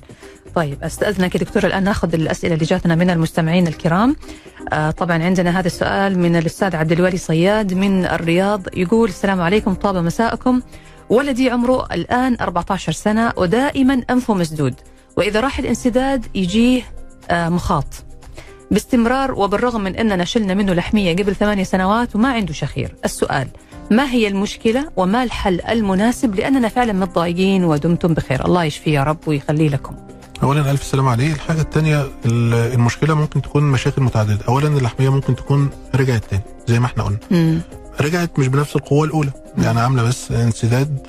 طيب 0.55 0.83
أستأذنك 0.83 1.35
يا 1.35 1.39
دكتور 1.39 1.65
الآن 1.65 1.83
نأخذ 1.83 2.13
الأسئلة 2.13 2.53
اللي 2.53 2.65
جاتنا 2.65 2.95
من 2.95 3.09
المستمعين 3.09 3.67
الكرام. 3.67 4.15
آه 4.73 4.91
طبعا 4.91 5.23
عندنا 5.23 5.59
هذا 5.59 5.67
السؤال 5.67 6.19
من 6.19 6.35
الأستاذ 6.35 6.75
عبد 6.75 6.91
الولي 6.91 7.17
صياد 7.17 7.73
من 7.73 8.05
الرياض. 8.05 8.61
يقول 8.73 9.09
السلام 9.09 9.41
عليكم 9.41 9.73
طاب 9.73 9.95
مساءكم. 9.95 10.61
ولدي 11.09 11.49
عمره 11.49 11.85
الآن 11.91 12.37
14 12.41 12.91
سنة 12.91 13.33
ودائما 13.37 14.01
أنفه 14.09 14.33
مسدود. 14.33 14.73
وإذا 15.17 15.39
راح 15.39 15.59
الانسداد 15.59 16.25
يجيه 16.35 16.81
آه 17.31 17.49
مخاط. 17.49 17.85
باستمرار 18.71 19.31
وبالرغم 19.31 19.81
من 19.81 19.95
أننا 19.95 20.25
شلنا 20.25 20.53
منه 20.53 20.73
لحمية 20.73 21.15
قبل 21.15 21.35
ثمانية 21.35 21.63
سنوات 21.63 22.15
وما 22.15 22.33
عنده 22.33 22.53
شخير. 22.53 22.95
السؤال 23.05 23.47
ما 23.91 24.09
هي 24.11 24.27
المشكلة 24.27 24.87
وما 24.97 25.23
الحل 25.23 25.61
المناسب 25.69 26.35
لأننا 26.35 26.69
فعلا 26.69 26.93
متضايقين 26.93 27.63
ودمتم 27.63 28.13
بخير. 28.13 28.45
الله 28.45 28.63
يشفيه 28.63 28.93
يا 28.93 29.03
رب 29.03 29.17
ويخليه 29.27 29.69
لكم. 29.69 29.95
اولا 30.43 30.71
ألف 30.71 30.83
سلام 30.83 31.07
عليه. 31.07 31.33
الحاجة 31.33 31.61
الثانية 31.61 32.07
المشكلة 32.25 33.13
ممكن 33.13 33.41
تكون 33.41 33.63
مشاكل 33.63 34.01
متعددة. 34.01 34.39
اولا 34.47 34.67
اللحمية 34.67 35.09
ممكن 35.09 35.35
تكون 35.35 35.69
رجعت 35.95 36.25
تاني 36.25 36.41
زي 36.67 36.79
ما 36.79 36.85
إحنا 36.85 37.03
قلنا. 37.03 37.17
مم. 37.31 37.61
رجعت 38.01 38.39
مش 38.39 38.47
بنفس 38.47 38.75
القوة 38.75 39.05
الأولى. 39.05 39.31
يعني 39.57 39.79
عاملة 39.79 40.03
بس 40.03 40.31
انسداد 40.31 41.07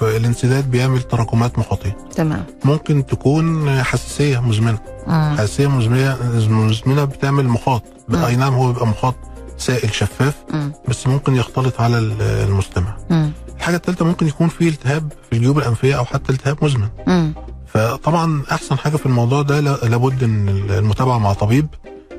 فالانسداد 0.00 0.70
بيعمل 0.70 1.02
تراكمات 1.02 1.58
مخاطية. 1.58 1.96
تمام. 2.14 2.44
ممكن 2.64 3.06
تكون 3.06 3.70
حساسية 3.82 4.40
مزمنة. 4.40 4.78
مم. 5.06 5.34
حساسية 5.34 5.66
مزمنة 5.66 6.18
مزمنة 6.50 7.04
بتعمل 7.04 7.48
مخاط. 7.48 7.82
مم. 8.08 8.24
اي 8.24 8.36
نعم 8.36 8.54
هو 8.54 8.72
بيبقى 8.72 8.86
مخاط. 8.86 9.14
سائل 9.62 9.94
شفاف 9.94 10.34
مم. 10.54 10.72
بس 10.88 11.06
ممكن 11.06 11.34
يختلط 11.36 11.80
على 11.80 11.98
ال- 11.98 12.22
المستمع 12.22 12.96
مم. 13.10 13.32
الحاجة 13.56 13.76
الثالثه 13.76 14.04
ممكن 14.04 14.26
يكون 14.26 14.48
في 14.48 14.68
التهاب 14.68 15.12
في 15.30 15.36
الجيوب 15.36 15.58
الأنفية 15.58 15.98
أو 15.98 16.04
حتى 16.04 16.32
التهاب 16.32 16.64
مزمن 16.64 16.88
مم. 17.06 17.34
فطبعا 17.66 18.42
أحسن 18.52 18.78
حاجة 18.78 18.96
في 18.96 19.06
الموضوع 19.06 19.42
ده 19.42 19.60
لا- 19.60 19.76
لابد 19.88 20.22
إن 20.22 20.48
المتابعة 20.48 21.18
مع 21.18 21.32
طبيب 21.32 21.66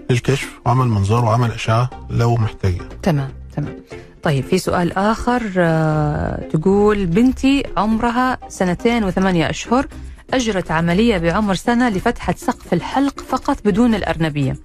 للكشف 0.10 0.50
وعمل 0.66 0.88
منظار 0.88 1.26
وعمل 1.26 1.52
إشعة 1.52 1.90
لو 2.10 2.36
محتاج 2.36 2.76
يعني. 2.76 2.90
تمام 3.04 3.30
تمام 3.56 3.76
طيب 4.24 4.44
في 4.44 4.58
سؤال 4.58 4.94
آخر 4.98 5.42
آه، 5.58 6.48
تقول 6.50 7.06
بنتي 7.06 7.64
عمرها 7.78 8.38
سنتين 8.50 9.04
وثمانية 9.04 9.50
أشهر 9.50 9.88
أجرت 10.34 10.72
عملية 10.72 11.18
بعمر 11.18 11.56
سنة 11.56 11.90
لفتحة 11.90 12.36
سقف 12.38 12.74
الحلق 12.74 13.20
فقط 13.20 13.58
بدون 13.66 13.96
الأرنبية 13.96 14.56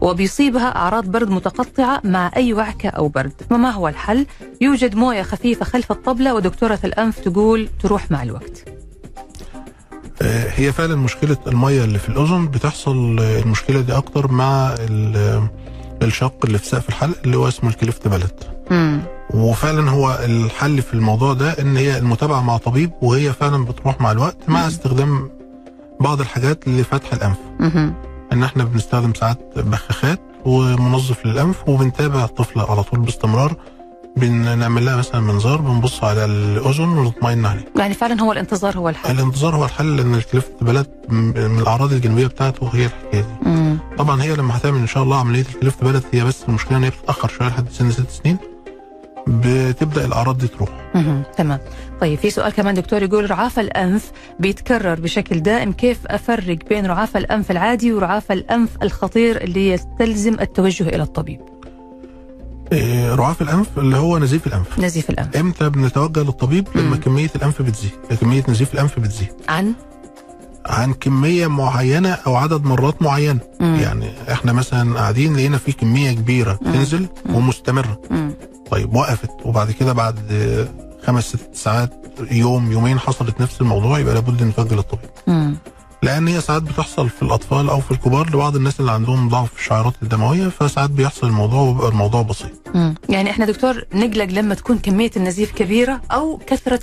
وبيصيبها 0.00 0.76
أعراض 0.76 1.04
برد 1.06 1.30
متقطعة 1.30 2.00
مع 2.04 2.30
أي 2.36 2.52
وعكة 2.52 2.88
أو 2.88 3.08
برد 3.08 3.32
فما 3.50 3.70
هو 3.70 3.88
الحل؟ 3.88 4.26
يوجد 4.60 4.94
موية 4.94 5.22
خفيفة 5.22 5.64
خلف 5.64 5.92
الطبلة 5.92 6.34
ودكتورة 6.34 6.78
الأنف 6.84 7.18
تقول 7.18 7.68
تروح 7.82 8.10
مع 8.10 8.22
الوقت 8.22 8.64
آه، 10.22 10.48
هي 10.56 10.72
فعلا 10.72 10.96
مشكلة 10.96 11.36
المية 11.46 11.84
اللي 11.84 11.98
في 11.98 12.08
الأذن 12.08 12.46
بتحصل 12.48 13.18
آه، 13.20 13.38
المشكلة 13.40 13.80
دي 13.80 13.96
أكتر 13.96 14.32
مع 14.32 14.74
ال- 14.78 15.48
الشق 16.02 16.34
اللي 16.44 16.58
في 16.58 16.66
سقف 16.66 16.88
الحلق 16.88 17.16
اللي 17.24 17.36
هو 17.36 17.48
اسمه 17.48 17.70
الكليفت 17.70 18.08
بلد 18.08 18.44
مم. 18.70 19.00
وفعلا 19.34 19.90
هو 19.90 20.18
الحل 20.24 20.82
في 20.82 20.94
الموضوع 20.94 21.32
ده 21.32 21.50
إن 21.52 21.76
هي 21.76 21.98
المتابعة 21.98 22.40
مع 22.42 22.56
طبيب 22.56 22.90
وهي 23.02 23.32
فعلا 23.32 23.64
بتروح 23.64 24.00
مع 24.00 24.12
الوقت 24.12 24.36
مع 24.48 24.66
استخدام 24.68 25.30
بعض 26.00 26.20
الحاجات 26.20 26.68
لفتح 26.68 27.12
الأنف 27.12 27.36
مهم. 27.60 27.94
إن 28.32 28.42
إحنا 28.42 28.64
بنستخدم 28.64 29.14
ساعات 29.14 29.38
بخاخات 29.56 30.20
ومنظف 30.44 31.26
للأنف 31.26 31.68
وبنتابع 31.68 32.24
الطفل 32.24 32.60
على 32.60 32.82
طول 32.82 33.00
باستمرار. 33.00 33.56
بنعمل 34.16 34.84
لها 34.84 34.96
مثلا 34.96 35.20
منظار 35.20 35.60
بنبص 35.60 36.04
على 36.04 36.24
الأذن 36.24 36.88
ونطمئن 36.88 37.46
عليه. 37.46 37.64
يعني 37.76 37.94
فعلا 37.94 38.22
هو 38.22 38.32
الانتظار 38.32 38.78
هو 38.78 38.88
الحل. 38.88 39.10
الانتظار 39.10 39.56
هو 39.56 39.64
الحل 39.64 39.96
لأن 39.96 40.14
ال 40.14 40.20
cleft 40.20 40.52
palate 40.60 40.86
من 41.08 41.58
الأعراض 41.60 41.92
الجانبية 41.92 42.26
بتاعته 42.26 42.70
هي 42.74 42.86
الحكاية 42.86 43.20
دي. 43.20 43.48
مم. 43.50 43.78
طبعا 43.98 44.22
هي 44.22 44.36
لما 44.36 44.56
هتعمل 44.56 44.78
إن 44.78 44.86
شاء 44.86 45.02
الله 45.02 45.18
عملية 45.20 45.44
ال 45.54 45.59
cleft 45.59 45.84
palate 45.84 46.02
هي 46.12 46.24
بس 46.24 46.44
المشكلة 46.48 46.78
إن 46.78 46.84
هي 46.84 46.90
بتتأخر 46.90 47.28
شوية 47.28 47.48
لحد 47.48 47.68
سن 47.70 47.90
ست 47.90 48.10
سنين. 48.10 48.38
بتبدأ 49.28 50.04
الأعراض 50.04 50.38
دي 50.38 50.48
تروح. 50.48 50.68
تمام 51.36 51.58
طيب 52.00 52.18
في 52.18 52.30
سؤال 52.30 52.52
كمان 52.52 52.74
دكتور 52.74 53.02
يقول 53.02 53.30
رعاف 53.30 53.58
الأنف 53.58 54.12
بيتكرر 54.40 55.00
بشكل 55.00 55.40
دائم 55.40 55.72
كيف 55.72 55.98
أفرق 56.06 56.58
بين 56.68 56.86
رعاف 56.86 57.16
الأنف 57.16 57.50
العادي 57.50 57.92
ورعاف 57.92 58.32
الأنف 58.32 58.70
الخطير 58.82 59.40
اللي 59.44 59.68
يستلزم 59.68 60.34
التوجه 60.40 60.88
إلى 60.88 61.02
الطبيب 61.02 61.40
إيه، 62.72 63.14
رعاف 63.14 63.42
الأنف 63.42 63.78
اللي 63.78 63.96
هو 63.96 64.18
نزيف 64.18 64.46
الأنف 64.46 64.78
نزيف 64.78 65.10
الأنف 65.10 65.36
إمتى 65.36 65.70
بنتوجه 65.70 66.20
للطبيب 66.22 66.68
لما 66.74 66.88
مم. 66.88 66.96
كمية 66.96 67.30
الأنف 67.36 67.62
بتزيد 67.62 67.90
كمية 68.20 68.44
نزيف 68.48 68.74
الأنف 68.74 68.98
بتزيد 69.00 69.28
عن 69.48 69.72
عن 70.66 70.92
كمية 70.92 71.46
معينة 71.46 72.08
أو 72.10 72.36
عدد 72.36 72.64
مرات 72.64 73.02
معينة 73.02 73.40
مم. 73.60 73.74
يعني 73.82 74.10
إحنا 74.32 74.52
مثلا 74.52 74.94
قاعدين 74.98 75.36
لقينا 75.36 75.58
في 75.58 75.72
كمية 75.72 76.12
كبيرة 76.12 76.58
مم. 76.62 76.72
تنزل 76.72 77.06
مم. 77.26 77.34
ومستمرة 77.34 78.00
مم. 78.10 78.27
طيب 78.70 78.94
وقفت. 78.94 79.30
وبعد 79.44 79.70
كده 79.70 79.92
بعد 79.92 80.18
آه، 80.30 80.68
خمس 81.06 81.24
ست 81.28 81.48
ساعات 81.54 81.92
يوم 82.30 82.72
يومين 82.72 82.98
حصلت 82.98 83.40
نفس 83.40 83.60
الموضوع 83.60 83.98
يبقى 83.98 84.14
لابد 84.14 84.42
نتوجه 84.42 84.74
للطبيب. 84.74 85.10
لأن 86.02 86.28
هي 86.28 86.40
ساعات 86.40 86.62
بتحصل 86.62 87.08
في 87.08 87.22
الأطفال 87.22 87.68
أو 87.70 87.80
في 87.80 87.90
الكبار 87.90 88.28
لبعض 88.28 88.56
الناس 88.56 88.80
اللي 88.80 88.92
عندهم 88.92 89.28
ضعف 89.28 89.52
في 89.52 89.58
الشعيرات 89.60 89.92
الدموية 90.02 90.48
فساعات 90.48 90.90
بيحصل 90.90 91.26
الموضوع 91.26 91.60
وبيبقى 91.60 91.88
الموضوع 91.88 92.22
بسيط. 92.22 92.50
مم. 92.74 92.94
يعني 93.08 93.30
إحنا 93.30 93.46
دكتور 93.46 93.84
نقلق 93.94 94.24
لما 94.24 94.54
تكون 94.54 94.78
كمية 94.78 95.10
النزيف 95.16 95.52
كبيرة 95.52 96.00
أو 96.12 96.40
كثرة 96.46 96.80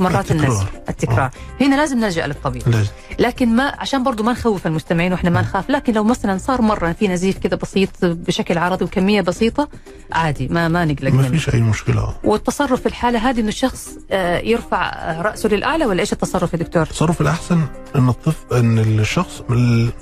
مرات 0.00 0.30
التكرار. 0.30 0.50
النزف. 0.52 0.66
التكرار. 0.88 1.30
هنا 1.60 1.76
لازم 1.76 1.98
نلجأ 1.98 2.26
للطبيب. 2.26 2.62
لازم. 2.68 2.90
لكن 3.18 3.56
ما 3.56 3.74
عشان 3.78 4.02
برضو 4.02 4.22
ما 4.22 4.32
نخوف 4.32 4.66
المستمعين 4.66 5.12
وإحنا 5.12 5.30
ما 5.30 5.40
نخاف 5.40 5.70
لكن 5.70 5.92
لو 5.92 6.04
مثلا 6.04 6.38
صار 6.38 6.62
مرة 6.62 6.92
في 6.92 7.08
نزيف 7.08 7.38
كذا 7.38 7.56
بسيط 7.56 7.90
بشكل 8.02 8.58
عرضي 8.58 8.84
وكمية 8.84 9.20
بسيطة 9.20 9.68
عادي 10.12 10.48
ما 10.48 10.68
ما 10.68 10.84
نقلق 10.84 11.12
ما 11.12 11.22
فيش 11.22 11.54
أي 11.54 11.60
مشكلة. 11.60 12.14
والتصرف 12.24 12.80
في 12.80 12.86
الحالة 12.86 13.30
هذه 13.30 13.40
إنه 13.40 13.48
الشخص 13.48 13.88
آه، 14.10 14.38
يرفع 14.38 14.92
رأسه 15.22 15.48
للأعلى 15.48 15.86
ولا 15.86 16.00
إيش 16.00 16.12
التصرف 16.12 16.52
يا 16.52 16.58
دكتور؟ 16.58 16.82
التصرف 16.82 17.20
الأحسن 17.20 17.60
إن 17.96 18.08
الطفل 18.08 18.56
إن 18.56 18.78
الشخص 18.78 19.42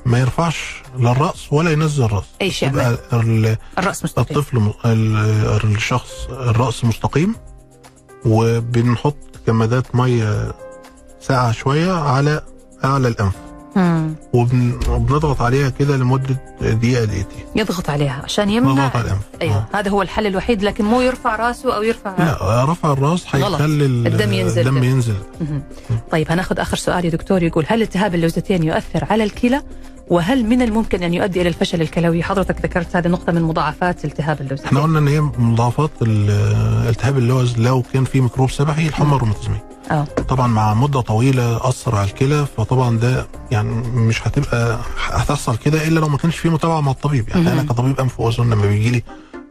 ما 0.07 0.21
يرفعش 0.21 0.83
لا 0.99 1.13
الراس 1.13 1.53
ولا 1.53 1.71
ينزل 1.71 2.05
الرأس. 2.05 2.25
أي 2.43 2.51
شيء 2.51 2.97
الرأس 3.79 4.05
مستقيم. 4.05 4.37
الطفل 4.39 4.73
الشخص 5.65 6.11
الرأس 6.31 6.85
مستقيم 6.85 7.35
وبنحط 8.27 9.17
كمادات 9.47 9.97
مية 9.97 10.53
ساقعة 11.21 11.53
شوية 11.53 11.93
على 11.93 12.43
أعلى 12.85 13.09
الأنف 13.09 13.33
مم. 13.77 14.15
وبن- 14.33 14.79
وبنضغط 14.89 15.43
عليها 15.43 15.69
كده 15.69 15.97
لمدة 15.97 16.37
دقيقة 16.61 17.05
دقيقتين 17.05 17.45
يضغط 17.57 17.91
عليها 17.91 18.21
عشان 18.25 18.51
يمنع 18.51 18.73
نضغط 18.73 18.97
على 18.97 19.05
الانف 19.05 19.21
أيوه 19.43 19.55
آه. 19.57 19.79
هذا 19.79 19.91
هو 19.91 20.03
الحل 20.03 20.27
الوحيد 20.27 20.63
لكن 20.63 20.85
مو 20.85 21.01
يرفع 21.01 21.37
راسه 21.37 21.77
أو 21.77 21.83
يرفع 21.83 22.15
لا 22.19 22.65
رفع 22.65 22.93
الراس. 22.93 23.25
هيخلي 23.37 23.87
ال- 23.87 24.07
الدم 24.07 24.33
ينزل. 24.33 24.61
الدم 24.69 24.85
ينزل 24.85 25.15
مهم. 25.41 25.63
طيب 26.11 26.31
هناخذ 26.31 26.59
آخر 26.61 26.77
سؤال 26.77 27.05
يا 27.05 27.11
دكتور 27.11 27.43
يقول 27.43 27.65
هل 27.69 27.83
التهاب 27.83 28.15
اللوزتين 28.15 28.63
يؤثر 28.63 29.05
على 29.11 29.25
الكلى 29.25 29.63
وهل 30.09 30.45
من 30.45 30.63
الممكن 30.63 31.03
أن 31.03 31.15
يؤدي 31.15 31.41
إلى 31.41 31.49
الفشل 31.49 31.83
الكلوي؟ 31.83 32.23
حضرتك 32.23 32.57
ذكرت 32.65 32.97
هذه 32.97 33.09
نقطه 33.09 33.33
من 33.33 33.43
مضاعفات 33.43 34.05
التهاب 34.05 34.41
اللوزتين. 34.41 34.67
إحنا 34.67 34.81
قلنا 34.83 34.99
إن 34.99 35.09
هي 35.09 35.21
مضاعفات 35.21 35.91
ال- 36.03 36.31
التهاب 36.89 37.19
اللوز 37.19 37.59
لو 37.59 37.83
كان 37.93 38.05
في 38.05 38.21
ميكروب 38.21 38.51
سبحي 38.51 38.87
الحمى 38.87 39.17
الروماتيزميه 39.17 39.65
آه 39.91 40.05
طبعا 40.29 40.47
مع 40.47 40.75
مدة 40.75 41.01
طويلة 41.01 41.69
أثر 41.69 41.97
على 41.97 42.09
الكلى 42.09 42.47
فطبعا 42.57 42.99
ده 42.99 43.27
يعني 43.51 43.71
مش 43.95 44.27
هتبقى 44.29 44.79
هتحصل 45.11 45.57
كده 45.57 45.87
إلا 45.89 46.01
لو 46.01 46.09
ما 46.09 46.17
كانش 46.19 46.37
في 46.39 46.49
متابعة 46.49 46.81
مع 46.81 46.93
الطبيب 46.93 47.29
يعني 47.29 47.43
مهم. 47.43 47.53
أنا 47.59 47.63
كطبيب 47.69 48.01
أنف 48.01 48.21
وأذن 48.21 48.51
لما 48.51 48.67
بيجي 48.67 48.91
لي 48.91 49.03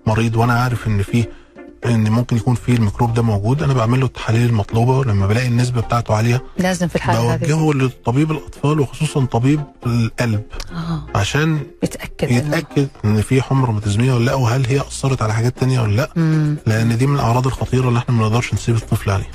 مريض 0.08 0.36
وأنا 0.36 0.54
عارف 0.54 0.88
إن 0.88 1.02
في 1.04 1.26
إن 1.86 2.10
ممكن 2.10 2.38
يكون 2.38 2.56
في 2.56 2.72
الميكروب 2.72 3.14
ده 3.14 3.22
موجود. 3.22 3.64
أنا 3.64 3.74
بعمل 3.74 4.00
له 4.00 4.06
التحاليل 4.06 4.50
المطلوبة 4.50 4.98
ولما 4.98 5.28
بلاقي 5.28 5.48
النسبة 5.48 5.82
بتاعته 5.82 6.16
عالية. 6.16 6.44
لازم 6.58 6.88
في 6.88 6.96
الحالة 6.96 7.36
بوجهه 7.36 7.74
لطبيب 7.74 8.32
الأطفال 8.32 8.80
وخصوصا 8.80 9.26
طبيب 9.26 9.62
القلب. 9.86 10.42
آه. 10.74 11.04
عشان 11.18 11.60
يتاكد 11.84 12.28
إنه- 12.30 12.32
يتأكد 12.32 12.88
إن 13.06 13.22
في 13.22 13.42
حمى 13.42 13.66
روماتيزميه 13.66 14.14
ولا 14.14 14.26
لأ 14.26 14.34
وهل 14.34 14.66
هي 14.66 14.80
أثرت 14.82 15.22
على 15.22 15.34
حاجات 15.34 15.58
تانية 15.60 15.82
ولا 15.82 15.96
لأ. 15.96 16.10
مم. 16.16 16.56
لأن 16.68 16.98
دي 16.98 17.08
من 17.08 17.16
الأعراض 17.16 17.48
الخطيرة 17.48 17.88
اللي 17.90 18.00
إحنا 18.00 18.16
ما 18.16 18.22
نقدرش 18.28 18.54
نسيب 18.54 18.76
الطفل 18.76 19.10
عليها. 19.12 19.28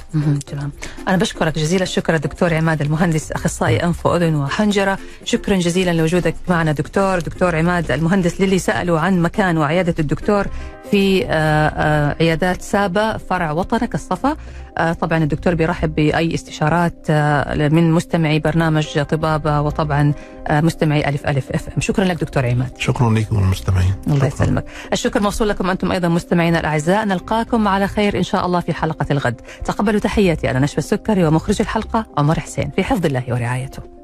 تمام. 0.47 0.71
أنا 1.09 1.17
بشكرك 1.17 1.59
جزيل 1.59 1.83
الشكر 1.83 2.15
الدكتور 2.15 2.55
عماد 2.55 2.81
المهندس 2.83 3.33
أخصائي 3.33 3.77
أنف 3.85 4.07
وأذن 4.07 4.35
وحنجرة. 4.35 4.99
شكرا 5.25 5.57
جزيلا 5.57 5.91
لوجودك 5.91 6.35
معنا 6.49 6.73
دكتور. 6.73 7.19
دكتور 7.19 7.57
عماد 7.57 7.91
المهندس 7.91 8.41
للي 8.41 8.59
سألوا 8.59 9.01
عن 9.01 9.23
مكان 9.23 9.59
وعيادة 9.59 9.95
الدكتور 9.99 10.47
في 10.91 11.25
آه، 11.27 12.17
عيادات 12.43 12.63
سابا 12.63 13.17
فرع 13.17 13.51
وطنك 13.51 13.95
الصفا 13.95 14.37
آه، 14.79 14.93
طبعا 14.93 15.19
الدكتور 15.19 15.55
بيرحب 15.55 15.95
بأي 15.95 16.35
استشارات 16.35 17.07
آه، 17.11 17.69
من 17.69 17.93
مستمعي 17.93 18.39
برنامج 18.39 19.03
طبابه 19.03 19.61
وطبعا 19.61 20.13
آه، 20.47 20.61
مستمعي 20.61 21.09
ألف 21.09 21.27
ألف 21.27 21.51
أف 21.51 21.69
أم. 21.69 21.81
شكرا 21.81 22.05
لك 22.05 22.21
دكتور 22.21 22.47
عماد. 22.47 22.79
شكرا 22.79 23.11
لكم 23.11 23.37
والمستمعين. 23.37 23.95
الله. 24.07 24.27
يسلمك. 24.27 24.65
الشكر 24.93 25.21
موصول 25.21 25.49
لكم 25.49 25.71
أنتم 25.71 25.93
أيضا 25.93 26.09
مستمعينا 26.09 26.61
الأعزاء. 26.61 27.05
نلقاكم 27.05 27.69
على 27.69 27.89
خير 27.89 28.19
إن 28.19 28.23
شاء 28.23 28.47
الله 28.47 28.61
في 28.61 28.75
حلقة 28.75 29.07
الغد. 29.11 29.41
تقبلوا 29.65 30.01
تحياتي 30.01 30.51
أنا 30.51 30.59
نشوى 30.59 30.79
السكري 30.79 31.25
ومخرج 31.25 31.57
الحلقة 31.61 32.07
عمر 32.19 32.41
حسين. 32.41 32.71
في 32.77 32.85
حفظ 32.85 33.07
الله 33.07 33.25
ورعايته. 33.29 34.00